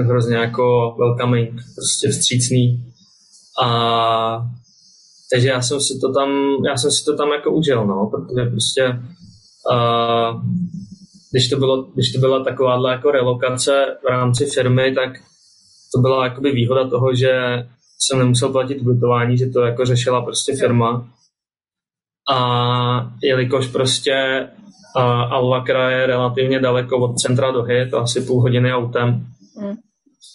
hrozně 0.02 0.36
jako 0.36 0.96
welcoming, 1.00 1.62
prostě 1.76 2.10
vstřícný. 2.10 2.94
A 3.64 4.46
takže 5.34 5.48
já 5.48 5.62
jsem 5.62 5.82
si 5.82 6.00
to 6.00 6.14
tam, 6.14 6.30
já 6.66 6.78
jsem 6.78 6.92
si 6.92 7.06
to 7.06 7.18
tam 7.18 7.30
jako 7.30 7.52
užil, 7.52 7.88
no, 7.88 8.12
protože 8.12 8.50
prostě 8.50 9.00
uh, 9.72 10.42
když 11.32 11.50
to, 11.50 11.58
bylo, 11.58 11.84
když 11.84 12.12
to 12.12 12.20
byla 12.20 12.44
takováhle 12.44 12.92
jako 12.92 13.12
relokace 13.12 13.98
v 14.04 14.10
rámci 14.10 14.46
firmy, 14.46 14.96
tak 14.96 15.10
to 15.96 16.02
byla 16.02 16.26
jakoby 16.26 16.52
výhoda 16.52 16.90
toho, 16.90 17.16
že 17.16 17.32
jsem 18.00 18.20
nemusel 18.20 18.50
platit 18.50 18.82
ubytování, 18.82 19.38
že 19.38 19.46
to 19.46 19.62
jako 19.62 19.86
řešila 19.86 20.22
prostě 20.22 20.56
firma. 20.56 21.10
A 22.30 23.11
jelikož 23.23 23.67
prostě 23.67 24.47
uh, 24.95 25.03
Alvakra 25.03 25.91
je 25.91 26.07
relativně 26.07 26.59
daleko 26.59 26.97
od 26.97 27.19
centra 27.19 27.51
Dohy, 27.51 27.89
to 27.89 27.97
asi 27.97 28.21
půl 28.21 28.41
hodiny 28.41 28.73
autem, 28.73 29.26
mm. 29.61 29.76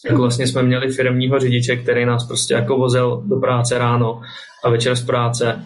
tak 0.09 0.18
vlastně 0.18 0.47
jsme 0.47 0.62
měli 0.62 0.93
firmního 0.93 1.38
řidiče, 1.38 1.76
který 1.76 2.05
nás 2.05 2.26
prostě 2.26 2.55
jako 2.55 2.76
vozil 2.76 3.22
do 3.26 3.36
práce 3.36 3.78
ráno 3.78 4.20
a 4.64 4.70
večer 4.70 4.97
z 4.97 5.07
práce 5.07 5.64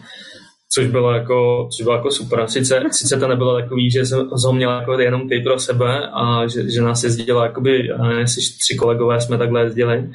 což 0.75 0.87
bylo 0.87 1.13
jako, 1.13 1.69
což 1.77 1.85
bylo 1.85 1.97
jako 1.97 2.11
super. 2.11 2.49
Sice, 2.49 2.83
sice 2.91 3.17
to 3.17 3.29
nebylo 3.29 3.61
takový, 3.61 3.91
že 3.91 4.07
jsem 4.07 4.29
ho 4.47 4.53
měl 4.53 4.71
jako 4.71 5.01
jenom 5.01 5.29
ty 5.29 5.41
pro 5.41 5.59
sebe 5.59 6.09
a 6.13 6.47
že, 6.47 6.71
že 6.71 6.83
nás 6.83 7.05
jezdilo, 7.05 7.43
jakoby, 7.43 7.89
jestli 8.19 8.43
tři 8.43 8.77
kolegové 8.79 9.21
jsme 9.21 9.39
takhle 9.39 9.63
jezdili, 9.63 10.11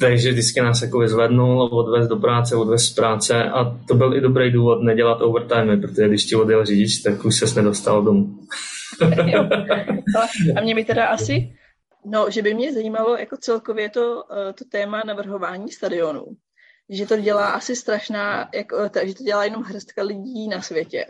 takže 0.00 0.30
vždycky 0.30 0.60
nás 0.60 0.82
jako 0.82 0.98
vyzvednul, 0.98 1.62
odvez 1.62 2.08
do 2.08 2.16
práce, 2.16 2.56
odvez 2.56 2.82
z 2.82 2.94
práce 2.94 3.44
a 3.44 3.78
to 3.88 3.94
byl 3.94 4.14
i 4.14 4.20
dobrý 4.20 4.52
důvod 4.52 4.82
nedělat 4.82 5.22
overtime, 5.22 5.76
protože 5.76 6.08
když 6.08 6.24
ti 6.24 6.36
odjel 6.36 6.64
řidič, 6.64 7.02
tak 7.02 7.24
už 7.24 7.38
ses 7.38 7.54
nedostal 7.54 8.02
domů. 8.02 8.38
a 10.56 10.60
mě 10.60 10.74
by 10.74 10.84
teda 10.84 11.06
asi, 11.06 11.52
no, 12.04 12.26
že 12.30 12.42
by 12.42 12.54
mě 12.54 12.72
zajímalo 12.72 13.16
jako 13.16 13.36
celkově 13.36 13.90
to, 13.90 14.24
eh, 14.32 14.52
to 14.52 14.64
téma 14.64 15.02
navrhování 15.06 15.72
stadionů 15.72 16.26
že 16.88 17.06
to 17.06 17.16
dělá 17.16 17.46
asi 17.46 17.76
strašná, 17.76 18.50
jako, 18.54 18.90
že 19.04 19.14
to 19.14 19.24
dělá 19.24 19.44
jenom 19.44 19.62
hrstka 19.62 20.02
lidí 20.02 20.48
na 20.48 20.62
světě. 20.62 21.06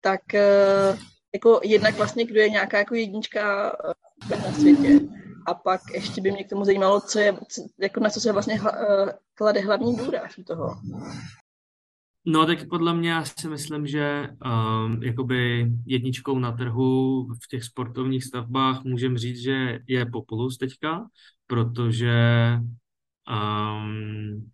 Tak 0.00 0.34
eh, 0.34 0.98
jako 1.34 1.60
jednak 1.64 1.94
vlastně, 1.94 2.24
kdo 2.24 2.40
je 2.40 2.50
nějaká 2.50 2.78
jako 2.78 2.94
jednička 2.94 3.76
na 4.30 4.52
světě. 4.52 5.00
A 5.46 5.54
pak 5.54 5.80
ještě 5.94 6.20
by 6.20 6.32
mě 6.32 6.44
k 6.44 6.48
tomu 6.48 6.64
zajímalo, 6.64 7.00
co 7.00 7.18
je, 7.18 7.38
jako 7.78 8.00
na 8.00 8.10
co 8.10 8.20
se 8.20 8.32
vlastně 8.32 8.58
hla, 8.58 8.72
eh, 8.72 9.12
klade 9.34 9.60
hlavní 9.60 9.96
důraz 9.96 10.38
u 10.38 10.42
toho. 10.42 10.74
No 12.24 12.46
tak 12.46 12.68
podle 12.68 12.94
mě 12.94 13.10
já 13.10 13.24
si 13.24 13.48
myslím, 13.48 13.86
že 13.86 14.28
um, 14.44 15.02
jakoby 15.02 15.70
jedničkou 15.86 16.38
na 16.38 16.52
trhu 16.52 17.26
v 17.44 17.48
těch 17.48 17.64
sportovních 17.64 18.24
stavbách 18.24 18.84
můžeme 18.84 19.18
říct, 19.18 19.42
že 19.42 19.78
je 19.86 20.06
Populus 20.06 20.58
teďka, 20.58 21.06
protože 21.46 22.20
um, 23.30 24.50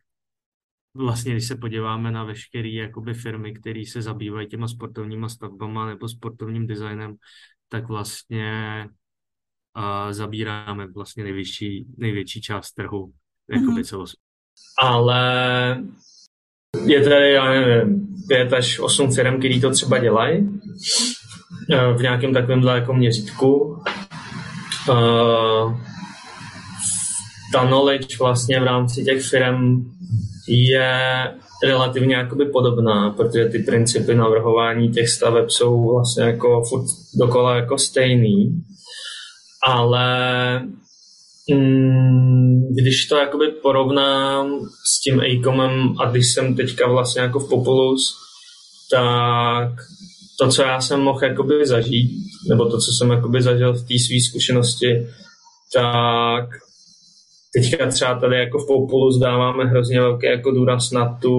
vlastně, 0.94 1.32
když 1.32 1.48
se 1.48 1.56
podíváme 1.56 2.10
na 2.10 2.24
veškeré 2.24 2.68
jakoby 2.68 3.14
firmy, 3.14 3.52
které 3.52 3.82
se 3.86 4.02
zabývají 4.02 4.48
těma 4.48 4.68
sportovníma 4.68 5.28
stavbama 5.28 5.86
nebo 5.86 6.08
sportovním 6.08 6.66
designem, 6.66 7.16
tak 7.68 7.88
vlastně 7.88 8.52
uh, 9.76 10.12
zabíráme 10.12 10.86
vlastně 10.94 11.24
největší, 11.24 11.86
největší 11.96 12.40
část 12.40 12.72
trhu 12.72 13.12
jakoby 13.50 13.82
mm-hmm. 13.82 14.12
Ale 14.82 15.84
je 16.86 17.04
tady, 17.04 17.32
já 17.32 17.50
nevím, 17.50 18.06
pět 18.28 18.52
až 18.52 18.78
osm 18.78 19.12
firm, 19.14 19.38
který 19.38 19.60
to 19.60 19.70
třeba 19.70 19.98
dělají 19.98 20.48
e, 21.70 21.92
v 21.92 22.02
nějakém 22.02 22.32
takovémhle 22.34 22.74
jako 22.78 22.94
měřítku. 22.94 23.82
Uh, 24.88 25.80
ta 27.52 27.66
knowledge 27.66 28.16
vlastně 28.20 28.60
v 28.60 28.64
rámci 28.64 29.04
těch 29.04 29.22
firm 29.22 29.84
je 30.48 31.00
relativně 31.64 32.16
jakoby 32.16 32.44
podobná, 32.44 33.10
protože 33.10 33.44
ty 33.44 33.58
principy 33.58 34.14
navrhování 34.14 34.88
těch 34.88 35.08
staveb 35.08 35.50
jsou 35.50 35.92
vlastně 35.94 36.24
jako 36.24 36.62
furt 36.68 36.86
dokola 37.18 37.56
jako 37.56 37.78
stejný, 37.78 38.64
ale 39.66 40.60
mm, 41.54 42.74
když 42.74 43.06
to 43.06 43.16
jakoby 43.16 43.48
porovnám 43.48 44.60
s 44.84 45.00
tím 45.00 45.20
Acomem 45.20 45.94
a 45.98 46.10
když 46.10 46.32
jsem 46.32 46.56
teďka 46.56 46.88
vlastně 46.88 47.22
jako 47.22 47.38
v 47.38 47.48
Populus, 47.48 48.16
tak 48.90 49.68
to, 50.38 50.48
co 50.48 50.62
já 50.62 50.80
jsem 50.80 51.00
mohl 51.00 51.24
jakoby 51.24 51.66
zažít, 51.66 52.10
nebo 52.48 52.64
to, 52.64 52.78
co 52.78 52.92
jsem 52.92 53.10
jakoby 53.10 53.42
zažil 53.42 53.72
v 53.72 53.82
té 53.88 53.94
své 53.98 54.20
zkušenosti, 54.28 55.06
tak 55.74 56.48
teďka 57.54 57.86
třeba 57.86 58.20
tady 58.20 58.38
jako 58.38 58.58
v 58.58 58.66
Populu 58.66 59.10
zdáváme 59.10 59.64
hrozně 59.64 60.00
velký 60.00 60.26
jako 60.26 60.50
důraz 60.50 60.90
na 60.90 61.18
tu 61.22 61.34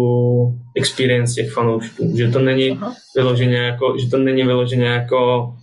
experience 0.75 1.34
těch 1.34 1.53
fanoušků, 1.53 2.13
že 2.17 2.28
to 2.28 2.39
není 2.39 2.71
Aha. 2.71 2.95
vyloženě 3.15 3.57
jako, 3.57 3.95
že 3.99 4.09
to 4.09 4.17
není 4.17 4.43
vyloženě 4.43 4.86
jako 4.86 5.53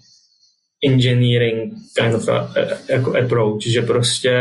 engineering 0.86 1.74
kind 1.98 2.14
of 2.14 2.28
a, 2.28 2.50
jako 2.90 3.18
approach, 3.18 3.62
že 3.62 3.82
prostě 3.82 4.34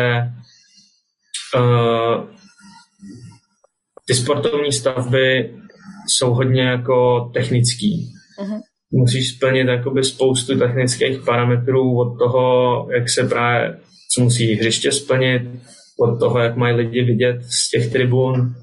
uh, 1.56 2.24
ty 4.08 4.14
sportovní 4.14 4.72
stavby 4.72 5.56
jsou 6.08 6.34
hodně 6.34 6.62
jako 6.62 7.30
technický. 7.34 8.14
Uh-huh. 8.42 8.62
Musíš 8.92 9.36
splnit 9.36 9.68
jakoby 9.68 10.04
spoustu 10.04 10.60
technických 10.60 11.22
parametrů 11.26 12.00
od 12.00 12.18
toho, 12.18 12.88
jak 12.98 13.10
se 13.10 13.24
právě, 13.24 13.78
co 14.16 14.22
musí 14.22 14.54
hřiště 14.54 14.92
splnit, 14.92 15.42
od 16.00 16.20
toho, 16.20 16.40
jak 16.40 16.58
mají 16.58 16.76
lidi 16.76 17.04
vidět 17.04 17.44
z 17.44 17.70
těch 17.70 17.92
tribun 17.92 18.54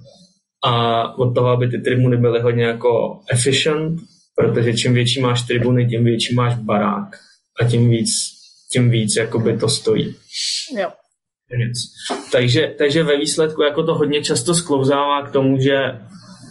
a 0.64 1.04
od 1.18 1.34
toho, 1.34 1.48
aby 1.48 1.68
ty 1.68 1.78
tribuny 1.78 2.16
byly 2.16 2.40
hodně 2.40 2.64
jako 2.64 3.20
efficient, 3.32 4.00
protože 4.36 4.74
čím 4.74 4.94
větší 4.94 5.20
máš 5.20 5.42
tribuny, 5.42 5.86
tím 5.86 6.04
větší 6.04 6.34
máš 6.34 6.54
barák 6.54 7.16
a 7.60 7.64
tím 7.64 7.90
víc, 7.90 8.10
tím 8.72 8.90
víc 8.90 9.16
jakoby 9.16 9.56
to 9.58 9.68
stojí. 9.68 10.16
Jo. 10.78 10.90
Takže, 12.32 12.74
takže 12.78 13.02
ve 13.02 13.18
výsledku 13.18 13.62
jako 13.62 13.82
to 13.82 13.94
hodně 13.94 14.24
často 14.24 14.54
sklouzává 14.54 15.26
k 15.26 15.32
tomu, 15.32 15.60
že 15.60 15.76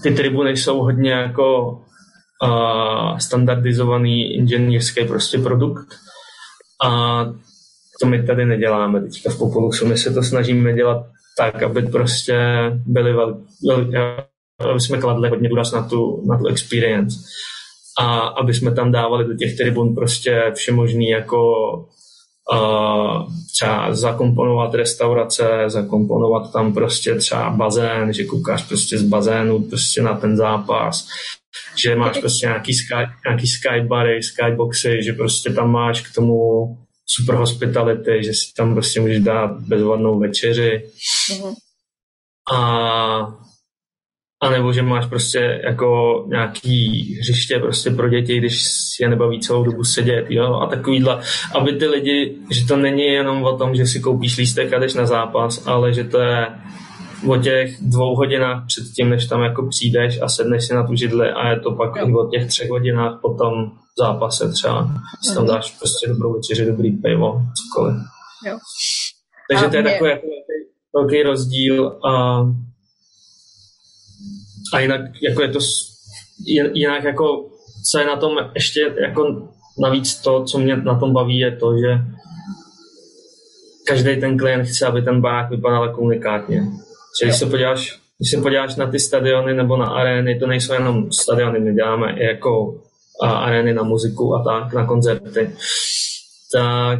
ty 0.03 0.11
tribuny 0.11 0.57
jsou 0.57 0.79
hodně 0.79 1.11
jako 1.11 1.71
uh, 2.43 3.17
standardizovaný 3.17 4.35
inženýrský 4.35 5.05
prostě 5.05 5.37
produkt. 5.37 5.87
A 6.83 7.23
to 8.01 8.07
my 8.07 8.23
tady 8.23 8.45
neděláme 8.45 9.01
teďka 9.01 9.29
v 9.29 9.37
Populusu. 9.37 9.85
My 9.85 9.97
se 9.97 10.13
to 10.13 10.23
snažíme 10.23 10.73
dělat 10.73 11.05
tak, 11.37 11.63
aby 11.63 11.81
prostě 11.81 12.37
byli 12.85 13.13
vel, 13.13 13.41
vel, 13.67 13.91
aby 14.71 14.79
jsme 14.79 14.97
kladli 14.97 15.29
hodně 15.29 15.49
důraz 15.49 15.71
na 15.71 15.89
tu, 15.89 16.23
na 16.29 16.37
tu 16.37 16.47
experience 16.47 17.19
a 17.99 18.19
aby 18.19 18.53
jsme 18.53 18.71
tam 18.71 18.91
dávali 18.91 19.25
do 19.25 19.33
těch 19.33 19.57
tribun 19.57 19.95
prostě 19.95 20.51
všemožný 20.55 21.09
jako 21.09 21.53
uh, 22.53 23.33
třeba 23.55 23.95
zakomponovat 23.95 24.73
restaurace, 24.73 25.63
zakomponovat 25.67 26.53
tam 26.53 26.73
prostě 26.73 27.15
třeba 27.15 27.49
bazén, 27.49 28.13
že 28.13 28.23
koukáš 28.23 28.63
prostě 28.63 28.97
z 28.97 29.03
bazénu 29.03 29.63
prostě 29.63 30.01
na 30.01 30.13
ten 30.13 30.37
zápas, 30.37 31.07
že 31.75 31.95
máš 31.95 32.17
prostě 32.17 32.47
nějaký, 32.47 32.73
sky, 32.73 32.93
nějaký 33.25 33.47
skybary, 33.47 34.23
skyboxy, 34.23 35.03
že 35.03 35.13
prostě 35.13 35.49
tam 35.49 35.71
máš 35.71 36.01
k 36.01 36.15
tomu 36.15 36.37
super 37.05 37.35
hospitality, 37.35 38.23
že 38.23 38.33
si 38.33 38.53
tam 38.57 38.73
prostě 38.73 39.01
můžeš 39.01 39.19
dát 39.19 39.51
bezvadnou 39.51 40.19
večeři. 40.19 40.83
Mm-hmm. 41.31 41.53
A 42.53 43.48
a 44.41 44.49
nebo 44.49 44.73
že 44.73 44.81
máš 44.81 45.05
prostě 45.05 45.61
jako 45.63 46.23
nějaký 46.27 47.15
hřiště 47.19 47.59
prostě 47.59 47.91
pro 47.91 48.09
děti, 48.09 48.37
když 48.37 48.63
je 49.01 49.09
nebaví 49.09 49.39
celou 49.39 49.63
dobu 49.63 49.83
sedět, 49.83 50.25
jo, 50.29 50.53
a 50.53 50.67
takovýhle, 50.67 51.21
aby 51.55 51.73
ty 51.73 51.87
lidi, 51.87 52.35
že 52.51 52.67
to 52.67 52.75
není 52.75 53.03
jenom 53.03 53.43
o 53.43 53.57
tom, 53.57 53.75
že 53.75 53.85
si 53.85 53.99
koupíš 53.99 54.37
lístek 54.37 54.73
a 54.73 54.79
jdeš 54.79 54.93
na 54.93 55.05
zápas, 55.05 55.67
ale 55.67 55.93
že 55.93 56.03
to 56.03 56.19
je 56.19 56.47
o 57.27 57.37
těch 57.37 57.81
dvou 57.81 58.15
hodinách 58.15 58.63
před 58.67 58.83
tím, 58.95 59.09
než 59.09 59.25
tam 59.25 59.41
jako 59.41 59.67
přijdeš 59.67 60.21
a 60.21 60.29
sedneš 60.29 60.67
si 60.67 60.73
na 60.73 60.87
tu 60.87 60.95
židli 60.95 61.31
a 61.31 61.49
je 61.49 61.59
to 61.59 61.71
pak 61.71 61.95
jo. 61.95 62.19
o 62.19 62.29
těch 62.29 62.47
třech 62.47 62.69
hodinách 62.69 63.19
po 63.21 63.33
tom 63.33 63.71
zápase 63.97 64.51
třeba. 64.51 64.89
Si 65.27 65.33
tam 65.33 65.43
mhm. 65.43 65.53
dáš 65.53 65.77
prostě 65.77 66.07
dobrou 66.07 66.33
večeři, 66.33 66.65
dobrý 66.65 66.91
pivo, 66.91 67.41
cokoliv. 67.59 67.95
Jo. 68.47 68.57
Takže 69.49 69.65
a 69.65 69.69
to 69.69 69.75
je 69.75 69.81
mě... 69.81 69.91
takový 69.91 70.09
jako 70.09 70.27
velký 70.95 71.23
rozdíl 71.23 71.99
a 72.05 72.41
a 74.73 74.79
jinak 74.79 75.01
jako 75.21 75.41
je 75.41 75.47
to 75.47 75.59
jinak 76.73 77.03
jako 77.03 77.49
co 77.91 77.99
je 77.99 78.05
na 78.05 78.15
tom 78.15 78.37
ještě 78.55 78.79
jako 79.01 79.49
navíc 79.79 80.15
to, 80.15 80.43
co 80.43 80.59
mě 80.59 80.75
na 80.75 80.99
tom 80.99 81.13
baví, 81.13 81.39
je 81.39 81.51
to, 81.51 81.77
že 81.77 81.97
každý 83.87 84.19
ten 84.19 84.37
klient 84.37 84.65
chce, 84.65 84.85
aby 84.85 85.01
ten 85.01 85.21
barák 85.21 85.49
vypadal 85.49 85.83
jako 85.83 86.01
unikátně. 86.01 86.63
Že 87.19 87.25
když 87.25 87.37
se 87.37 87.45
podíváš, 87.45 87.99
když 88.17 88.31
se 88.31 88.41
podíváš 88.41 88.75
na 88.75 88.91
ty 88.91 88.99
stadiony 88.99 89.53
nebo 89.53 89.77
na 89.77 89.85
arény, 89.85 90.39
to 90.39 90.47
nejsou 90.47 90.73
jenom 90.73 91.11
stadiony, 91.11 91.59
my 91.59 91.73
děláme 91.73 92.13
i 92.19 92.25
jako 92.25 92.81
arény 93.21 93.73
na 93.73 93.83
muziku 93.83 94.35
a 94.35 94.43
tak, 94.43 94.73
na 94.73 94.85
koncerty, 94.85 95.49
tak 96.53 96.99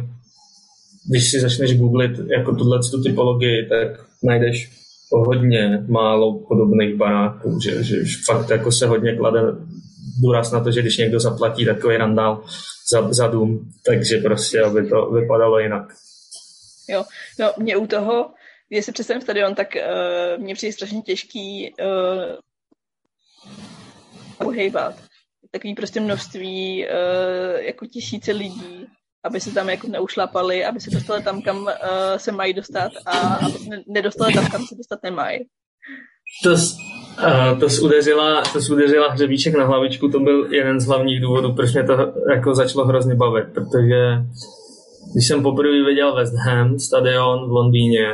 když 1.10 1.30
si 1.30 1.40
začneš 1.40 1.78
googlit 1.78 2.10
jako 2.36 2.54
tuhle 2.54 2.78
tu 2.90 3.02
typologii, 3.02 3.68
tak 3.68 4.06
najdeš 4.22 4.79
hodně 5.10 5.84
málo 5.88 6.38
podobných 6.48 6.96
baráků, 6.96 7.58
že, 7.60 7.82
že 7.82 7.96
fakt 8.26 8.50
jako 8.50 8.72
se 8.72 8.86
hodně 8.86 9.16
klade 9.16 9.40
důraz 10.22 10.52
na 10.52 10.64
to, 10.64 10.70
že 10.70 10.80
když 10.80 10.98
někdo 10.98 11.20
zaplatí 11.20 11.64
takový 11.64 11.96
randál 11.96 12.44
za, 12.92 13.12
za 13.12 13.28
dům, 13.28 13.70
takže 13.86 14.16
prostě, 14.16 14.60
aby 14.60 14.88
to 14.88 15.10
vypadalo 15.10 15.58
jinak. 15.58 15.92
Jo, 16.88 17.04
no 17.38 17.52
mě 17.58 17.76
u 17.76 17.86
toho, 17.86 18.30
když 18.68 18.84
si 18.84 18.92
představím 18.92 19.22
stadion, 19.22 19.54
tak 19.54 19.68
uh, 19.76 20.42
mě 20.42 20.54
přijde 20.54 20.72
strašně 20.72 21.02
těžký 21.02 21.74
uh, 24.40 24.48
uhejbat. 24.48 24.94
Takový 25.50 25.74
prostě 25.74 26.00
množství 26.00 26.86
uh, 26.86 27.60
jako 27.60 27.86
tisíce 27.86 28.32
lidí 28.32 28.86
aby 29.24 29.40
se 29.40 29.50
tam 29.54 29.68
jako 29.68 29.86
neušlapali, 29.88 30.64
aby 30.64 30.80
se 30.80 30.90
dostali 30.90 31.22
tam, 31.22 31.42
kam 31.42 31.56
uh, 31.62 31.70
se 32.16 32.32
mají 32.32 32.54
dostat 32.54 32.92
a 33.06 33.18
aby 33.18 33.52
se 33.52 33.68
nedostali 33.88 34.34
tam, 34.34 34.46
kam 34.46 34.66
se 34.66 34.74
dostat 34.74 34.98
nemají. 35.02 35.38
To, 36.44 36.52
uh, 36.52 37.60
to 37.60 37.84
udeřila, 37.84 38.42
to 38.42 38.58
udeřila 38.72 39.12
hřebíček 39.12 39.54
na 39.54 39.66
hlavičku, 39.66 40.08
to 40.08 40.20
byl 40.20 40.54
jeden 40.54 40.80
z 40.80 40.86
hlavních 40.86 41.20
důvodů, 41.20 41.54
proč 41.54 41.72
mě 41.72 41.84
to 41.84 41.92
jako 42.32 42.54
začalo 42.54 42.86
hrozně 42.86 43.14
bavit, 43.14 43.44
protože 43.54 44.00
když 45.14 45.28
jsem 45.28 45.42
poprvé 45.42 45.84
viděl 45.86 46.14
West 46.14 46.34
Ham 46.34 46.78
stadion 46.78 47.48
v 47.48 47.52
Londýně 47.52 48.06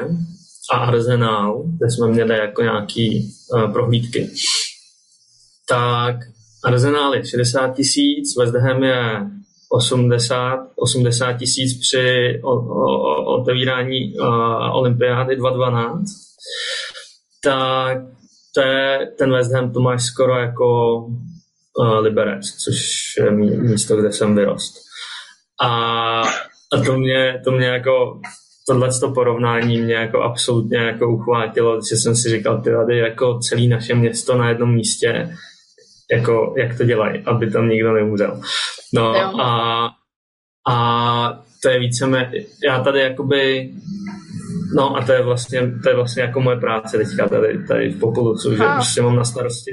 a 0.73 0.77
Arsenal, 0.77 1.63
kde 1.77 1.91
jsme 1.91 2.09
měli 2.09 2.39
jako 2.39 2.63
nějaký 2.63 3.31
uh, 3.55 3.73
prohlídky, 3.73 4.31
tak 5.69 6.17
Arsenal 6.65 7.15
je 7.15 7.27
60 7.27 7.77
tisíc, 7.77 8.37
West 8.39 8.55
Ham 8.55 8.85
je 8.85 9.31
80, 9.77 10.59
80 10.77 11.33
tisíc 11.33 11.81
při 11.81 12.41
otevírání 13.27 14.15
olympiády 14.73 15.37
2012, 15.37 16.05
tak 17.45 17.99
to 18.55 18.61
je, 18.61 19.13
ten 19.19 19.33
West 19.33 19.53
Ham 19.53 19.73
to 19.73 19.81
máš 19.81 20.03
skoro 20.03 20.39
jako 20.39 20.97
uh, 21.79 21.99
Liberec, 21.99 22.47
což 22.65 22.77
je 23.19 23.31
místo, 23.31 23.97
kde 23.97 24.13
jsem 24.13 24.35
vyrost. 24.35 24.75
A, 25.63 26.23
a 26.73 26.81
to 26.87 26.99
mě, 26.99 27.41
to 27.45 27.53
mě 27.53 27.67
jako 27.67 28.21
tohle 28.69 28.89
to 29.01 29.11
porovnání 29.11 29.81
mě 29.81 29.95
jako 29.95 30.23
absolutně 30.23 30.79
jako 30.79 31.09
uchvátilo, 31.09 31.81
že 31.91 31.97
jsem 31.97 32.17
si 32.17 32.29
říkal, 32.29 32.61
ty 32.61 32.71
tady 32.71 32.99
jako 32.99 33.39
celý 33.39 33.69
naše 33.69 33.95
město 33.95 34.39
na 34.39 34.49
jednom 34.49 34.75
místě 34.75 35.37
jako 36.13 36.55
jak 36.57 36.79
to 36.79 36.85
dělají, 36.85 37.23
aby 37.27 37.51
tam 37.51 37.69
nikdo 37.69 37.93
neumřel. 37.93 38.41
No 38.95 39.15
a, 39.41 39.91
a 40.69 41.43
to 41.63 41.69
je 41.69 41.79
více, 41.79 42.31
já 42.67 42.81
tady 42.81 43.01
jakoby, 43.01 43.71
no 44.77 44.97
a 44.97 45.05
to 45.07 45.13
je 45.13 45.23
vlastně, 45.23 45.73
to 45.83 45.89
je 45.89 45.97
vlastně 45.97 46.23
jako 46.23 46.41
moje 46.41 46.57
práce 46.57 46.99
teďka 46.99 47.29
tady, 47.29 47.67
tady 47.67 47.89
v 47.91 48.01
Populusu, 48.01 48.57
že 48.57 48.65
prostě 48.75 49.03
mám 49.03 49.17
na 49.17 49.25
starosti, 49.25 49.71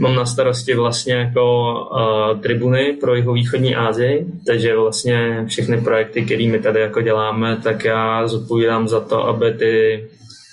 mám 0.00 0.14
na 0.14 0.26
starosti 0.26 0.74
vlastně 0.74 1.14
jako 1.14 1.74
uh, 1.74 2.40
tribuny 2.40 2.96
pro 3.00 3.14
jeho 3.14 3.32
východní 3.32 3.76
Asii, 3.76 4.26
takže 4.46 4.76
vlastně 4.76 5.44
všechny 5.48 5.80
projekty, 5.80 6.22
které 6.22 6.48
my 6.48 6.58
tady 6.58 6.80
jako 6.80 7.00
děláme, 7.00 7.56
tak 7.62 7.84
já 7.84 8.28
zodpovídám 8.28 8.88
za 8.88 9.00
to, 9.00 9.24
aby 9.26 9.52
ty 9.52 10.04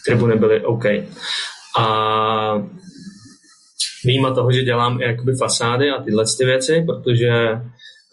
tribuny 0.06 0.36
byly 0.36 0.62
OK. 0.62 0.86
A 1.80 2.64
Výjima 4.06 4.34
toho, 4.34 4.52
že 4.52 4.64
dělám 4.64 5.02
i 5.02 5.06
jakoby 5.06 5.36
fasády 5.36 5.90
a 5.90 6.04
tyhle 6.04 6.24
ty 6.38 6.46
věci, 6.46 6.86
protože 6.86 7.32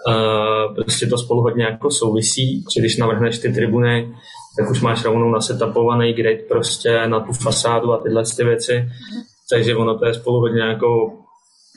uh, 0.08 0.74
prostě 0.74 1.06
to 1.06 1.18
spolu 1.18 1.42
hodně 1.42 1.64
jako 1.64 1.90
souvisí, 1.90 2.64
že 2.74 2.80
když 2.80 2.96
navrhneš 2.96 3.38
ty 3.38 3.52
tribuny, 3.52 4.14
tak 4.58 4.70
už 4.70 4.80
máš 4.80 5.04
rovnou 5.04 5.30
nasetapovaný 5.30 6.12
grid 6.12 6.48
prostě 6.48 7.06
na 7.06 7.20
tu 7.20 7.32
fasádu 7.32 7.92
a 7.92 7.98
tyhle 8.02 8.22
ty 8.36 8.44
věci, 8.44 8.88
takže 9.52 9.76
ono 9.76 9.98
to 9.98 10.06
je 10.06 10.14
spolu 10.14 10.40
hodně 10.40 10.62
jako 10.62 11.12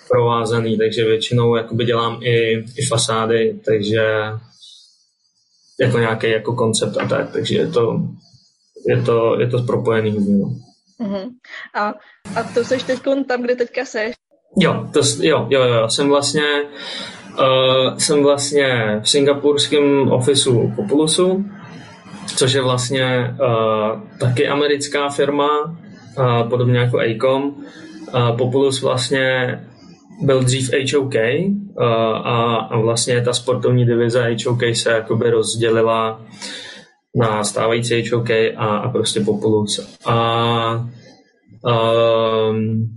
provázaný, 0.09 0.77
takže 0.77 1.05
většinou 1.05 1.55
jakoby 1.55 1.85
dělám 1.85 2.19
i, 2.23 2.53
i 2.53 2.85
fasády, 2.89 3.59
takže 3.65 4.03
jako 5.79 5.97
nějaký 5.99 6.29
jako 6.29 6.55
koncept 6.55 6.97
a 6.97 7.07
tak, 7.07 7.31
takže 7.33 7.55
je 7.55 7.67
to, 7.67 7.99
je 8.87 9.01
to, 9.01 9.39
je 9.39 9.47
to 9.47 9.63
propojený. 9.63 10.39
No. 10.39 10.55
Uh-huh. 11.03 11.29
A, 11.73 11.93
a 12.35 12.43
to 12.53 12.63
seš 12.63 12.83
teď 12.83 12.99
tam, 13.27 13.41
kde 13.41 13.55
teďka 13.55 13.85
seš? 13.85 14.15
Jo, 14.59 14.87
to, 14.93 14.99
jo, 15.19 15.47
jo, 15.49 15.63
jo, 15.63 15.89
jsem 15.89 16.09
vlastně 16.09 16.43
uh, 17.39 17.97
jsem 17.97 18.23
vlastně 18.23 18.99
v 19.03 19.09
singapurském 19.09 20.11
ofisu 20.11 20.73
Populusu, 20.75 21.45
což 22.35 22.53
je 22.53 22.61
vlastně 22.61 23.35
uh, 23.41 24.01
taky 24.19 24.47
americká 24.47 25.09
firma, 25.09 25.49
uh, 26.17 26.49
podobně 26.49 26.79
jako 26.79 26.99
Acom. 26.99 27.43
Uh, 27.43 28.37
Populus 28.37 28.81
vlastně 28.81 29.59
byl 30.21 30.43
dřív 30.43 30.93
HOK 30.93 31.15
uh, 31.15 31.83
a, 32.23 32.55
a 32.55 32.79
vlastně 32.79 33.21
ta 33.21 33.33
sportovní 33.33 33.85
divize 33.85 34.35
HOK 34.45 34.61
se 34.73 34.91
jakoby 34.91 35.29
rozdělila 35.29 36.21
na 37.15 37.43
stávající 37.43 38.09
HOK 38.09 38.29
a, 38.31 38.77
a 38.77 38.89
prostě 38.89 39.19
Populus. 39.19 39.97
A 40.05 40.87
um, 41.61 42.89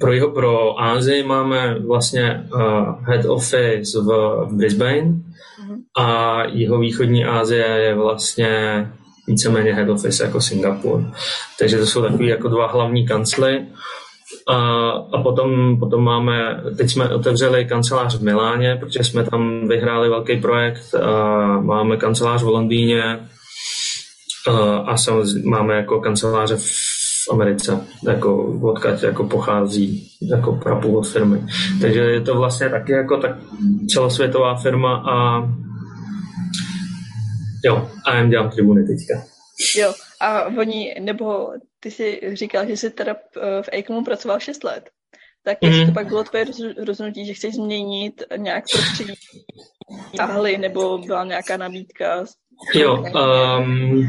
pro, 0.00 0.12
jeho, 0.12 0.30
pro 0.30 0.80
Ázii 0.80 1.22
máme 1.22 1.78
vlastně 1.78 2.48
uh, 2.54 3.04
head 3.04 3.24
office 3.26 4.00
v, 4.00 4.06
v 4.46 4.56
Brisbane 4.56 5.02
mm-hmm. 5.02 5.78
a 5.96 6.38
jeho 6.44 6.78
východní 6.78 7.24
Asie 7.24 7.66
je 7.66 7.94
vlastně 7.94 8.86
víceméně 9.26 9.74
head 9.74 9.88
office 9.88 10.24
jako 10.24 10.40
Singapur. 10.40 11.10
Takže 11.58 11.78
to 11.78 11.86
jsou 11.86 12.02
takové 12.02 12.24
jako 12.24 12.48
dva 12.48 12.66
hlavní 12.66 13.06
kancly. 13.06 13.66
A, 14.48 14.90
a 14.90 15.22
potom, 15.22 15.78
potom 15.78 16.04
máme, 16.04 16.62
teď 16.76 16.90
jsme 16.90 17.14
otevřeli 17.14 17.64
kancelář 17.64 18.18
v 18.18 18.22
Miláně, 18.22 18.76
protože 18.80 19.04
jsme 19.04 19.24
tam 19.24 19.68
vyhráli 19.68 20.08
velký 20.08 20.36
projekt. 20.36 20.94
A 20.94 21.60
máme 21.60 21.96
kancelář 21.96 22.42
v 22.42 22.48
Londýně 22.48 23.28
a, 24.48 24.76
a 24.76 24.96
samozřejmě 24.96 25.50
máme 25.50 25.74
jako 25.74 26.00
kanceláře 26.00 26.56
v 26.56 27.32
Americe, 27.32 27.80
jako 28.06 28.58
odkud 28.62 29.02
jako 29.02 29.24
pochází 29.24 30.08
jako 30.30 30.52
prapůvod 30.52 31.08
firmy. 31.08 31.46
Takže 31.80 32.00
je 32.00 32.20
to 32.20 32.34
vlastně 32.34 32.68
taky 32.68 32.92
jako 32.92 33.16
tak 33.16 33.36
celosvětová 33.88 34.54
firma 34.54 34.96
a 34.96 35.42
jo, 37.64 37.88
a 38.06 38.14
já 38.14 38.26
dělám 38.26 38.50
tribuny 38.50 38.84
teďka. 38.86 39.26
Jo, 39.76 39.92
a 40.20 40.44
oni, 40.44 40.94
nebo 41.00 41.48
ty 41.84 41.90
jsi 41.90 42.20
říkal, 42.32 42.66
že 42.66 42.76
jsi 42.76 42.90
teda 42.90 43.14
v 43.62 43.68
Acomu 43.78 44.04
pracoval 44.04 44.40
6 44.40 44.64
let. 44.64 44.90
Tak 45.44 45.58
jestli 45.62 45.80
mm. 45.80 45.86
to 45.86 45.92
pak 45.92 46.06
bylo 46.06 46.24
tvoje 46.24 46.44
rozhodnutí, 46.86 47.26
že 47.26 47.34
chceš 47.34 47.54
změnit 47.54 48.22
nějak 48.36 48.64
prostředí, 48.72 49.12
tahli, 50.16 50.58
nebo 50.58 50.98
byla 50.98 51.24
nějaká 51.24 51.56
nabídka? 51.56 52.24
Jo, 52.74 53.04
um, 53.58 54.06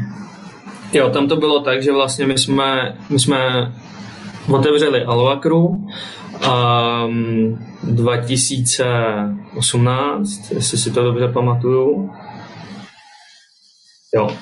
jo, 0.92 1.10
tam 1.10 1.28
to 1.28 1.36
bylo 1.36 1.60
tak, 1.60 1.82
že 1.82 1.92
vlastně 1.92 2.26
my 2.26 2.38
jsme, 2.38 2.98
my 3.08 3.18
jsme 3.18 3.72
otevřeli 4.54 5.04
Alvakru 5.04 5.66
um, 5.66 5.88
2018, 7.82 10.50
jestli 10.50 10.78
si 10.78 10.90
to 10.90 11.02
dobře 11.02 11.28
pamatuju. 11.28 12.10
Jo, 14.14 14.36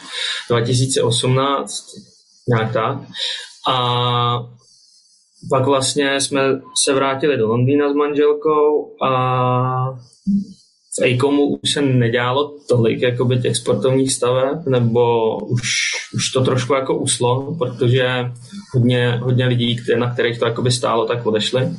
2018, 0.50 2.13
nějak 2.48 2.72
tak. 2.72 2.98
A 3.68 4.38
pak 5.50 5.66
vlastně 5.66 6.20
jsme 6.20 6.40
se 6.84 6.94
vrátili 6.94 7.36
do 7.36 7.48
Londýna 7.48 7.92
s 7.92 7.94
manželkou 7.94 8.96
a 9.02 9.10
v 11.00 11.14
Acomu 11.14 11.46
už 11.46 11.72
se 11.72 11.82
nedělalo 11.82 12.54
tolik 12.68 13.02
jakoby 13.02 13.38
těch 13.38 13.56
sportovních 13.56 14.12
staveb, 14.12 14.66
nebo 14.66 15.36
už, 15.38 15.62
už 16.14 16.30
to 16.30 16.44
trošku 16.44 16.74
jako 16.74 16.98
uslo, 16.98 17.56
protože 17.58 18.32
hodně, 18.74 19.16
hodně 19.22 19.46
lidí, 19.46 19.76
které, 19.76 19.98
na 19.98 20.12
kterých 20.12 20.38
to 20.38 20.46
jakoby 20.46 20.70
stálo, 20.70 21.06
tak 21.06 21.26
odešli. 21.26 21.70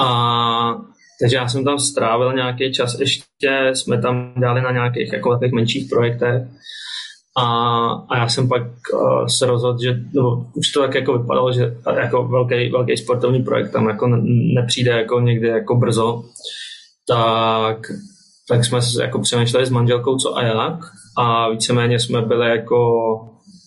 A 0.00 0.74
takže 1.20 1.36
já 1.36 1.48
jsem 1.48 1.64
tam 1.64 1.78
strávil 1.78 2.32
nějaký 2.32 2.72
čas 2.72 3.00
ještě, 3.00 3.70
jsme 3.74 4.02
tam 4.02 4.34
dělali 4.38 4.62
na 4.62 4.72
nějakých 4.72 5.12
jako 5.12 5.30
takových 5.30 5.52
menších 5.52 5.88
projektech. 5.90 6.42
A, 7.38 7.44
a 8.10 8.16
já 8.18 8.28
jsem 8.28 8.48
pak 8.48 8.62
uh, 8.62 9.26
se 9.26 9.46
rozhodl, 9.46 9.82
že 9.82 10.00
no, 10.14 10.50
už 10.54 10.70
to 10.70 10.80
tak 10.80 10.94
jako 10.94 11.18
vypadalo, 11.18 11.52
že 11.52 11.76
jako 11.96 12.28
velký, 12.28 12.70
velký 12.70 12.96
sportovní 12.96 13.42
projekt 13.42 13.72
tam 13.72 13.88
jako 13.88 14.06
nepřijde 14.54 14.90
jako 14.90 15.20
někdy 15.20 15.48
jako 15.48 15.76
brzo, 15.76 16.22
tak, 17.08 17.78
tak 18.48 18.64
jsme 18.64 18.78
jako 19.00 19.20
přemýšleli 19.20 19.66
s 19.66 19.70
manželkou 19.70 20.16
co 20.16 20.36
a 20.36 20.42
jak. 20.42 20.78
A 21.18 21.48
víceméně 21.48 22.00
jsme 22.00 22.22
byli 22.22 22.50
jako 22.50 22.90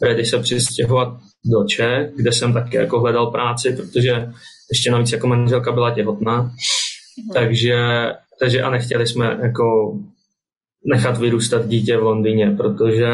ready 0.02 0.26
se 0.26 0.40
přistěhovat 0.40 1.18
do 1.46 1.64
Čech, 1.64 2.12
kde 2.16 2.32
jsem 2.32 2.54
taky 2.54 2.78
jako 2.78 3.00
hledal 3.00 3.32
práci, 3.32 3.76
protože 3.76 4.28
ještě 4.72 4.92
navíc 4.92 5.12
jako 5.12 5.28
manželka 5.28 5.72
byla 5.72 5.92
těhotná, 5.92 6.42
mhm. 6.42 7.34
takže, 7.34 7.78
takže 8.40 8.62
a 8.62 8.70
nechtěli 8.70 9.08
jsme 9.08 9.40
jako 9.42 9.94
nechat 10.86 11.18
vyrůstat 11.18 11.68
dítě 11.68 11.98
v 11.98 12.04
Londýně, 12.04 12.52
protože 12.58 13.12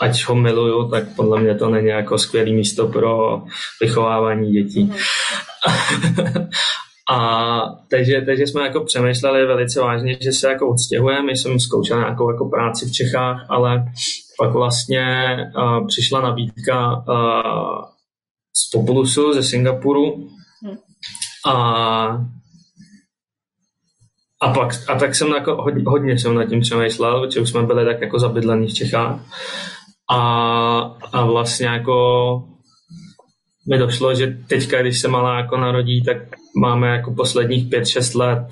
ať 0.00 0.24
ho 0.24 0.34
miluju, 0.34 0.90
tak 0.90 1.04
podle 1.16 1.40
mě 1.40 1.54
to 1.54 1.70
není 1.70 1.88
jako 1.88 2.18
skvělé 2.18 2.50
místo 2.50 2.88
pro 2.88 3.42
vychovávání 3.80 4.52
dětí. 4.52 4.82
Mm. 4.82 4.94
A 7.10 7.60
takže, 7.90 8.22
takže 8.26 8.46
jsme 8.46 8.62
jako 8.62 8.84
přemýšleli 8.84 9.46
velice 9.46 9.80
vážně, 9.80 10.18
že 10.20 10.32
se 10.32 10.48
jako 10.48 10.68
odstěhujeme. 10.68 11.32
Jsem 11.32 11.60
zkoušel 11.60 11.98
nějakou 11.98 12.30
jako 12.30 12.48
práci 12.48 12.86
v 12.86 12.92
Čechách, 12.92 13.46
ale 13.48 13.84
pak 14.38 14.52
vlastně 14.52 15.36
uh, 15.56 15.86
přišla 15.86 16.20
nabídka 16.20 16.96
uh, 16.96 17.84
z 18.56 18.70
Populusu 18.70 19.32
ze 19.32 19.42
Singapuru 19.42 20.28
hmm. 20.64 20.76
a 21.46 22.26
a, 24.40 24.52
pak, 24.52 24.70
a 24.88 24.98
tak 24.98 25.14
jsem 25.14 25.28
jako 25.28 25.62
hodně, 25.62 25.82
hodně 25.86 26.18
jsem 26.18 26.34
nad 26.34 26.44
tím 26.44 26.60
přemýšlel, 26.60 27.20
protože 27.20 27.40
už 27.40 27.50
jsme 27.50 27.62
byli 27.62 27.84
tak 27.84 28.00
jako 28.00 28.18
zabydlení 28.18 28.66
v 28.66 28.74
Čechách. 28.74 29.20
A, 30.10 30.18
a 31.12 31.24
vlastně 31.24 31.66
jako 31.66 32.42
mi 33.70 33.78
došlo, 33.78 34.14
že 34.14 34.38
teďka, 34.48 34.82
když 34.82 35.00
se 35.00 35.08
malá 35.08 35.38
jako 35.38 35.56
narodí, 35.56 36.02
tak 36.02 36.16
máme 36.60 36.88
jako 36.88 37.14
posledních 37.14 37.70
5-6 37.70 38.18
let, 38.18 38.46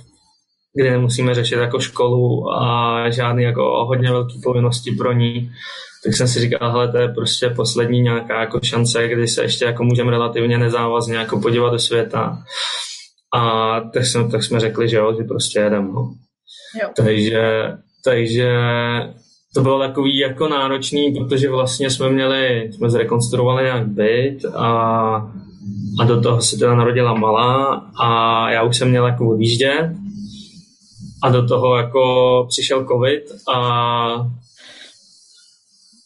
kdy 0.75 0.91
nemusíme 0.91 1.35
řešit 1.35 1.55
jako 1.55 1.81
školu 1.81 2.51
a 2.53 3.11
žádný 3.11 3.43
jako 3.43 3.85
hodně 3.87 4.11
velké 4.11 4.35
povinnosti 4.45 4.91
pro 4.91 5.13
ní. 5.13 5.51
Tak 6.05 6.17
jsem 6.17 6.29
si 6.29 6.41
říkal, 6.41 6.71
hele, 6.71 6.93
to 6.93 6.99
je 6.99 7.09
prostě 7.09 7.51
poslední 7.51 8.01
nějaká 8.01 8.41
jako 8.41 8.61
šance, 8.63 9.09
kdy 9.09 9.29
se 9.29 9.43
ještě 9.43 9.65
jako 9.65 9.85
můžeme 9.85 10.11
relativně 10.11 10.59
nezávazně 10.59 11.17
jako 11.17 11.41
podívat 11.41 11.71
do 11.71 11.79
světa. 11.79 12.39
A 13.35 13.81
tak, 13.81 14.07
jsme, 14.07 14.29
tak 14.31 14.45
jsme 14.45 14.61
řekli, 14.61 14.89
že 14.89 14.97
jo, 14.97 15.15
že 15.19 15.25
prostě 15.25 15.59
jedeme. 15.59 15.89
No. 15.89 16.15
Takže, 16.97 17.73
takže 18.05 18.51
to 19.55 19.63
bylo 19.63 19.79
takový 19.79 20.19
jako 20.19 20.49
náročný, 20.49 21.13
protože 21.13 21.51
vlastně 21.51 21.91
jsme 21.91 22.11
měli, 22.11 22.71
jsme 22.73 22.91
zrekonstruovali 22.91 23.65
nějak 23.65 23.87
byt 23.87 24.45
a, 24.57 24.69
a 26.01 26.05
do 26.05 26.21
toho 26.21 26.43
se 26.43 26.59
teda 26.59 26.75
narodila 26.75 27.15
malá 27.15 27.75
a 28.01 28.51
já 28.51 28.63
už 28.63 28.77
jsem 28.77 28.89
měl 28.89 29.07
jako 29.07 29.31
odjíždět 29.31 29.91
a 31.23 31.31
do 31.31 31.47
toho 31.47 31.77
jako 31.77 32.47
přišel 32.49 32.87
covid 32.87 33.23
a 33.55 33.59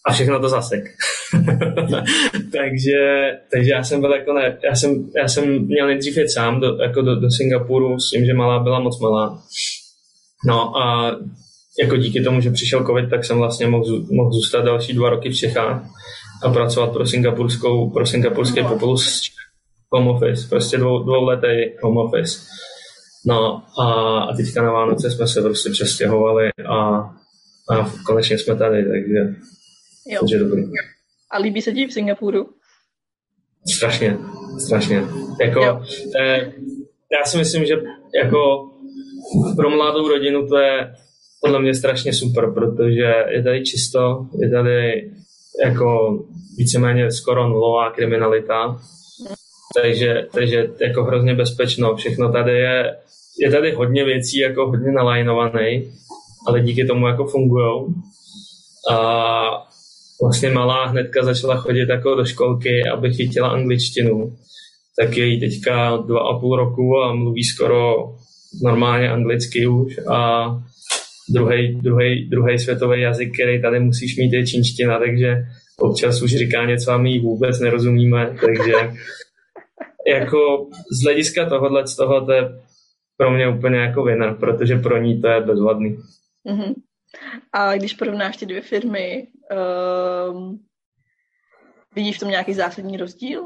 a 0.07 0.13
všechno 0.13 0.41
to 0.41 0.49
zasek. 0.49 0.85
takže, 2.33 2.99
takže 3.53 3.71
já 3.71 3.85
jsem 3.85 4.01
byl 4.01 4.13
jako 4.13 4.33
ne, 4.33 4.59
já 4.65 4.75
jsem, 4.75 5.11
já 5.17 5.29
jsem 5.29 5.67
měl 5.67 5.87
nejdřív 5.87 6.17
jet 6.17 6.31
sám 6.31 6.61
do, 6.61 6.77
jako 6.83 7.03
do, 7.03 7.21
do 7.21 7.31
Singapuru 7.31 7.99
s 7.99 8.11
tím, 8.11 8.25
že 8.25 8.35
malá 8.35 8.59
byla 8.59 8.81
moc 8.81 9.01
malá. 9.01 9.43
No 10.47 10.77
a 10.77 11.17
jako 11.83 11.97
díky 11.97 12.23
tomu, 12.23 12.41
že 12.41 12.51
přišel 12.51 12.87
covid, 12.87 13.11
tak 13.11 13.25
jsem 13.25 13.39
vlastně 13.39 13.67
mohl, 13.67 14.05
mohl 14.11 14.33
zůstat 14.33 14.65
další 14.65 14.93
dva 14.93 15.11
roky 15.11 15.31
v 15.31 15.37
Čechách 15.37 15.83
a 16.45 16.51
pracovat 16.51 16.93
pro 16.93 17.07
singapurskou, 17.07 17.91
pro 17.91 18.07
singapurský 18.07 18.63
populus 18.63 19.23
home 19.93 20.09
office, 20.09 20.49
prostě 20.49 20.79
dvou, 20.79 21.03
dvouletý 21.03 21.73
home 21.83 21.97
office. 21.97 22.39
No 23.27 23.63
a, 23.81 24.19
a 24.23 24.37
teďka 24.37 24.63
na 24.63 24.73
Vánoce 24.73 25.11
jsme 25.11 25.29
se 25.29 25.43
prostě 25.43 25.71
přestěhovali 25.71 26.51
a, 26.69 26.79
a 27.71 27.91
konečně 28.07 28.39
jsme 28.39 28.57
tady, 28.57 28.85
takže, 28.85 29.19
jo. 30.07 30.21
takže 30.21 30.39
dobrý. 30.39 30.63
A 31.31 31.39
líbí 31.39 31.63
se 31.63 31.73
ti 31.73 31.87
v 31.87 31.93
Singapuru? 31.93 32.49
Strašně, 33.77 34.19
strašně. 34.67 35.03
Jako, 35.41 35.83
eh, 36.21 36.53
já 37.13 37.25
si 37.25 37.39
myslím, 37.39 37.65
že 37.65 37.75
jako 38.23 38.71
pro 39.57 39.71
mladou 39.71 40.09
rodinu 40.09 40.49
to 40.49 40.59
je 40.59 40.95
podle 41.41 41.61
mě 41.61 41.75
strašně 41.75 42.13
super, 42.13 42.53
protože 42.55 43.15
je 43.29 43.43
tady 43.43 43.65
čisto, 43.65 44.27
je 44.41 44.51
tady 44.51 45.11
jako 45.65 46.19
víceméně 46.59 47.11
skoro 47.11 47.49
nulová 47.49 47.91
kriminalita, 47.91 48.81
takže, 49.83 50.27
takže 50.33 50.71
jako 50.81 51.05
hrozně 51.05 51.35
bezpečno. 51.35 51.97
Všechno 51.97 52.33
tady 52.33 52.53
je, 52.53 52.97
je 53.41 53.51
tady 53.51 53.73
hodně 53.73 54.05
věcí 54.05 54.39
jako 54.39 54.67
hodně 54.67 54.93
nalajnovaný, 54.93 55.93
ale 56.47 56.61
díky 56.61 56.85
tomu 56.85 57.07
jako 57.07 57.27
fungují. 57.27 57.95
A 58.91 59.72
vlastně 60.23 60.51
malá 60.51 60.87
hnedka 60.87 61.25
začala 61.25 61.57
chodit 61.57 61.89
jako 61.89 62.15
do 62.15 62.25
školky, 62.25 62.83
aby 62.95 63.15
chytila 63.15 63.49
angličtinu. 63.49 64.37
Tak 65.01 65.17
je 65.17 65.27
jí 65.27 65.41
teďka 65.41 65.97
dva 65.97 66.21
a 66.21 66.39
půl 66.39 66.57
roku 66.57 66.99
a 66.99 67.15
mluví 67.15 67.45
skoro 67.45 67.95
normálně 68.63 69.11
anglicky 69.11 69.67
už 69.67 69.99
a 70.11 70.45
druhý, 72.31 72.59
světový 72.59 73.01
jazyk, 73.01 73.35
který 73.35 73.63
tady 73.63 73.81
musíš 73.81 74.17
mít, 74.17 74.33
je 74.33 74.47
čínština, 74.47 74.99
takže 74.99 75.37
občas 75.79 76.23
už 76.23 76.31
říká 76.31 76.65
něco 76.65 76.91
a 76.91 76.99
my 76.99 77.11
ji 77.11 77.21
vůbec 77.21 77.61
nerozumíme, 77.61 78.37
takže 78.41 78.73
jako 80.07 80.67
z 81.01 81.05
hlediska 81.05 81.49
tohohle 81.49 81.87
z 81.87 81.97
toho 81.97 82.27
to 82.27 82.33
je 82.33 82.43
pro 83.17 83.31
mě 83.31 83.49
úplně 83.49 83.79
jako 83.79 84.03
winner, 84.03 84.37
protože 84.41 84.77
pro 84.77 85.03
ní 85.03 85.21
to 85.21 85.29
je 85.29 85.41
bezvadný. 85.41 85.97
Mm-hmm. 86.51 86.75
A 87.53 87.77
když 87.77 87.95
porovnáš 87.95 88.37
ty 88.37 88.47
dvě 88.47 88.61
firmy, 88.61 89.27
um, 90.31 90.59
vidíš 91.95 92.17
v 92.17 92.21
tom 92.21 92.29
nějaký 92.29 92.55
zásadní 92.55 92.97
rozdíl? 92.97 93.43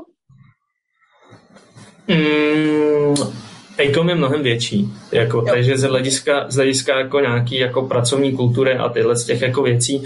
Mm, 2.08 3.14
Acom 3.78 4.08
je 4.08 4.14
mnohem 4.14 4.42
větší, 4.42 4.88
jako, 5.12 5.42
takže 5.42 5.78
z 5.78 5.82
hlediska, 5.82 6.50
z 6.50 6.54
hlediska 6.54 6.98
jako 6.98 7.20
nějaký 7.20 7.58
jako 7.58 7.82
pracovní 7.82 8.36
kultury 8.36 8.76
a 8.76 8.88
tyhle 8.88 9.16
z 9.16 9.24
těch 9.24 9.42
jako 9.42 9.62
věcí, 9.62 10.04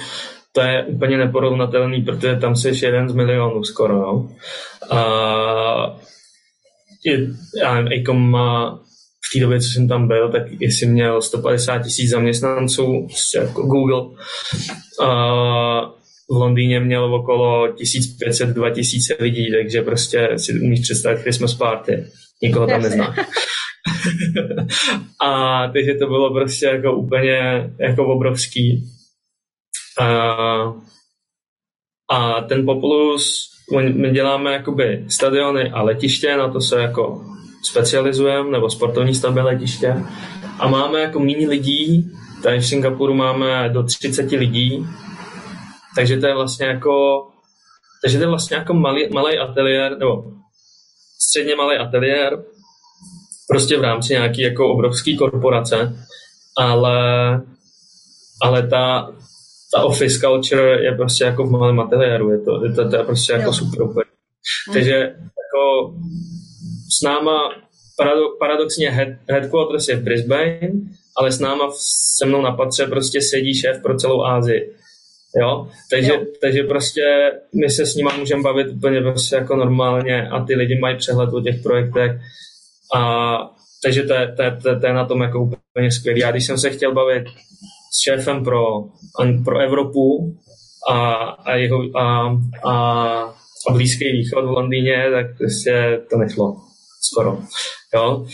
to 0.53 0.61
je 0.61 0.85
úplně 0.85 1.19
neporovnatelný, 1.19 2.03
protože 2.03 2.37
tam 2.37 2.57
jsi 2.57 2.85
jeden 2.85 3.09
z 3.09 3.15
milionů 3.15 3.65
skoro. 3.65 3.95
No. 3.95 4.29
A 4.91 6.01
je, 7.05 7.27
já 7.63 7.75
nevím, 7.75 8.03
Acom 8.03 8.31
má 8.31 8.81
v 9.31 9.39
té 9.39 9.41
době, 9.41 9.61
co 9.61 9.69
jsem 9.69 9.89
tam 9.89 10.09
byl, 10.09 10.33
tak 10.33 10.43
jestli 10.61 10.87
měl 10.87 11.23
150 11.23 11.79
tisíc 11.79 12.11
zaměstnanců, 12.11 13.07
prostě 13.07 13.39
jako 13.39 13.63
Google. 13.63 14.17
A 15.03 15.81
v 16.31 16.37
Londýně 16.37 16.81
měl 16.81 17.15
okolo 17.15 17.69
1500-2000 17.69 19.17
lidí, 19.21 19.53
takže 19.53 19.83
prostě 19.83 20.29
si 20.37 20.61
umíš 20.61 20.81
představit 20.81 21.21
Christmas 21.21 21.55
party. 21.55 22.05
Nikoho 22.43 22.67
tam 22.67 22.83
nezná. 22.83 23.15
a 25.23 25.63
takže 25.73 25.95
to 25.95 26.07
bylo 26.07 26.35
prostě 26.35 26.67
jako 26.67 26.97
úplně 26.97 27.71
jako 27.79 28.07
obrovský. 28.07 28.85
A, 30.01 30.07
a 32.11 32.41
ten 32.41 32.65
Populus, 32.65 33.51
my 33.93 34.11
děláme 34.11 34.53
jakoby 34.53 35.05
stadiony 35.09 35.71
a 35.71 35.83
letiště, 35.83 36.37
na 36.37 36.53
to 36.53 36.61
se 36.61 36.81
jako 36.81 37.25
specializujeme, 37.63 38.51
nebo 38.51 38.71
sportovní 38.71 39.15
stavby 39.15 39.41
letiště. 39.41 40.05
A 40.59 40.69
máme 40.69 41.01
jako 41.01 41.21
méně 41.21 41.49
lidí, 41.49 42.11
tady 42.43 42.59
v 42.59 42.67
Singapuru 42.67 43.15
máme 43.15 43.69
do 43.69 43.83
30 43.83 44.31
lidí, 44.31 44.87
takže 45.97 46.17
to 46.17 46.27
je 46.27 46.35
vlastně 46.35 46.67
jako 46.67 47.27
takže 48.03 48.19
to 48.19 48.25
je 48.25 48.29
vlastně 48.29 48.57
jako 48.57 48.75
malý, 48.75 49.09
malý 49.13 49.39
ateliér, 49.39 49.99
nebo 49.99 50.25
středně 51.23 51.57
malý 51.57 51.79
ateliér, 51.79 52.43
prostě 53.49 53.79
v 53.79 53.83
rámci 53.83 54.13
nějaký 54.13 54.43
jako 54.43 54.73
obrovský 54.73 55.17
korporace, 55.17 56.07
ale, 56.57 57.01
ale 58.43 58.69
ta, 58.69 59.13
ta 59.75 59.83
office 59.83 60.19
culture 60.19 60.85
je 60.85 60.95
prostě 60.97 61.25
jako 61.25 61.47
v 61.47 61.51
malém 61.51 61.81
ateliéru, 61.81 62.31
je 62.31 62.39
to, 62.39 62.65
je 62.65 62.73
to, 62.73 62.91
to 62.91 62.97
je 62.97 63.05
prostě 63.05 63.33
jako 63.33 63.53
super. 63.53 63.87
Mm. 63.87 64.75
Takže 64.75 64.95
jako 64.95 65.95
s 66.99 67.03
náma 67.03 67.39
paradoxně 68.39 68.91
head, 68.91 69.09
headquarters 69.31 69.89
je 69.89 69.97
v 69.97 70.03
Brisbane, 70.03 70.71
ale 71.17 71.33
s 71.33 71.41
náma 71.41 71.71
se 72.17 72.27
mnou 72.27 72.43
na 72.43 72.53
patře 72.53 72.87
prostě 72.87 73.23
sedí 73.23 73.55
šéf 73.55 73.83
pro 73.83 73.97
celou 73.97 74.25
Ázii. 74.25 74.75
Jo? 75.41 75.69
Takže, 75.91 76.13
jo. 76.13 76.25
takže 76.41 76.63
prostě 76.63 77.03
my 77.61 77.71
se 77.71 77.87
s 77.87 77.95
nima 77.95 78.17
můžeme 78.17 78.43
bavit 78.43 78.69
úplně 78.69 79.01
prostě 79.01 79.37
jako 79.37 79.57
normálně 79.57 80.29
a 80.29 80.45
ty 80.45 80.55
lidi 80.55 80.79
mají 80.79 80.97
přehled 80.97 81.35
o 81.35 81.41
těch 81.41 81.63
projektech. 81.63 82.13
A, 82.97 83.37
takže 83.83 84.03
to 84.03 84.15
je, 84.15 84.33
to, 84.37 84.43
je, 84.43 84.59
to, 84.63 84.69
je, 84.69 84.81
to 84.81 84.87
je 84.87 84.93
na 84.93 85.07
tom 85.07 85.21
jako 85.21 85.43
úplně 85.75 85.91
skvělý. 85.91 86.25
A 86.25 86.31
když 86.31 86.47
jsem 86.47 86.59
se 86.59 86.71
chtěl 86.71 86.95
bavit 86.95 87.25
s 87.93 88.03
šéfem 88.05 88.45
pro, 88.45 88.65
pro 89.45 89.59
Evropu 89.59 90.37
a, 90.91 91.15
a, 91.25 91.55
jeho, 91.55 91.79
a, 91.97 92.39
a, 92.65 92.75
a 93.69 93.73
Blízký 93.73 94.13
východ 94.13 94.45
v 94.45 94.51
Londýně, 94.51 95.07
tak 95.13 95.39
prostě 95.39 96.01
to 96.11 96.19
nešlo 96.19 96.70
skoro. 97.01 97.39
Jo? 97.95 98.27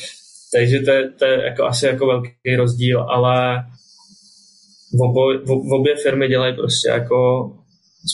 Takže 0.53 0.81
to 0.81 0.91
je, 0.91 1.11
to 1.11 1.25
je 1.25 1.45
jako 1.45 1.65
asi 1.65 1.87
jako 1.87 2.07
velký 2.07 2.57
rozdíl, 2.57 3.01
ale 3.01 3.65
v, 4.93 5.03
obo, 5.03 5.21
v, 5.45 5.73
obě 5.73 5.97
firmy 5.97 6.29
dělají 6.29 6.57
prostě 6.57 6.89
jako 6.89 7.51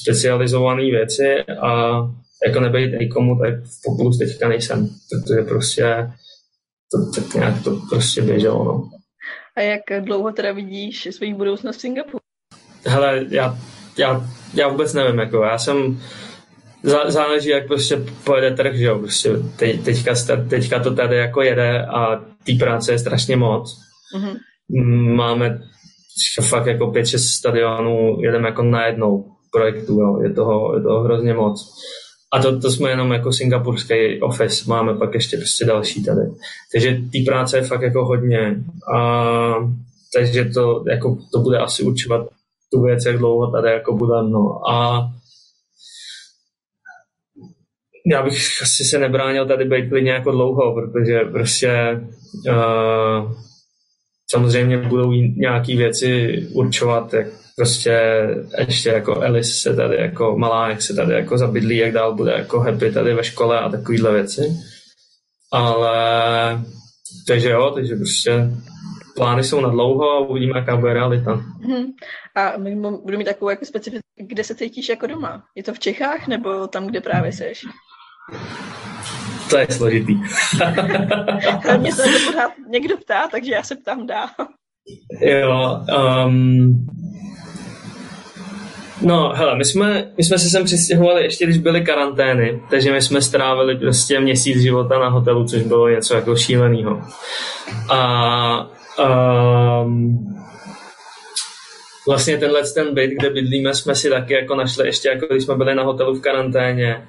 specializované 0.02 0.82
věci 0.82 1.40
a 1.62 2.00
jako 2.46 2.60
nebejt 2.60 3.00
někomu, 3.00 3.38
tak 3.38 3.54
v 3.64 3.82
Populus 3.84 4.18
teďka 4.18 4.48
nejsem, 4.48 4.88
protože 5.10 5.42
prostě 5.42 6.12
to 6.92 7.20
tak 7.20 7.34
nějak 7.34 7.64
to 7.64 7.80
prostě 7.90 8.22
běželo, 8.22 8.64
no. 8.64 8.90
A 9.56 9.60
jak 9.60 10.04
dlouho 10.04 10.32
teda 10.32 10.52
vidíš 10.52 11.08
svoji 11.10 11.34
budoucnost 11.34 11.76
v 11.76 11.80
Singapuru? 11.80 12.18
Hele, 12.86 13.24
já, 13.30 13.58
já, 13.98 14.26
já 14.54 14.68
vůbec 14.68 14.94
nevím, 14.94 15.18
jako 15.18 15.42
já 15.42 15.58
jsem, 15.58 16.00
záleží, 17.06 17.48
jak 17.48 17.66
prostě 17.66 18.04
pojede 18.24 18.56
trh, 18.56 18.74
že 18.74 18.84
jo, 18.84 18.98
prostě 18.98 19.30
teď, 19.56 19.84
teďka, 19.84 20.14
teďka 20.48 20.80
to 20.80 20.94
tady 20.94 21.16
jako 21.16 21.42
jede 21.42 21.86
a 21.86 22.16
té 22.16 22.52
práce 22.58 22.92
je 22.92 22.98
strašně 22.98 23.36
moc. 23.36 23.78
Mm-hmm. 24.16 24.36
Máme 25.14 25.60
fakt 26.42 26.66
jako 26.66 26.86
5-6 26.86 27.38
stadionů, 27.38 28.16
jedeme 28.20 28.48
jako 28.48 28.62
na 28.62 28.86
jednou 28.86 29.24
projektu, 29.52 30.00
jo. 30.00 30.20
Je, 30.22 30.32
toho, 30.32 30.76
je 30.76 30.82
toho 30.82 31.02
hrozně 31.02 31.34
moc. 31.34 31.72
A 32.32 32.42
to, 32.42 32.60
to 32.60 32.70
jsme 32.70 32.90
jenom 32.90 33.12
jako 33.12 33.32
singapurský 33.32 34.20
office, 34.20 34.64
máme 34.68 34.94
pak 34.94 35.14
ještě 35.14 35.36
prostě 35.36 35.64
další 35.64 36.04
tady. 36.04 36.20
Takže 36.72 36.98
té 37.12 37.18
práce 37.26 37.56
je 37.56 37.62
fakt 37.62 37.82
jako 37.82 38.04
hodně. 38.04 38.56
A, 38.94 39.54
takže 40.14 40.44
to, 40.44 40.84
jako, 40.90 41.18
to 41.32 41.38
bude 41.38 41.58
asi 41.58 41.82
určovat 41.82 42.26
tu 42.72 42.82
věc, 42.82 43.04
jak 43.06 43.18
dlouho 43.18 43.50
tady 43.50 43.70
jako 43.72 43.96
bude. 43.96 44.22
No. 44.22 44.70
A 44.70 45.08
já 48.06 48.22
bych 48.22 48.62
asi 48.62 48.84
se 48.84 48.98
nebránil 48.98 49.46
tady 49.46 49.64
být 49.64 49.88
klidně 49.88 50.10
jako 50.10 50.30
dlouho, 50.30 50.74
protože 50.74 51.20
prostě 51.20 52.00
uh, 52.48 53.32
samozřejmě 54.30 54.78
budou 54.78 55.12
nějaké 55.12 55.76
věci 55.76 56.38
určovat, 56.52 57.14
jak 57.14 57.26
prostě 57.56 58.00
ještě 58.58 58.88
jako 58.88 59.22
Alice 59.22 59.52
se 59.52 59.76
tady 59.76 59.96
jako 59.96 60.38
malá, 60.38 60.68
jak 60.68 60.82
se 60.82 60.94
tady 60.94 61.14
jako 61.14 61.38
zabydlí, 61.38 61.76
jak 61.76 61.92
dál 61.92 62.14
bude 62.14 62.32
jako 62.32 62.60
happy 62.60 62.92
tady 62.92 63.14
ve 63.14 63.24
škole 63.24 63.60
a 63.60 63.68
takovýhle 63.68 64.12
věci. 64.12 64.42
Ale 65.52 65.92
takže 67.28 67.50
jo, 67.50 67.70
takže 67.74 67.96
prostě 67.96 68.32
plány 69.16 69.44
jsou 69.44 69.60
na 69.60 69.68
dlouho 69.68 70.10
a 70.10 70.18
uvidíme, 70.18 70.58
jaká 70.58 70.76
bude 70.76 70.92
realita. 70.92 71.32
Hmm. 71.62 71.86
A 72.36 72.52
budu 73.02 73.18
mít 73.18 73.24
takovou 73.24 73.50
jako 73.50 73.64
specifiku, 73.64 74.02
kde 74.16 74.44
se 74.44 74.54
cítíš 74.54 74.88
jako 74.88 75.06
doma? 75.06 75.44
Je 75.54 75.62
to 75.62 75.74
v 75.74 75.78
Čechách 75.78 76.28
nebo 76.28 76.66
tam, 76.66 76.86
kde 76.86 77.00
právě 77.00 77.32
seš? 77.32 77.64
To 79.50 79.58
je 79.58 79.66
složitý. 79.70 80.14
Mě 81.78 81.92
se 81.92 82.02
to 82.02 82.26
pořád 82.26 82.52
někdo 82.68 82.96
ptá, 82.96 83.28
takže 83.28 83.52
já 83.52 83.62
se 83.62 83.76
ptám 83.76 84.06
dál. 84.06 84.28
Jo, 85.20 85.80
um, 86.26 86.86
No, 89.02 89.32
hele, 89.36 89.56
my 89.56 89.64
jsme, 89.64 90.12
my 90.16 90.24
jsme 90.24 90.38
se 90.38 90.50
sem 90.50 90.64
přistěhovali 90.64 91.22
ještě, 91.22 91.46
když 91.46 91.58
byly 91.58 91.84
karantény, 91.84 92.62
takže 92.70 92.92
my 92.92 93.02
jsme 93.02 93.22
strávili 93.22 93.76
prostě 93.76 94.20
měsíc 94.20 94.62
života 94.62 94.98
na 94.98 95.08
hotelu, 95.08 95.44
což 95.44 95.62
bylo 95.62 95.88
něco 95.88 96.14
jako 96.14 96.36
šíleného. 96.36 97.02
A 97.88 98.70
um, 99.82 100.18
vlastně 102.06 102.38
tenhle 102.38 102.62
ten 102.74 102.94
byt, 102.94 103.10
kde 103.18 103.30
bydlíme, 103.30 103.74
jsme 103.74 103.94
si 103.94 104.10
taky 104.10 104.34
jako 104.34 104.54
našli 104.54 104.86
ještě, 104.86 105.08
jako 105.08 105.26
když 105.30 105.44
jsme 105.44 105.54
byli 105.56 105.74
na 105.74 105.82
hotelu 105.82 106.14
v 106.14 106.20
karanténě. 106.20 107.06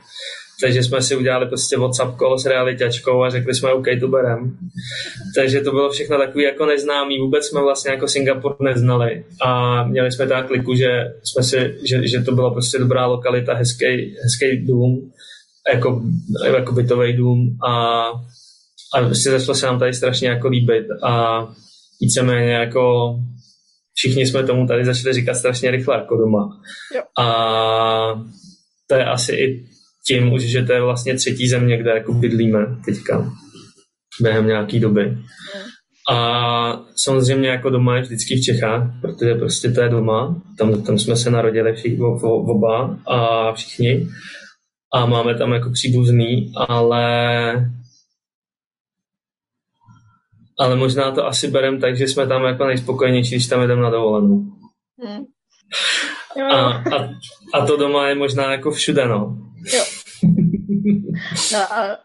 Takže 0.64 0.84
jsme 0.84 1.02
si 1.02 1.16
udělali 1.16 1.46
prostě 1.46 1.78
WhatsApp 1.78 2.18
call 2.18 2.40
s 2.40 2.46
realitěčkou 2.46 3.24
a 3.24 3.30
řekli 3.30 3.56
jsme 3.56 3.74
OK, 3.74 3.86
tu 4.00 4.08
berem. 4.08 4.58
Takže 5.36 5.62
to 5.62 5.72
bylo 5.72 5.92
všechno 5.92 6.18
takový 6.18 6.44
jako 6.44 6.66
neznámý, 6.66 7.20
vůbec 7.20 7.46
jsme 7.46 7.62
vlastně 7.62 7.92
jako 7.92 8.08
Singapur 8.08 8.56
neznali 8.62 9.26
a 9.42 9.84
měli 9.84 10.12
jsme 10.12 10.28
tak 10.28 10.48
kliku, 10.48 10.76
že, 10.76 10.88
jsme 11.24 11.44
si, 11.44 11.78
že, 11.90 12.08
že 12.08 12.22
to 12.22 12.32
byla 12.32 12.52
prostě 12.52 12.80
dobrá 12.80 13.06
lokalita, 13.06 13.54
hezký, 13.54 14.16
hezký 14.24 14.66
dům, 14.66 15.12
jako, 15.74 16.02
jako 16.46 16.72
bytový 16.72 17.14
dům 17.14 17.58
a, 17.68 18.04
a 18.96 19.06
prostě 19.06 19.32
začalo 19.32 19.56
se 19.56 19.66
nám 19.66 19.80
tady 19.80 19.94
strašně 19.94 20.28
jako 20.28 20.48
líbit 20.48 20.86
a 21.04 21.46
víceméně 22.02 22.54
jako 22.54 23.16
všichni 23.94 24.28
jsme 24.28 24.44
tomu 24.44 24.68
tady 24.68 24.86
začali 24.86 25.14
říkat 25.14 25.34
strašně 25.34 25.72
rychle 25.72 25.96
jako 25.98 26.18
doma. 26.18 26.50
Jo. 26.96 27.02
A 27.26 28.24
to 28.88 28.96
je 28.96 29.06
asi 29.06 29.32
i 29.32 29.73
tím 30.08 30.34
už, 30.34 30.42
že 30.44 30.64
to 30.64 30.74
je 30.74 30.82
vlastně 30.82 31.16
třetí 31.16 31.48
země, 31.48 31.78
kde 31.78 31.92
jako 31.92 32.14
bydlíme 32.14 32.60
teďka 32.86 33.32
během 34.22 34.48
nějaký 34.48 34.80
doby. 34.80 35.18
A 36.12 36.80
samozřejmě 36.96 37.50
jako 37.50 37.70
doma 37.70 37.96
je 37.96 38.02
vždycky 38.02 38.36
v 38.36 38.44
Čechách, 38.44 39.02
protože 39.02 39.36
prostě 39.36 39.72
to 39.72 39.82
je 39.82 39.90
doma, 39.90 40.42
tam, 40.58 40.84
tam 40.84 41.00
jsme 41.00 41.16
se 41.16 41.32
narodili 41.32 41.74
všichni, 41.74 42.00
oba 42.24 42.98
a 43.08 43.54
všichni 43.54 44.08
a 44.94 45.06
máme 45.06 45.36
tam 45.38 45.54
jako 45.54 45.70
příbuzný, 45.70 46.52
ale 46.68 47.04
ale 50.60 50.76
možná 50.76 51.12
to 51.12 51.26
asi 51.26 51.48
berem 51.48 51.80
tak, 51.80 51.98
že 51.98 52.08
jsme 52.08 52.28
tam 52.28 52.44
jako 52.44 52.66
nejspokojenější, 52.66 53.36
když 53.36 53.48
tam 53.48 53.68
jdeme 53.68 53.82
na 53.82 53.90
dovolenou. 53.90 54.44
Hmm. 55.00 55.24
A, 56.52 56.68
a, 56.68 57.10
a 57.54 57.66
to 57.66 57.78
doma 57.78 58.08
je 58.08 58.16
možná 58.16 58.52
jako 58.52 58.72
všude, 58.72 59.08
no. 59.08 59.38
Jo. 59.74 59.84
No 61.54 61.74
a 61.74 61.98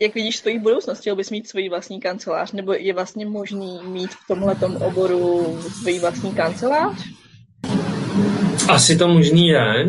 jak 0.00 0.14
vidíš 0.14 0.36
svoji 0.36 0.58
budoucnost? 0.58 1.00
Chtěl 1.00 1.16
bys 1.16 1.30
mít 1.30 1.48
svůj 1.48 1.68
vlastní 1.68 2.00
kancelář? 2.00 2.52
Nebo 2.52 2.72
je 2.72 2.94
vlastně 2.94 3.26
možný 3.26 3.80
mít 3.84 4.10
v 4.10 4.26
tomhle 4.28 4.56
oboru 4.86 5.58
svůj 5.80 5.98
vlastní 5.98 6.34
kancelář? 6.34 6.96
Asi 8.68 8.96
to 8.96 9.08
možný 9.08 9.48
je. 9.48 9.86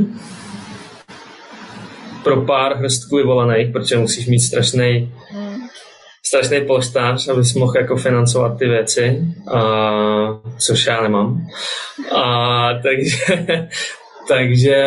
Pro 2.23 2.45
pár 2.45 2.77
hrstků 2.77 3.15
vyvolených, 3.15 3.71
protože 3.71 3.97
musíš 3.97 4.27
mít 4.27 4.39
strašný 4.39 5.13
hmm. 5.29 5.57
strašný 6.25 6.65
polštář, 6.65 7.27
abys 7.27 7.53
mohl 7.53 7.77
jako 7.77 7.97
financovat 7.97 8.57
ty 8.59 8.67
věci, 8.67 9.21
a, 9.53 9.61
což 10.59 10.85
já 10.85 11.01
nemám. 11.01 11.47
A, 12.15 12.69
takže 12.83 13.67
takže 14.27 14.77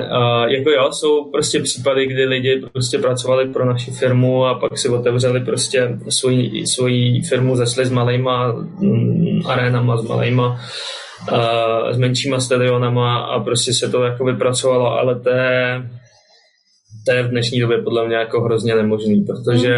uh, 0.00 0.50
jako 0.50 0.70
jo, 0.70 0.92
jsou 0.92 1.30
prostě 1.30 1.60
případy, 1.62 2.06
kdy 2.06 2.24
lidi 2.24 2.62
prostě 2.72 2.98
pracovali 2.98 3.52
pro 3.52 3.66
naši 3.66 3.90
firmu 3.90 4.46
a 4.46 4.54
pak 4.58 4.78
si 4.78 4.88
otevřeli 4.88 5.40
prostě 5.40 5.98
svoji, 6.08 6.66
svoji 6.66 7.22
firmu, 7.22 7.56
zašli 7.56 7.86
s 7.86 7.90
malejma 7.90 8.52
mm, 8.52 9.40
arénama, 9.46 9.96
s 9.96 10.08
malejma 10.08 10.60
uh, 11.32 11.90
s 11.90 11.98
menšíma 11.98 12.40
stadionama 12.40 13.18
a 13.18 13.40
prostě 13.40 13.72
se 13.72 13.88
to 13.88 14.02
jako 14.02 14.24
vypracovalo, 14.24 14.98
ale 14.98 15.20
to 15.20 15.30
je, 15.30 15.90
to 17.06 17.12
je 17.12 17.22
v 17.22 17.30
dnešní 17.30 17.60
době 17.60 17.82
podle 17.82 18.06
mě 18.06 18.16
jako 18.16 18.40
hrozně 18.40 18.74
nemožný, 18.74 19.24
protože 19.24 19.76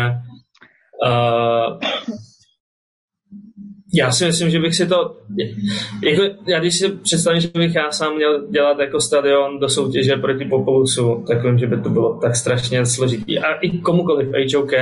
uh, 1.07 1.79
já 3.99 4.13
si 4.13 4.25
myslím, 4.25 4.51
že 4.51 4.59
bych 4.59 4.75
si 4.75 4.87
to, 4.87 5.17
jako, 6.03 6.23
já 6.47 6.61
když 6.61 6.79
si 6.79 6.89
představím, 6.89 7.41
že 7.41 7.49
bych 7.55 7.75
já 7.75 7.91
sám 7.91 8.17
měl 8.17 8.49
dělat 8.51 8.79
jako 8.79 9.01
stadion 9.01 9.59
do 9.59 9.69
soutěže 9.69 10.17
proti 10.17 10.45
Populusu, 10.45 11.25
tak 11.27 11.45
vím, 11.45 11.59
že 11.59 11.67
by 11.67 11.81
to 11.81 11.91
bylo 11.91 12.19
tak 12.21 12.37
strašně 12.37 12.87
složitý. 12.87 13.39
A 13.39 13.55
i 13.55 13.79
komukoliv, 13.79 14.29
HOK, 14.55 14.73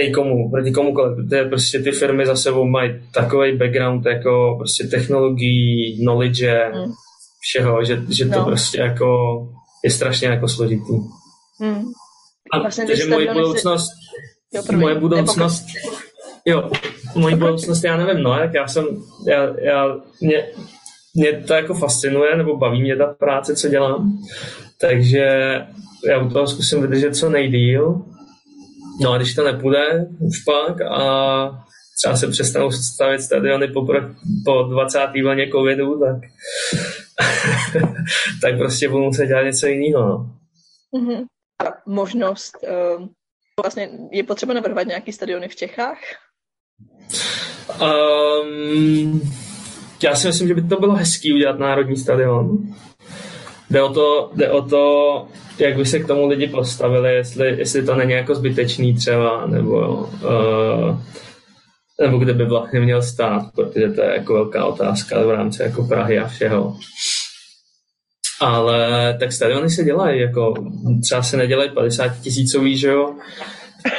i 0.00 0.10
komu, 0.10 0.50
proti 0.50 0.72
komukoliv, 0.72 1.16
protože 1.16 1.44
prostě 1.44 1.78
ty 1.78 1.92
firmy 1.92 2.26
za 2.26 2.36
sebou 2.36 2.64
mají 2.64 2.90
takový 3.14 3.56
background 3.56 4.06
jako 4.06 4.54
prostě 4.58 4.84
technologií, 4.84 5.98
knowledge, 6.02 6.70
mm. 6.74 6.92
všeho, 7.40 7.84
že, 7.84 8.02
že 8.08 8.24
to 8.24 8.38
no. 8.38 8.44
prostě 8.44 8.78
jako 8.78 9.16
je 9.84 9.90
strašně 9.90 10.28
jako 10.28 10.48
složitý. 10.48 10.92
Mm. 11.60 11.84
A 12.52 12.58
vlastně 12.58 12.86
takže 12.86 13.08
moje 13.08 13.34
budoucnost, 13.34 13.86
si... 13.86 14.56
jo, 14.56 14.78
moje 14.78 14.94
budoucnost, 14.94 15.64
jo, 16.46 16.70
moje 17.16 17.36
budoucnost, 17.36 17.84
já 17.84 17.96
nevím, 17.96 18.22
no, 18.22 18.40
jak 18.40 18.54
já 18.54 18.68
jsem, 18.68 18.86
já, 19.28 19.60
já, 19.60 19.96
mě, 20.20 20.46
mě 21.14 21.32
to 21.32 21.54
jako 21.54 21.74
fascinuje, 21.74 22.36
nebo 22.36 22.56
baví 22.56 22.82
mě 22.82 22.96
ta 22.96 23.06
práce, 23.06 23.56
co 23.56 23.68
dělám, 23.68 24.18
takže 24.80 25.28
já 26.08 26.22
u 26.22 26.28
toho 26.28 26.46
zkusím 26.46 26.82
vydržet 26.82 27.16
co 27.16 27.30
nejdíl, 27.30 28.02
No 29.00 29.12
a 29.12 29.16
když 29.16 29.34
to 29.34 29.44
nepůjde 29.44 30.06
už 30.20 30.38
pak 30.38 30.80
a 30.80 31.64
třeba 31.98 32.16
se 32.16 32.28
přestanou 32.28 32.70
stavit 32.70 33.20
stadiony 33.20 33.68
po, 33.68 33.86
po 34.44 34.62
20. 34.62 34.98
vlně 35.22 35.50
covidu, 35.50 36.00
tak, 36.00 36.16
tak 38.42 38.58
prostě 38.58 38.88
budu 38.88 39.04
muset 39.04 39.26
dělat 39.26 39.42
něco 39.42 39.66
jiného. 39.66 40.08
No. 40.08 40.36
Mm-hmm. 40.94 41.24
A 41.66 41.72
možnost, 41.86 42.56
uh, 42.62 43.06
vlastně 43.62 43.90
je 44.12 44.24
potřeba 44.24 44.54
navrhovat 44.54 44.86
nějaký 44.86 45.12
stadiony 45.12 45.48
v 45.48 45.56
Čechách? 45.56 45.98
Um, 47.82 49.20
já 50.02 50.14
si 50.14 50.26
myslím, 50.26 50.48
že 50.48 50.54
by 50.54 50.62
to 50.62 50.76
bylo 50.80 50.94
hezký 50.94 51.34
udělat 51.34 51.58
národní 51.58 51.96
stadion. 51.96 52.58
Jde 53.70 53.82
o 53.82 53.92
to, 53.92 54.30
jde 54.34 54.50
o 54.50 54.62
to 54.62 55.26
jak 55.58 55.76
by 55.76 55.86
se 55.86 55.98
k 55.98 56.06
tomu 56.06 56.26
lidi 56.26 56.48
postavili, 56.48 57.14
jestli, 57.14 57.58
jestli 57.58 57.82
to 57.84 57.94
není 57.94 58.12
jako 58.12 58.34
zbytečný 58.34 58.94
třeba, 58.94 59.46
nebo, 59.46 59.96
uh, 60.24 61.00
nebo 62.00 62.18
kde 62.18 62.32
by 62.34 62.44
vlastně 62.44 62.80
měl 62.80 63.02
stát, 63.02 63.42
protože 63.54 63.88
to 63.88 64.02
je 64.02 64.10
jako 64.14 64.34
velká 64.34 64.64
otázka 64.64 65.22
v 65.22 65.30
rámci 65.30 65.62
jako 65.62 65.84
Prahy 65.84 66.18
a 66.18 66.28
všeho. 66.28 66.76
Ale 68.40 69.16
tak 69.20 69.32
stadiony 69.32 69.70
se 69.70 69.84
dělají, 69.84 70.20
jako 70.20 70.54
třeba 71.02 71.22
se 71.22 71.36
nedělají 71.36 71.70
50 71.70 72.20
tisícový, 72.20 72.76
že 72.76 72.88
jo, 72.88 73.14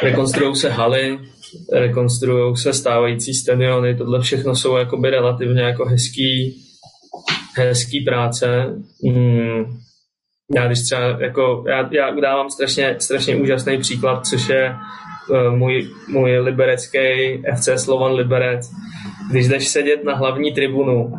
rekonstruují 0.03 0.55
se 0.55 0.69
haly, 0.69 1.19
rekonstruují 1.73 2.57
se 2.57 2.73
stávající 2.73 3.33
stadiony, 3.33 3.95
tohle 3.95 4.21
všechno 4.21 4.55
jsou 4.55 4.77
jakoby 4.77 5.09
relativně 5.09 5.61
jako 5.61 5.85
hezký, 5.85 6.55
hezký 7.55 8.01
práce. 8.01 8.65
Mm, 9.03 9.63
já 10.55 10.67
když 10.67 10.81
třeba, 10.81 11.01
jako, 11.01 11.63
já, 11.67 11.89
já 11.91 12.09
udávám 12.09 12.49
strašně, 12.49 12.95
strašně 12.99 13.35
úžasný 13.35 13.77
příklad, 13.77 14.27
což 14.27 14.49
je 14.49 14.75
uh, 15.29 15.55
můj, 15.55 15.89
můj 16.07 16.39
liberecký 16.39 16.97
FC 17.55 17.69
Slovan 17.75 18.13
Liberec. 18.13 18.69
Když 19.31 19.47
jdeš 19.47 19.67
sedět 19.67 20.03
na 20.03 20.15
hlavní 20.15 20.53
tribunu, 20.53 21.13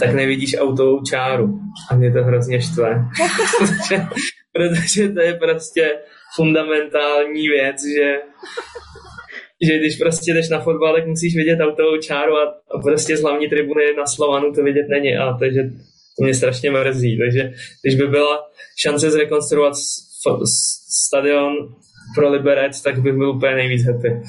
tak 0.00 0.14
nevidíš 0.14 0.56
autovou 0.58 1.02
čáru. 1.02 1.60
A 1.90 1.94
mě 1.94 2.12
to 2.12 2.24
hrozně 2.24 2.62
štve. 2.62 3.04
protože, 3.58 4.06
protože 4.52 5.08
to 5.08 5.20
je 5.20 5.34
prostě 5.34 5.90
fundamentální 6.36 7.48
věc, 7.48 7.76
že 7.96 8.14
že 9.62 9.78
když 9.78 9.96
prostě 9.96 10.34
jdeš 10.34 10.48
na 10.48 10.60
fotbal, 10.60 10.94
tak 10.94 11.06
musíš 11.06 11.36
vidět 11.36 11.60
autovou 11.60 11.96
čáru 11.96 12.32
a, 12.32 12.44
a 12.74 12.78
prostě 12.82 13.16
z 13.16 13.22
hlavní 13.22 13.48
tribuny 13.48 13.82
na 13.96 14.06
Slovanu 14.06 14.52
to 14.52 14.62
vidět 14.62 14.86
není. 14.88 15.16
A 15.16 15.36
takže 15.40 15.62
to 16.18 16.24
mě 16.24 16.34
strašně 16.34 16.70
mrzí. 16.70 17.18
Takže 17.18 17.52
když 17.82 17.94
by 17.94 18.06
byla 18.06 18.38
šance 18.78 19.10
zrekonstruovat 19.10 19.72
stadion 21.06 21.52
pro 22.14 22.30
Liberec, 22.30 22.82
tak 22.82 23.00
bych 23.00 23.14
byl 23.14 23.30
úplně 23.30 23.54
nejvíc 23.54 23.86
happy. 23.86 24.08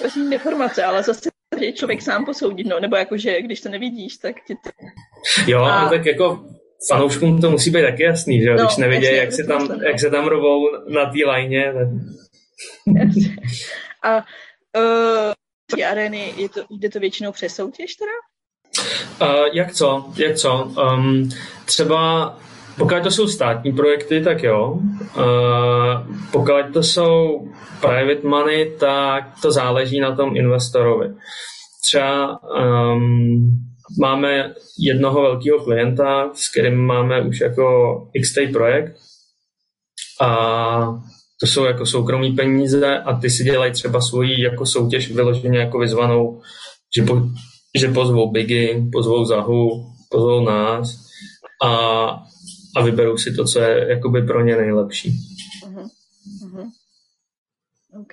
Prosím 0.00 0.30
deformace, 0.30 0.84
ale 0.84 1.02
zase 1.02 1.30
je 1.60 1.72
člověk 1.72 2.02
sám 2.02 2.24
posoudit, 2.24 2.66
no, 2.66 2.80
nebo 2.80 2.96
jakože 2.96 3.42
když 3.42 3.60
to 3.60 3.68
nevidíš, 3.68 4.16
tak 4.16 4.36
ti 4.46 4.54
to... 4.54 4.70
Jo, 5.46 5.62
a... 5.62 5.84
no, 5.84 5.90
tak 5.90 6.06
jako 6.06 6.44
fanouškům 6.88 7.40
to 7.40 7.50
musí 7.50 7.70
být 7.70 7.82
taky 7.82 8.02
jasný, 8.02 8.40
že 8.40 8.46
jo? 8.46 8.56
No, 8.56 8.64
když 8.64 8.76
nevidí, 8.76 9.06
jak, 9.16 9.32
se 9.32 9.44
tam, 9.44 9.68
no. 9.68 9.74
jak 9.86 10.00
se 10.00 10.10
tam 10.10 10.26
rovou 10.26 10.60
na 10.88 11.06
té 11.06 11.26
lajně. 11.26 11.72
Tak... 11.72 11.88
A 14.02 14.16
uh, 14.16 15.32
ty 15.74 15.84
arény, 15.84 16.34
je 16.36 16.48
to, 16.48 16.64
jde 16.70 16.88
to 16.90 17.00
většinou 17.00 17.32
přes 17.32 17.54
soutěž 17.54 17.94
teda? 17.94 18.12
Uh, 19.32 19.46
jak 19.52 19.72
co? 19.72 20.12
Jak 20.16 20.36
co? 20.36 20.64
Um, 20.64 21.28
třeba 21.64 22.38
pokud 22.78 23.02
to 23.02 23.10
jsou 23.10 23.28
státní 23.28 23.72
projekty, 23.72 24.24
tak 24.24 24.42
jo. 24.42 24.70
Uh, 25.16 26.16
pokud 26.32 26.72
to 26.72 26.82
jsou 26.82 27.48
private 27.80 28.28
money, 28.28 28.76
tak 28.80 29.40
to 29.42 29.52
záleží 29.52 30.00
na 30.00 30.16
tom 30.16 30.36
investorovi. 30.36 31.14
Třeba 31.84 32.40
um, 32.42 33.50
máme 34.00 34.54
jednoho 34.78 35.22
velkého 35.22 35.64
klienta, 35.64 36.30
s 36.34 36.50
kterým 36.50 36.86
máme 36.86 37.22
už 37.22 37.40
jako 37.40 37.96
x 38.14 38.34
projekt 38.52 38.96
a 40.22 41.00
to 41.40 41.46
jsou 41.46 41.64
jako 41.64 41.86
soukromí 41.86 42.32
peníze 42.32 42.98
a 42.98 43.20
ty 43.20 43.30
si 43.30 43.44
dělají 43.44 43.72
třeba 43.72 44.00
svoji 44.00 44.42
jako 44.42 44.66
soutěž 44.66 45.12
vyloženě 45.12 45.58
jako 45.58 45.78
vyzvanou, 45.78 46.42
že 46.96 47.02
po, 47.02 47.22
že 47.78 47.88
pozvou 47.88 48.30
Biggy, 48.30 48.88
pozvou 48.92 49.24
Zahu, 49.24 49.92
pozvou 50.10 50.44
nás 50.44 51.06
a, 51.64 51.70
a 52.76 52.82
vyberou 52.84 53.16
si 53.16 53.34
to, 53.34 53.44
co 53.44 53.60
je 53.60 53.88
jakoby 53.88 54.22
pro 54.22 54.44
ně 54.44 54.56
nejlepší. 54.56 55.12
Uh-huh. 55.66 55.88
Uh-huh. 56.44 56.70
OK. 58.00 58.12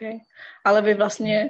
Ale 0.65 0.81
vy 0.81 0.93
vlastně 0.93 1.49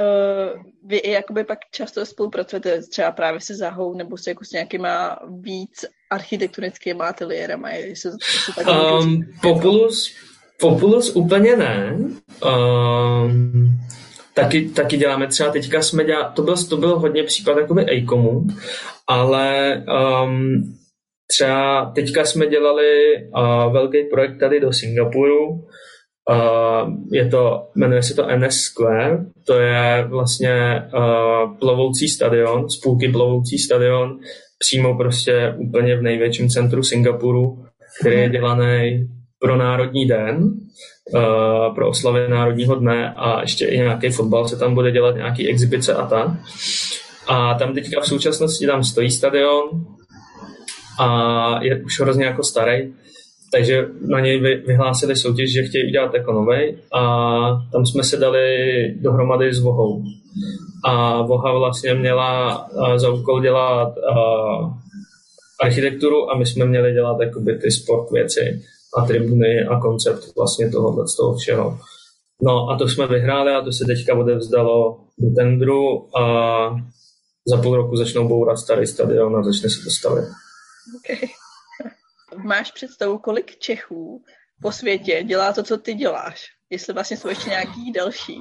uh, 0.00 0.62
vy 0.84 0.96
i 0.96 1.10
jakoby 1.10 1.44
pak 1.44 1.58
často 1.72 2.06
spolupracujete 2.06 2.82
třeba 2.82 3.12
právě 3.12 3.40
se 3.40 3.54
Zahou 3.54 3.94
nebo 3.94 4.16
se 4.16 4.30
jako 4.30 4.44
s 4.44 4.52
nějakýma 4.52 5.18
víc 5.40 5.84
architektonickými 6.10 7.00
ateliérama, 7.02 7.70
jestli, 7.70 8.10
jestli 8.10 8.52
tak 8.54 8.66
um, 8.66 9.24
Populus, 9.42 10.16
Populus 10.60 11.16
úplně 11.16 11.56
ne. 11.56 11.98
Um, 12.44 13.80
taky, 14.34 14.68
taky 14.68 14.96
děláme 14.96 15.26
třeba 15.26 15.50
teďka 15.50 15.82
jsme 15.82 16.04
dělali, 16.04 16.32
to 16.34 16.42
byl, 16.42 16.54
to 16.68 16.76
byl 16.76 16.98
hodně 16.98 17.22
případ 17.24 17.58
jakoby 17.58 18.02
Acomu, 18.02 18.46
ale 19.08 19.76
um, 20.24 20.62
třeba 21.30 21.92
teďka 21.94 22.24
jsme 22.24 22.46
dělali 22.46 23.16
uh, 23.36 23.72
velký 23.72 24.04
projekt 24.04 24.38
tady 24.40 24.60
do 24.60 24.72
Singapuru, 24.72 25.48
uh, 25.48 26.92
je 27.12 27.28
to, 27.28 27.68
jmenuje 27.76 28.02
se 28.02 28.14
to 28.14 28.26
NS 28.36 28.56
Square, 28.56 29.24
to 29.46 29.60
je 29.60 30.04
vlastně 30.08 30.82
uh, 30.94 31.58
plovoucí 31.58 32.08
stadion, 32.08 32.70
spůlky 32.70 33.08
plovoucí 33.08 33.58
stadion, 33.58 34.18
přímo 34.58 34.96
prostě 34.96 35.54
úplně 35.58 35.96
v 35.96 36.02
největším 36.02 36.48
centru 36.48 36.82
Singapuru, 36.82 37.64
který 38.00 38.16
je 38.16 38.28
dělaný 38.28 39.08
pro 39.40 39.56
Národní 39.56 40.06
den, 40.06 40.42
uh, 41.14 41.74
pro 41.74 41.88
oslavy 41.88 42.28
Národního 42.28 42.74
dne 42.74 43.14
a 43.16 43.40
ještě 43.40 43.66
i 43.66 43.78
nějaký 43.78 44.10
fotbal 44.10 44.48
se 44.48 44.56
tam 44.56 44.74
bude 44.74 44.90
dělat, 44.90 45.16
nějaký 45.16 45.48
exibice 45.48 45.94
a 45.94 46.06
tak. 46.06 46.28
A 47.28 47.54
tam 47.54 47.74
teďka 47.74 48.00
v 48.00 48.06
současnosti 48.06 48.66
tam 48.66 48.84
stojí 48.84 49.10
stadion 49.10 49.62
a 51.00 51.58
je 51.62 51.84
už 51.84 52.00
hrozně 52.00 52.24
jako 52.24 52.42
starý, 52.42 52.92
takže 53.52 53.86
na 54.08 54.20
něj 54.20 54.40
vyhlásili 54.66 55.16
soutěž, 55.16 55.52
že 55.52 55.62
chtějí 55.62 55.88
udělat 55.88 56.14
jako 56.14 56.32
novej 56.32 56.78
a 56.92 57.02
tam 57.72 57.86
jsme 57.86 58.02
se 58.04 58.16
dali 58.16 58.44
dohromady 59.00 59.54
s 59.54 59.60
Vohou. 59.60 60.02
A 60.84 61.22
Voha 61.22 61.58
vlastně 61.58 61.94
měla 61.94 62.66
za 62.96 63.10
úkol 63.10 63.40
dělat 63.40 63.94
architekturu 65.60 66.30
a 66.30 66.38
my 66.38 66.46
jsme 66.46 66.64
měli 66.64 66.92
dělat 66.92 67.16
jakoby 67.20 67.58
ty 67.58 67.70
sport 67.70 68.10
věci 68.10 68.62
a 68.98 69.06
tribuny 69.06 69.66
a 69.70 69.80
koncept 69.80 70.36
vlastně 70.36 70.70
tohohle 70.70 71.08
z 71.08 71.16
toho 71.16 71.36
všeho. 71.36 71.78
No 72.42 72.68
a 72.70 72.78
to 72.78 72.88
jsme 72.88 73.06
vyhráli 73.06 73.52
a 73.52 73.64
to 73.64 73.72
se 73.72 73.84
teďka 73.84 74.14
odevzdalo 74.14 75.04
do 75.18 75.30
tendru 75.34 76.16
a 76.16 76.24
za 77.46 77.62
půl 77.62 77.76
roku 77.76 77.96
začnou 77.96 78.28
bourat 78.28 78.58
starý 78.58 78.86
stadion 78.86 79.36
a 79.36 79.42
začne 79.42 79.70
se 79.70 79.84
to 79.84 79.90
stavět. 79.90 80.28
Okay. 80.96 81.28
Máš 82.44 82.72
představu, 82.72 83.18
kolik 83.18 83.58
Čechů 83.58 84.22
po 84.62 84.72
světě 84.72 85.22
dělá 85.26 85.52
to, 85.52 85.62
co 85.62 85.76
ty 85.78 85.94
děláš? 85.94 86.46
Jestli 86.72 86.94
vlastně 86.94 87.16
jsou 87.16 87.28
ještě 87.28 87.50
nějaký 87.50 87.92
další. 87.92 88.40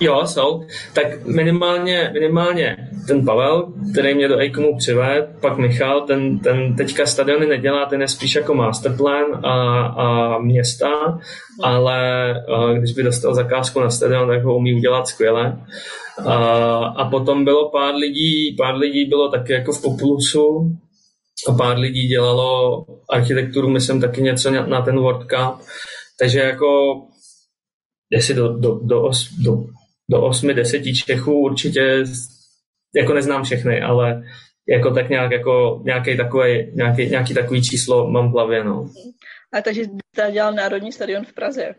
Jo, 0.00 0.26
jsou. 0.26 0.60
Tak 0.92 1.26
minimálně, 1.26 2.10
minimálně 2.12 2.76
ten 3.06 3.24
Pavel, 3.24 3.72
který 3.92 4.14
mě 4.14 4.28
do 4.28 4.38
Eikomu 4.38 4.76
přived, 4.78 5.28
pak 5.40 5.58
Michal, 5.58 6.00
ten, 6.00 6.38
ten 6.38 6.76
teďka 6.76 7.06
stadiony 7.06 7.46
nedělá, 7.46 7.86
ten 7.86 8.00
je 8.00 8.08
spíš 8.08 8.34
jako 8.34 8.54
masterplan 8.54 9.24
a, 9.46 9.80
a 9.86 10.38
města, 10.38 10.88
hmm. 10.88 11.20
ale 11.62 12.30
a, 12.30 12.72
když 12.72 12.92
by 12.92 13.02
dostal 13.02 13.34
zakázku 13.34 13.80
na 13.80 13.90
stadion, 13.90 14.28
tak 14.28 14.44
ho 14.44 14.56
umí 14.56 14.74
udělat 14.74 15.08
skvěle. 15.08 15.66
A, 16.26 16.34
a 16.76 17.10
potom 17.10 17.44
bylo 17.44 17.70
pár 17.70 17.94
lidí, 17.94 18.56
pár 18.58 18.74
lidí 18.74 19.04
bylo 19.04 19.30
taky 19.30 19.52
jako 19.52 19.72
v 19.72 19.82
Populusu, 19.82 20.76
a 21.48 21.52
pár 21.52 21.78
lidí 21.78 22.08
dělalo 22.08 22.84
architekturu, 23.10 23.68
myslím 23.68 24.00
taky 24.00 24.22
něco 24.22 24.50
na 24.50 24.82
ten 24.82 24.98
World 24.98 25.24
Cup. 25.24 25.66
Takže 26.18 26.40
jako 26.40 26.66
jestli 28.12 28.34
do, 28.34 28.48
do, 28.48 28.80
do, 28.82 29.02
os, 29.02 29.32
do, 29.32 29.64
do 30.10 30.22
8, 30.22 30.54
10 30.54 30.82
Čechů 31.06 31.32
určitě, 31.32 32.04
jako 32.94 33.14
neznám 33.14 33.44
všechny, 33.44 33.82
ale 33.82 34.22
jako 34.68 34.90
tak 34.90 35.08
nějak, 35.08 35.30
jako 35.30 35.82
nějaký 35.84 36.16
takový, 36.16 36.72
nějaký, 36.74 37.06
nějaký 37.06 37.34
takový 37.34 37.62
číslo 37.62 38.10
mám 38.10 38.28
v 38.28 38.32
hlavě, 38.32 38.64
no. 38.64 38.90
A 39.52 39.62
takže 39.62 39.82
jsi 39.82 40.32
dělal 40.32 40.54
Národní 40.54 40.92
stadion 40.92 41.24
v 41.24 41.32
Praze, 41.32 41.74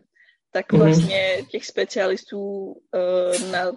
tak 0.52 0.74
mhm. 0.74 0.82
vlastně 0.82 1.38
mm-hmm. 1.40 1.48
těch 1.48 1.66
specialistů 1.66 2.40
uh, 2.40 3.52
na, 3.52 3.72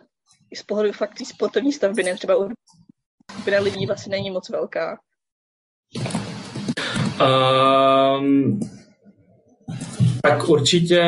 z 0.54 0.62
pohledu 0.62 0.92
fakt 0.92 1.26
sportovní 1.26 1.72
stavby, 1.72 2.02
ne 2.02 2.14
třeba 2.14 2.48
skupina 3.32 3.60
lidí 3.60 3.86
vlastně 3.86 4.10
není 4.10 4.30
moc 4.30 4.48
velká. 4.48 4.98
Um, 8.20 8.60
tak 10.22 10.48
určitě 10.48 11.02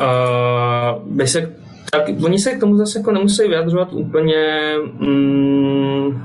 uh, 0.00 1.14
by 1.14 1.26
se, 1.26 1.54
tak 1.90 2.02
oni 2.24 2.38
se 2.38 2.52
k 2.52 2.60
tomu 2.60 2.76
zase 2.76 2.98
jako 2.98 3.12
nemusí 3.12 3.48
vyjadřovat 3.48 3.92
úplně 3.92 4.74
mm, 4.98 6.24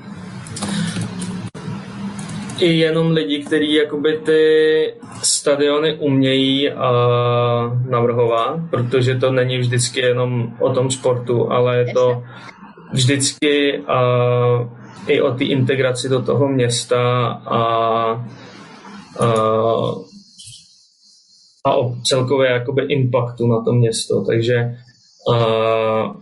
i 2.59 2.77
jenom 2.77 3.11
lidi, 3.11 3.43
kteří 3.43 3.73
jakoby 3.73 4.17
ty 4.17 4.93
stadiony 5.23 5.95
umějí 5.99 6.69
uh, 6.69 6.79
navrhovat, 7.89 8.59
protože 8.69 9.15
to 9.15 9.31
není 9.31 9.57
vždycky 9.57 9.99
jenom 9.99 10.53
o 10.59 10.73
tom 10.73 10.91
sportu, 10.91 11.51
ale 11.51 11.77
je 11.77 11.93
to 11.93 12.23
vždycky 12.93 13.79
uh, 13.79 14.67
i 15.07 15.21
o 15.21 15.31
té 15.31 15.43
integraci 15.43 16.09
do 16.09 16.21
toho 16.21 16.47
města 16.47 17.23
a 17.45 18.13
uh, 19.21 20.12
a 21.67 21.75
o 21.75 21.95
celkově 22.03 22.49
jakoby 22.51 22.83
impaktu 22.83 23.47
na 23.47 23.63
to 23.63 23.73
město. 23.73 24.25
Takže 24.25 24.55
uh, 25.27 26.15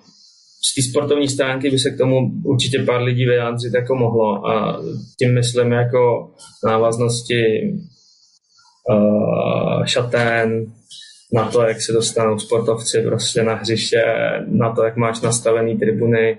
z 0.64 0.76
té 0.76 0.82
sportovní 0.90 1.28
stránky 1.28 1.70
by 1.70 1.80
se 1.80 1.92
k 1.92 1.98
tomu 1.98 2.32
určitě 2.44 2.84
pár 2.84 3.02
lidí 3.02 3.26
vyjádřit 3.26 3.74
jako 3.74 3.96
mohlo 3.96 4.48
a 4.48 4.82
tím 5.20 5.34
myslím 5.34 5.72
jako 5.72 6.32
návaznosti 6.66 7.62
uh, 8.90 9.86
šatén, 9.86 10.66
na 11.34 11.52
to, 11.52 11.62
jak 11.62 11.82
se 11.82 11.94
dostanou 11.94 12.40
sportovci 12.40 13.02
prostě 13.02 13.44
na 13.44 13.56
hřiště, 13.56 14.04
na 14.48 14.76
to, 14.76 14.84
jak 14.84 14.98
máš 14.98 15.22
nastavený 15.22 15.78
tribuny, 15.78 16.38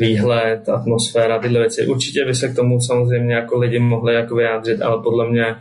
výhled, 0.00 0.68
atmosféra, 0.68 1.38
tyhle 1.38 1.60
věci. 1.60 1.86
Určitě 1.86 2.24
by 2.24 2.34
se 2.34 2.48
k 2.48 2.56
tomu 2.56 2.80
samozřejmě 2.80 3.34
jako 3.34 3.58
lidi 3.58 3.78
mohli 3.78 4.14
jako 4.14 4.34
vyjádřit, 4.34 4.82
ale 4.82 5.02
podle 5.02 5.30
mě 5.30 5.56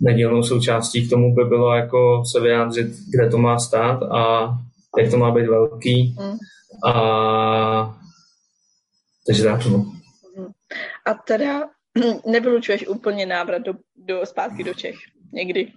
nedílnou 0.00 0.42
součástí 0.42 1.06
k 1.06 1.10
tomu 1.10 1.34
by 1.34 1.44
bylo 1.44 1.74
jako 1.74 2.22
se 2.24 2.40
vyjádřit, 2.40 2.86
kde 3.10 3.30
to 3.30 3.38
má 3.38 3.58
stát 3.58 4.02
a 4.02 4.48
jak 4.98 5.10
to 5.10 5.18
má 5.18 5.30
být 5.30 5.46
velký. 5.46 6.16
Mm. 6.20 6.36
A 6.92 7.96
takže 9.26 9.44
tak 9.44 9.66
no. 9.66 9.78
Mm. 9.78 10.52
A 11.06 11.14
teda 11.14 11.68
nevylučuješ 12.26 12.88
úplně 12.88 13.26
návrat 13.26 13.62
do, 13.62 13.72
do 13.96 14.26
zpátky 14.26 14.64
do 14.64 14.74
Čech 14.74 14.96
někdy? 15.32 15.72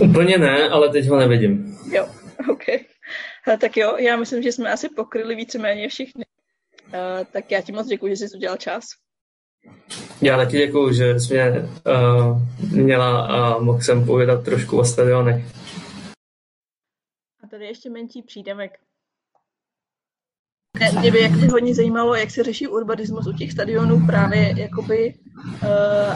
Úplně 0.00 0.38
ne, 0.38 0.68
ale 0.68 0.88
teď 0.88 1.08
ho 1.08 1.16
nevidím. 1.16 1.78
Jo, 1.90 2.08
OK. 2.50 2.64
Tak 3.60 3.76
jo, 3.76 3.96
já 3.96 4.16
myslím, 4.16 4.42
že 4.42 4.52
jsme 4.52 4.72
asi 4.72 4.88
pokryli 4.88 5.34
víceméně 5.34 5.88
všichni. 5.88 6.24
Uh, 6.86 7.24
tak 7.32 7.50
já 7.50 7.60
ti 7.60 7.72
moc 7.72 7.86
děkuji, 7.86 8.16
že 8.16 8.28
jsi 8.28 8.36
udělal 8.36 8.56
čas. 8.56 8.84
Já 10.22 10.36
taky 10.36 10.58
děkuji, 10.58 10.92
že 10.92 11.20
jsi 11.20 11.34
mě 11.34 11.52
uh, 11.52 12.42
měla 12.72 13.26
a 13.26 13.58
mohl 13.58 13.80
jsem 13.80 14.06
povědat 14.06 14.44
trošku 14.44 14.78
o 14.78 14.84
stadionech. 14.84 15.44
A 17.42 17.46
tady 17.50 17.66
ještě 17.66 17.90
menší 17.90 18.22
přídavek. 18.22 18.78
Mě 21.00 21.10
by 21.10 21.28
by 21.28 21.46
hodně 21.46 21.74
zajímalo, 21.74 22.14
jak 22.14 22.30
se 22.30 22.42
řeší 22.42 22.66
urbanismus 22.66 23.26
u 23.26 23.32
těch 23.32 23.52
stadionů 23.52 24.06
právě 24.06 24.54
jakoby 24.56 25.14
uh, 25.62 26.14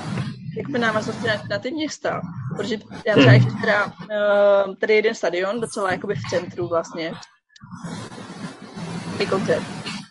jakoby 0.57 0.79
návaznosti 0.79 1.27
na, 1.27 1.43
na 1.51 1.59
ty 1.59 1.71
města. 1.71 2.21
Protože 2.57 2.79
já 3.07 3.17
třeba 3.17 3.33
ještě 3.33 3.51
teda, 3.61 3.87
uh, 3.87 4.75
tady 4.75 4.95
jeden 4.95 5.15
stadion, 5.15 5.61
docela 5.61 5.93
jakoby 5.93 6.15
v 6.15 6.31
centru 6.31 6.69
vlastně. 6.69 7.13
koncert. 9.31 9.63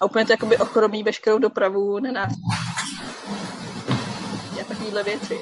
A 0.01 0.05
úplně 0.05 0.25
to 0.25 0.33
jakoby 0.33 0.57
ochromí 0.57 1.03
veškerou 1.03 1.39
dopravu 1.39 1.99
na 1.99 2.11
nás 2.11 2.33
takovéhle 4.89 5.03
věci. 5.03 5.39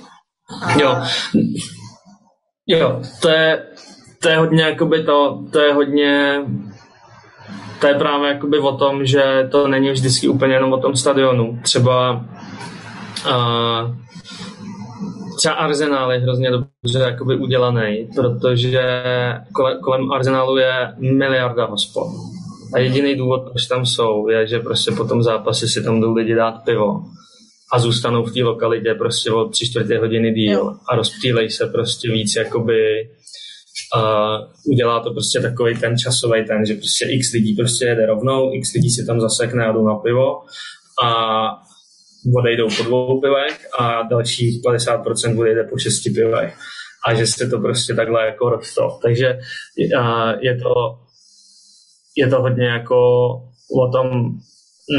A... 0.61 0.79
Jo. 0.79 0.95
Jo, 2.67 3.01
to 3.21 3.29
je, 3.29 3.63
to 4.21 4.29
je 4.29 4.37
hodně 4.37 4.63
jakoby 4.63 5.03
to, 5.03 5.43
to 5.51 5.59
je 5.59 5.73
hodně 5.73 6.41
to 7.81 7.87
je 7.87 7.93
právě 7.93 8.29
jakoby 8.29 8.59
o 8.59 8.77
tom, 8.77 9.05
že 9.05 9.47
to 9.51 9.67
není 9.67 9.91
vždycky 9.91 10.27
úplně 10.27 10.53
jenom 10.53 10.73
o 10.73 10.77
tom 10.77 10.95
stadionu. 10.95 11.59
Třeba 11.63 12.25
uh, 13.25 13.95
třeba 15.37 15.55
Arsenal 15.55 16.11
je 16.11 16.19
hrozně 16.19 16.51
dobře 16.51 16.99
jakoby 16.99 17.35
udělaný, 17.35 18.09
protože 18.15 19.03
kole, 19.53 19.79
kolem 19.83 20.11
Arsenalu 20.11 20.57
je 20.57 20.93
miliarda 20.99 21.65
hospod. 21.65 22.07
A 22.73 22.79
jediný 22.79 23.15
důvod, 23.15 23.41
proč 23.51 23.65
tam 23.65 23.85
jsou, 23.85 24.29
je, 24.29 24.47
že 24.47 24.59
prostě 24.59 24.91
po 24.91 25.03
tom 25.03 25.23
zápase 25.23 25.67
si 25.67 25.83
tam 25.83 26.01
jdou 26.01 26.13
lidi 26.13 26.35
dát 26.35 26.63
pivo 26.65 27.01
a 27.73 27.79
zůstanou 27.79 28.23
v 28.23 28.33
té 28.33 28.43
lokalitě 28.43 28.93
prostě 28.93 29.31
o 29.31 29.49
tři 29.49 29.65
čtvrtě 29.65 29.97
hodiny 29.97 30.33
díl 30.33 30.59
jo. 30.59 30.73
a 30.89 30.95
rozptýlej 30.95 31.49
se 31.49 31.67
prostě 31.67 32.11
víc 32.11 32.35
jakoby 32.35 33.09
a 33.95 34.27
udělá 34.65 34.99
to 34.99 35.11
prostě 35.11 35.39
takový 35.39 35.79
ten 35.79 35.97
časový 35.97 36.45
ten, 36.45 36.65
že 36.65 36.73
prostě 36.73 37.05
x 37.09 37.31
lidí 37.33 37.55
prostě 37.55 37.85
jede 37.85 38.05
rovnou, 38.05 38.53
x 38.53 38.73
lidí 38.73 38.89
si 38.89 39.05
tam 39.05 39.19
zasekne 39.19 39.65
a 39.65 39.71
jdou 39.71 39.87
na 39.87 39.95
pivo 39.95 40.39
a 41.03 41.09
odejdou 42.37 42.67
po 42.77 42.83
dvou 42.83 43.21
pivech 43.21 43.67
a 43.79 44.01
dalších 44.01 44.61
50% 44.61 45.39
odejde 45.39 45.63
po 45.63 45.77
šesti 45.77 46.09
pivech 46.09 46.57
a 47.07 47.13
že 47.13 47.27
se 47.27 47.47
to 47.47 47.59
prostě 47.59 47.93
takhle 47.93 48.25
jako 48.25 48.49
rostlo. 48.49 48.99
Takže 49.01 49.39
je 50.41 50.57
to, 50.63 50.73
je 52.17 52.27
to 52.27 52.41
hodně 52.41 52.65
jako 52.65 52.97
o 53.81 53.91
tom 53.91 54.39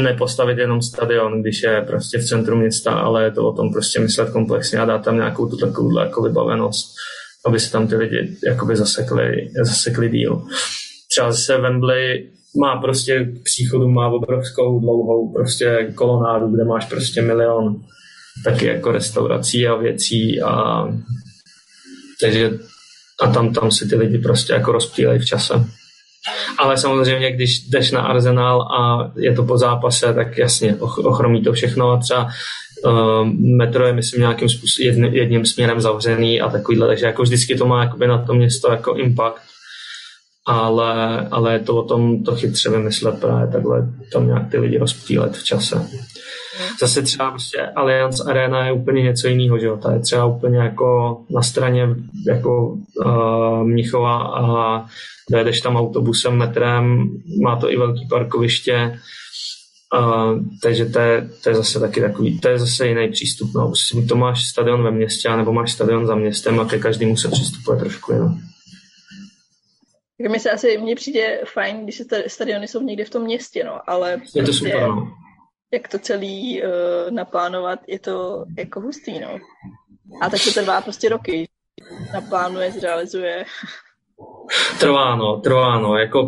nepostavit 0.03 0.57
jenom 0.57 0.81
stadion, 0.81 1.41
když 1.41 1.63
je 1.63 1.81
prostě 1.81 2.17
v 2.17 2.25
centru 2.25 2.55
města, 2.55 2.91
ale 2.91 3.23
je 3.23 3.31
to 3.31 3.49
o 3.49 3.53
tom 3.53 3.73
prostě 3.73 3.99
myslet 3.99 4.29
komplexně 4.29 4.79
a 4.79 4.85
dát 4.85 5.03
tam 5.03 5.15
nějakou 5.15 5.49
tu 5.49 5.57
takovou 5.57 5.99
jako 5.99 6.21
vybavenost, 6.21 6.95
aby 7.45 7.59
se 7.59 7.71
tam 7.71 7.87
ty 7.87 7.95
lidi 7.95 8.37
jakoby 8.47 8.75
zasekli, 8.75 9.49
zasekli 9.65 10.09
díl. 10.09 10.43
Třeba 11.11 11.31
se 11.31 11.57
Wembley 11.57 12.29
má 12.61 12.81
prostě 12.81 13.25
k 13.25 13.43
příchodu 13.43 13.87
má 13.87 14.07
obrovskou 14.07 14.79
dlouhou 14.79 15.33
prostě 15.33 15.91
kolonádu, 15.95 16.47
kde 16.47 16.63
máš 16.63 16.85
prostě 16.85 17.21
milion 17.21 17.81
taky 18.43 18.65
jako 18.65 18.91
restaurací 18.91 19.67
a 19.67 19.75
věcí 19.75 20.41
a 20.41 20.83
takže 22.21 22.51
a 23.21 23.31
tam, 23.31 23.53
tam 23.53 23.71
si 23.71 23.87
ty 23.87 23.95
lidi 23.95 24.17
prostě 24.17 24.53
jako 24.53 24.71
rozptýlejí 24.71 25.19
v 25.19 25.25
čase. 25.25 25.53
Ale 26.57 26.77
samozřejmě, 26.77 27.31
když 27.31 27.59
jdeš 27.59 27.91
na 27.91 28.01
Arsenal 28.01 28.61
a 28.61 29.11
je 29.17 29.35
to 29.35 29.43
po 29.43 29.57
zápase, 29.57 30.13
tak 30.13 30.37
jasně, 30.37 30.75
ochromí 30.75 31.43
to 31.43 31.53
všechno. 31.53 31.91
A 31.91 31.97
třeba 31.97 32.29
uh, 32.85 33.27
metro 33.57 33.85
je, 33.85 33.93
myslím, 33.93 34.21
nějakým 34.21 34.49
způsobem 34.49 34.87
jedn, 34.87 35.05
jedním 35.05 35.45
směrem 35.45 35.81
zavřený 35.81 36.41
a 36.41 36.49
takovýhle, 36.49 36.87
takže 36.87 37.05
jako 37.05 37.21
vždycky 37.23 37.55
to 37.55 37.65
má 37.65 37.83
jakoby 37.83 38.07
na 38.07 38.25
to 38.25 38.33
město 38.33 38.71
jako 38.71 38.95
impact, 38.95 39.41
ale, 40.49 41.27
ale 41.31 41.53
je 41.53 41.59
to 41.59 41.75
o 41.75 41.83
tom 41.83 42.23
to 42.23 42.35
chytře 42.35 42.69
vymyslet 42.69 43.19
právě 43.19 43.47
takhle 43.47 43.87
tam 44.13 44.27
nějak 44.27 44.51
ty 44.51 44.57
lidi 44.57 44.77
rozptýlet 44.77 45.37
v 45.37 45.43
čase. 45.43 45.87
Zase 46.79 47.01
třeba 47.01 47.31
prostě 47.31 47.61
Allianz 47.75 48.19
Arena 48.19 48.65
je 48.65 48.71
úplně 48.71 49.01
něco 49.01 49.27
jiného, 49.27 49.59
že 49.59 49.65
jo? 49.65 49.77
Ta 49.77 49.93
je 49.93 49.99
třeba 49.99 50.25
úplně 50.25 50.57
jako 50.57 51.21
na 51.29 51.41
straně 51.41 51.87
jako 52.27 52.77
uh, 53.05 53.63
Mnichova 53.63 54.17
a 54.17 54.85
dojedeš 55.31 55.61
tam 55.61 55.75
autobusem, 55.75 56.37
metrem, 56.37 57.09
má 57.43 57.55
to 57.55 57.71
i 57.71 57.77
velký 57.77 58.07
parkoviště 58.09 58.99
Uh, 59.99 60.39
takže 60.61 60.85
to 60.85 60.99
je, 60.99 61.29
to 61.43 61.49
je 61.49 61.55
zase 61.55 61.79
taky 61.79 62.01
takový, 62.01 62.39
to 62.39 62.49
je 62.49 62.59
zase 62.59 62.87
jiný 62.87 63.09
přístup. 63.11 63.49
No. 63.55 63.73
To 64.09 64.15
máš 64.15 64.43
stadion 64.43 64.83
ve 64.83 64.91
městě, 64.91 65.29
nebo 65.37 65.53
máš 65.53 65.71
stadion 65.71 66.07
za 66.07 66.15
městem 66.15 66.59
a 66.59 66.65
ke 66.65 66.79
každému 66.79 67.17
se 67.17 67.27
přistupuje 67.27 67.79
trošku 67.79 68.13
jinak. 68.13 68.31
Tak 70.21 70.31
mi 70.31 70.39
se 70.39 70.51
asi, 70.51 70.77
mně 70.77 70.95
přijde 70.95 71.41
fajn, 71.53 71.83
když 71.83 71.97
se 71.97 72.23
stadiony 72.27 72.67
jsou 72.67 72.81
někde 72.81 73.05
v 73.05 73.09
tom 73.09 73.23
městě, 73.23 73.63
no, 73.63 73.89
ale 73.89 74.11
je 74.11 74.17
to 74.17 74.45
prostě, 74.45 74.53
super, 74.53 74.87
no. 74.87 75.13
jak 75.73 75.87
to 75.87 75.99
celý 75.99 76.63
uh, 76.63 76.69
naplánovat, 77.11 77.79
je 77.87 77.99
to 77.99 78.45
jako 78.57 78.81
hustý, 78.81 79.19
no. 79.19 79.39
A 80.21 80.29
tak 80.29 80.39
to 80.43 80.51
trvá 80.53 80.81
prostě 80.81 81.09
roky. 81.09 81.49
Naplánuje, 82.13 82.71
zrealizuje. 82.71 83.45
Trvá, 84.79 85.15
no, 85.15 85.39
trvá, 85.39 85.79
no, 85.79 85.97
jako 85.97 86.21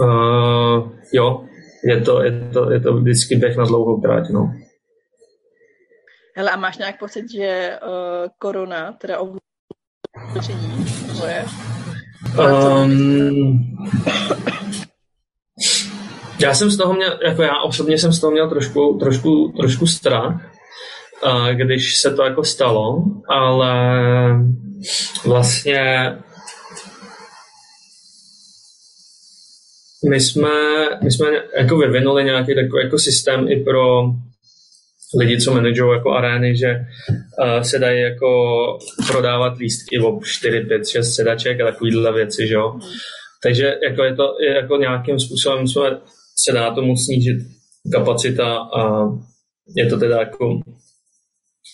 uh, 0.00 0.92
jo, 1.12 1.44
je 1.84 2.00
to, 2.00 2.22
je, 2.22 2.50
to, 2.52 2.70
je 2.70 2.80
to 2.80 2.94
vždycky 2.94 3.36
běh 3.36 3.56
na 3.56 3.64
dlouhou 3.64 4.00
tráť, 4.00 4.28
no. 4.30 4.54
Hele, 6.36 6.50
a 6.50 6.56
máš 6.56 6.78
nějak 6.78 6.98
pocit, 6.98 7.32
že 7.32 7.78
uh, 7.82 8.28
korona 8.38 8.92
teda 8.92 9.18
tvoje 11.16 11.44
Um, 12.26 13.76
já 16.40 16.54
jsem 16.54 16.70
z 16.70 16.76
toho 16.76 16.94
měl, 16.94 17.18
jako 17.26 17.42
já 17.42 17.62
osobně 17.62 17.98
jsem 17.98 18.12
z 18.12 18.20
toho 18.20 18.30
měl 18.30 18.48
trošku, 18.48 18.98
trošku, 19.00 19.54
trošku 19.60 19.86
strach, 19.86 20.52
když 21.52 22.00
se 22.00 22.14
to 22.14 22.22
jako 22.22 22.44
stalo, 22.44 23.04
ale 23.28 23.70
vlastně 25.24 26.12
my 30.08 30.20
jsme, 30.20 30.50
my 31.02 31.10
jsme 31.10 31.26
jako 31.58 31.78
vyvinuli 31.78 32.24
nějaký 32.24 32.54
takový 32.54 32.84
jako 32.84 32.98
systém 32.98 33.48
i 33.48 33.64
pro 33.64 34.04
lidi, 35.20 35.40
co 35.40 35.54
manažují 35.54 35.92
jako 35.92 36.10
arény, 36.10 36.56
že 36.56 36.76
uh, 36.76 37.62
se 37.62 37.78
dají 37.78 38.00
jako 38.00 38.28
prodávat 39.06 39.58
lístky 39.58 39.98
o 39.98 40.20
4, 40.24 40.60
5, 40.60 40.88
6 40.88 41.14
sedaček 41.14 41.60
a 41.60 41.64
takovýhle 41.64 42.12
věci, 42.12 42.46
že 42.46 42.54
jo. 42.54 42.78
Takže 43.42 43.74
jako 43.88 44.04
je 44.04 44.14
to 44.14 44.36
je 44.40 44.54
jako 44.54 44.76
nějakým 44.76 45.20
způsobem 45.20 45.68
jsme, 45.68 46.00
se 46.44 46.52
dá 46.52 46.74
tomu 46.74 46.96
snížit 46.96 47.38
kapacita 47.92 48.56
a 48.56 49.04
je 49.76 49.86
to 49.86 49.98
teda 49.98 50.18
jako 50.18 50.60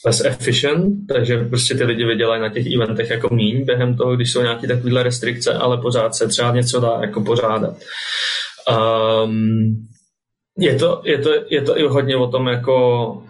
less 0.06 0.24
efficient, 0.24 1.06
takže 1.08 1.44
prostě 1.44 1.74
ty 1.74 1.84
lidi 1.84 2.04
vydělají 2.04 2.42
na 2.42 2.48
těch 2.48 2.66
eventech 2.66 3.10
jako 3.10 3.34
míň 3.34 3.64
během 3.64 3.96
toho, 3.96 4.16
když 4.16 4.32
jsou 4.32 4.42
nějaké 4.42 4.66
takovéhle 4.66 5.02
restrikce, 5.02 5.54
ale 5.54 5.78
pořád 5.78 6.14
se 6.14 6.28
třeba 6.28 6.54
něco 6.54 6.80
dá 6.80 6.98
jako 7.00 7.20
pořádat. 7.20 7.76
Um, 9.24 9.86
je 10.58 10.74
to, 10.74 11.02
je, 11.04 11.18
to, 11.18 11.30
je 11.50 11.62
to 11.62 11.78
i 11.78 11.82
hodně 11.82 12.16
o 12.16 12.26
tom 12.26 12.46
jako 12.46 13.22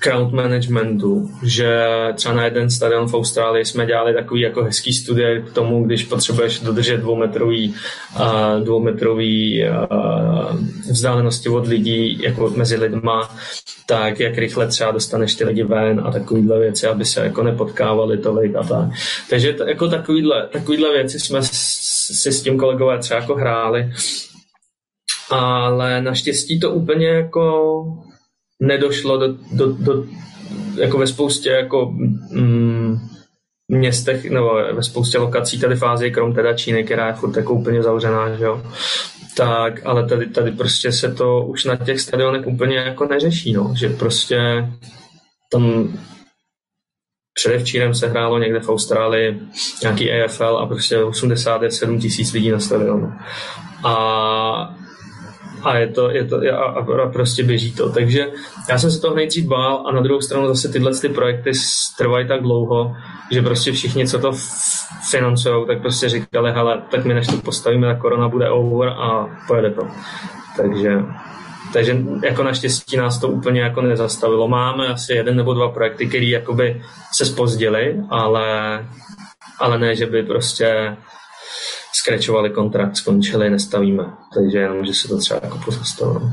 crowd 0.00 0.32
managementu, 0.32 1.30
že 1.42 1.86
třeba 2.14 2.34
na 2.34 2.44
jeden 2.44 2.70
stadion 2.70 3.08
v 3.08 3.14
Austrálii 3.14 3.64
jsme 3.64 3.86
dělali 3.86 4.14
takový 4.14 4.40
jako 4.40 4.64
hezký 4.64 4.92
studie 4.92 5.42
k 5.42 5.52
tomu, 5.52 5.84
když 5.84 6.04
potřebuješ 6.04 6.60
dodržet 6.60 6.96
dvoumetrový, 6.96 7.74
uh, 8.16 8.64
dvoumetrový 8.64 9.64
uh, 9.64 10.56
vzdálenosti 10.90 11.48
od 11.48 11.66
lidí, 11.66 12.22
jako 12.22 12.52
mezi 12.56 12.76
lidma, 12.76 13.36
tak 13.86 14.20
jak 14.20 14.38
rychle 14.38 14.66
třeba 14.66 14.90
dostaneš 14.90 15.34
ty 15.34 15.44
lidi 15.44 15.62
ven 15.62 16.00
a 16.04 16.10
takovýhle 16.10 16.58
věci, 16.58 16.86
aby 16.86 17.04
se 17.04 17.24
jako 17.24 17.42
nepotkávali 17.42 18.18
tolik 18.18 18.56
a 18.56 18.62
tak. 18.62 18.88
Takže 19.30 19.52
to, 19.52 19.68
jako 19.68 19.88
takovýhle, 19.88 20.48
takovýhle 20.52 20.92
věci 20.92 21.20
jsme 21.20 21.40
si 21.42 22.32
s 22.32 22.42
tím 22.42 22.58
kolegové 22.58 22.98
třeba 22.98 23.20
jako 23.20 23.34
hráli 23.34 23.92
ale 25.30 26.02
naštěstí 26.02 26.60
to 26.60 26.70
úplně 26.70 27.08
jako 27.08 27.82
nedošlo 28.62 29.18
do, 29.18 29.36
do, 29.52 29.72
do 29.72 30.04
jako 30.76 30.98
ve 30.98 31.06
spoustě 31.06 31.50
jako 31.50 31.94
mm, 32.30 32.98
městech 33.68 34.30
nebo 34.30 34.54
ve 34.54 34.82
spoustě 34.82 35.18
lokací 35.18 35.60
tady 35.60 35.76
fázi, 35.76 36.10
krom 36.10 36.34
teda 36.34 36.54
Číny, 36.54 36.84
která 36.84 37.06
je 37.06 37.12
furt 37.12 37.36
jako 37.36 37.54
úplně 37.54 37.82
zavřená, 37.82 38.36
že 38.36 38.44
jo. 38.44 38.62
Tak, 39.36 39.86
ale 39.86 40.08
tady, 40.08 40.26
tady 40.26 40.52
prostě 40.52 40.92
se 40.92 41.14
to 41.14 41.46
už 41.46 41.64
na 41.64 41.76
těch 41.76 42.00
stadionech 42.00 42.46
úplně 42.46 42.76
jako 42.76 43.06
neřeší, 43.06 43.52
no, 43.52 43.74
že 43.76 43.88
prostě 43.88 44.68
tam 45.52 45.94
předevčírem 47.34 47.94
se 47.94 48.08
hrálo 48.08 48.38
někde 48.38 48.60
v 48.60 48.68
Austrálii 48.68 49.40
nějaký 49.82 50.12
AFL 50.12 50.58
a 50.58 50.66
prostě 50.66 50.98
87 50.98 52.00
tisíc 52.00 52.32
lidí 52.32 52.50
na 52.50 52.58
stadionu. 52.60 53.12
A 53.84 54.76
a 55.62 55.76
je 55.76 55.86
to, 55.86 56.10
je 56.10 56.24
to 56.24 56.36
a, 56.36 56.64
a 56.64 57.08
prostě 57.12 57.44
běží 57.44 57.72
to. 57.72 57.92
Takže 57.92 58.26
já 58.68 58.78
jsem 58.78 58.90
se 58.90 59.00
toho 59.00 59.14
nejdřív 59.14 59.46
bál 59.46 59.84
a 59.86 59.92
na 59.92 60.00
druhou 60.00 60.20
stranu 60.20 60.48
zase 60.48 60.68
tyhle 60.68 60.92
ty 60.94 61.08
projekty 61.08 61.52
trvají 61.98 62.28
tak 62.28 62.42
dlouho, 62.42 62.96
že 63.30 63.42
prostě 63.42 63.72
všichni, 63.72 64.08
co 64.08 64.18
to 64.18 64.32
financují, 65.10 65.66
tak 65.66 65.80
prostě 65.82 66.08
říkali, 66.08 66.52
hele, 66.52 66.82
tak 66.90 67.04
my 67.04 67.14
než 67.14 67.26
to 67.26 67.36
postavíme, 67.36 67.86
tak 67.86 67.98
korona 67.98 68.28
bude 68.28 68.50
over 68.50 68.88
a 68.88 69.28
pojede 69.46 69.70
to. 69.70 69.82
Takže 70.56 71.02
takže 71.72 71.96
jako 72.24 72.42
naštěstí 72.42 72.96
nás 72.96 73.18
to 73.18 73.28
úplně 73.28 73.60
jako 73.60 73.80
nezastavilo. 73.80 74.48
Máme 74.48 74.88
asi 74.88 75.12
jeden 75.12 75.36
nebo 75.36 75.54
dva 75.54 75.68
projekty, 75.68 76.06
které 76.06 76.24
jakoby 76.24 76.82
se 77.12 77.26
spozdily, 77.26 77.96
ale, 78.10 78.46
ale 79.58 79.78
ne, 79.78 79.96
že 79.96 80.06
by 80.06 80.22
prostě 80.22 80.96
skrečovali 81.92 82.50
kontrakt, 82.50 82.96
skončili, 82.96 83.50
nestavíme. 83.50 84.04
Takže 84.34 84.58
jenom, 84.58 84.84
že 84.84 84.94
se 84.94 85.08
to 85.08 85.18
třeba 85.18 85.40
jako 85.42 85.58
pozastavilo. 85.64 86.30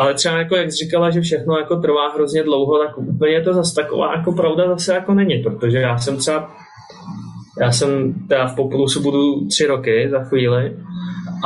Ale 0.00 0.14
třeba 0.14 0.38
jako, 0.38 0.56
jak 0.56 0.72
jsi 0.72 0.84
říkala, 0.84 1.10
že 1.10 1.20
všechno 1.20 1.58
jako 1.58 1.76
trvá 1.76 2.12
hrozně 2.14 2.42
dlouho, 2.42 2.78
tak 2.78 2.98
úplně 2.98 3.42
to 3.42 3.54
zase 3.54 3.74
taková 3.74 4.16
jako 4.16 4.32
pravda 4.32 4.68
zase 4.68 4.94
jako 4.94 5.14
není, 5.14 5.42
protože 5.42 5.78
já 5.78 5.98
jsem 5.98 6.16
třeba 6.16 6.50
já 7.60 7.72
jsem 7.72 8.14
teda 8.28 8.46
v 8.46 8.56
Populusu 8.56 9.02
budu 9.02 9.46
tři 9.46 9.66
roky 9.66 10.08
za 10.10 10.24
chvíli 10.24 10.76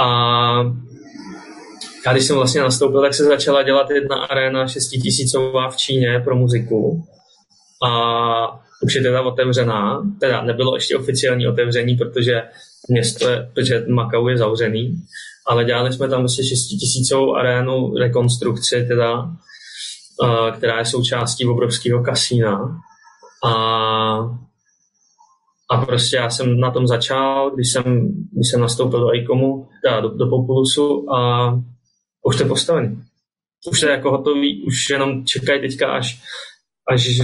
a 0.01 0.07
já 2.07 2.13
když 2.13 2.25
jsem 2.25 2.37
vlastně 2.37 2.61
nastoupil, 2.61 3.01
tak 3.01 3.15
se 3.15 3.25
začala 3.25 3.63
dělat 3.63 3.91
jedna 3.91 4.17
arena 4.17 4.69
šestitisícová 4.69 5.71
v 5.71 5.77
Číně 5.77 6.21
pro 6.25 6.37
muziku 6.37 7.05
a 7.89 8.66
už 8.87 8.95
je 8.95 9.03
teda 9.03 9.23
otevřená, 9.23 10.03
teda 10.21 10.43
nebylo 10.43 10.77
ještě 10.77 10.97
oficiální 10.97 11.47
otevření, 11.47 11.97
protože 11.97 12.43
město 12.89 13.29
je, 13.29 13.51
protože 13.55 13.85
Makau 13.89 14.29
je 14.29 14.39
zavřený, 14.39 15.03
ale 15.47 15.65
dělali 15.65 15.93
jsme 15.93 16.09
tam 16.09 16.21
prostě 16.21 16.45
6 16.45 16.67
tisícovou 16.67 17.37
arénu 17.37 17.95
rekonstrukci, 17.95 18.85
teda, 18.89 19.31
která 20.57 20.79
je 20.79 20.85
součástí 20.85 21.47
obrovského 21.47 22.03
kasína. 22.03 22.81
A, 23.45 23.53
a 25.71 25.85
prostě 25.87 26.17
já 26.17 26.31
jsem 26.31 26.61
na 26.61 26.71
tom 26.71 26.87
začal, 26.87 27.51
když 27.55 27.73
jsem, 27.73 28.09
když 28.33 28.51
jsem 28.51 28.61
nastoupil 28.61 29.01
do 29.01 29.15
ICOMu, 29.15 29.69
teda 29.85 30.01
do, 30.01 30.09
do 30.09 30.27
Populusu 30.27 31.13
a 31.13 31.51
už 32.27 32.37
to 32.37 32.43
je 32.43 32.49
postavený. 32.49 33.03
Už 33.71 33.81
to 33.81 33.87
je 33.87 33.93
jako 33.93 34.11
hotový, 34.11 34.65
už 34.67 34.91
jenom 34.91 35.25
čekají 35.25 35.61
teďka, 35.61 35.93
až 35.93 36.23
až, 36.89 37.21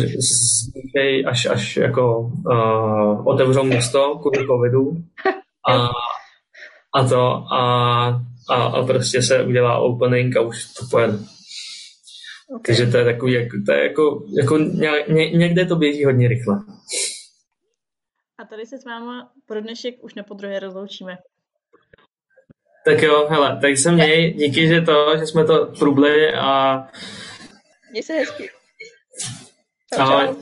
až, 1.27 1.47
až 1.47 1.77
jako 1.77 2.19
uh, 2.19 3.29
otevřou 3.29 3.65
město 3.65 4.19
kvůli 4.19 4.47
covidu 4.47 4.97
a, 5.69 5.89
a 6.95 7.09
to 7.09 7.21
a, 7.53 8.07
a, 8.51 8.55
a 8.55 8.87
prostě 8.87 9.23
se 9.23 9.45
udělá 9.45 9.79
opening 9.79 10.37
a 10.37 10.41
už 10.41 10.65
to 10.65 10.87
pojede. 10.91 11.19
Okay. 12.57 12.61
Takže 12.67 12.87
to 12.87 12.97
je 12.99 13.05
takový, 13.05 13.33
jako, 13.33 13.57
to 13.67 13.73
je 13.73 13.83
jako, 13.83 14.25
jako 14.37 14.59
ně, 15.09 15.31
někde 15.31 15.67
to 15.67 15.77
běží 15.77 16.05
hodně 16.05 16.29
rychle. 16.29 16.57
A 18.39 18.45
tady 18.45 18.67
se 18.67 18.79
s 18.79 18.85
váma 18.85 19.33
pro 19.47 19.61
dnešek 19.61 19.95
už 20.05 20.15
nepodruhé 20.15 20.59
rozloučíme. 20.61 21.17
Tak 22.85 23.03
jo, 23.03 23.27
hele, 23.29 23.59
tak 23.61 23.79
se 23.79 23.93
měj, 23.93 24.33
díky, 24.33 24.69
že 24.69 24.81
to, 24.81 25.17
že 25.19 25.27
jsme 25.27 25.45
to 25.45 25.67
průbli 25.79 26.35
a... 26.35 26.79
Měj 27.91 28.03
se 28.03 28.13
hezky. 28.13 28.51
Ahoj. 29.99 30.37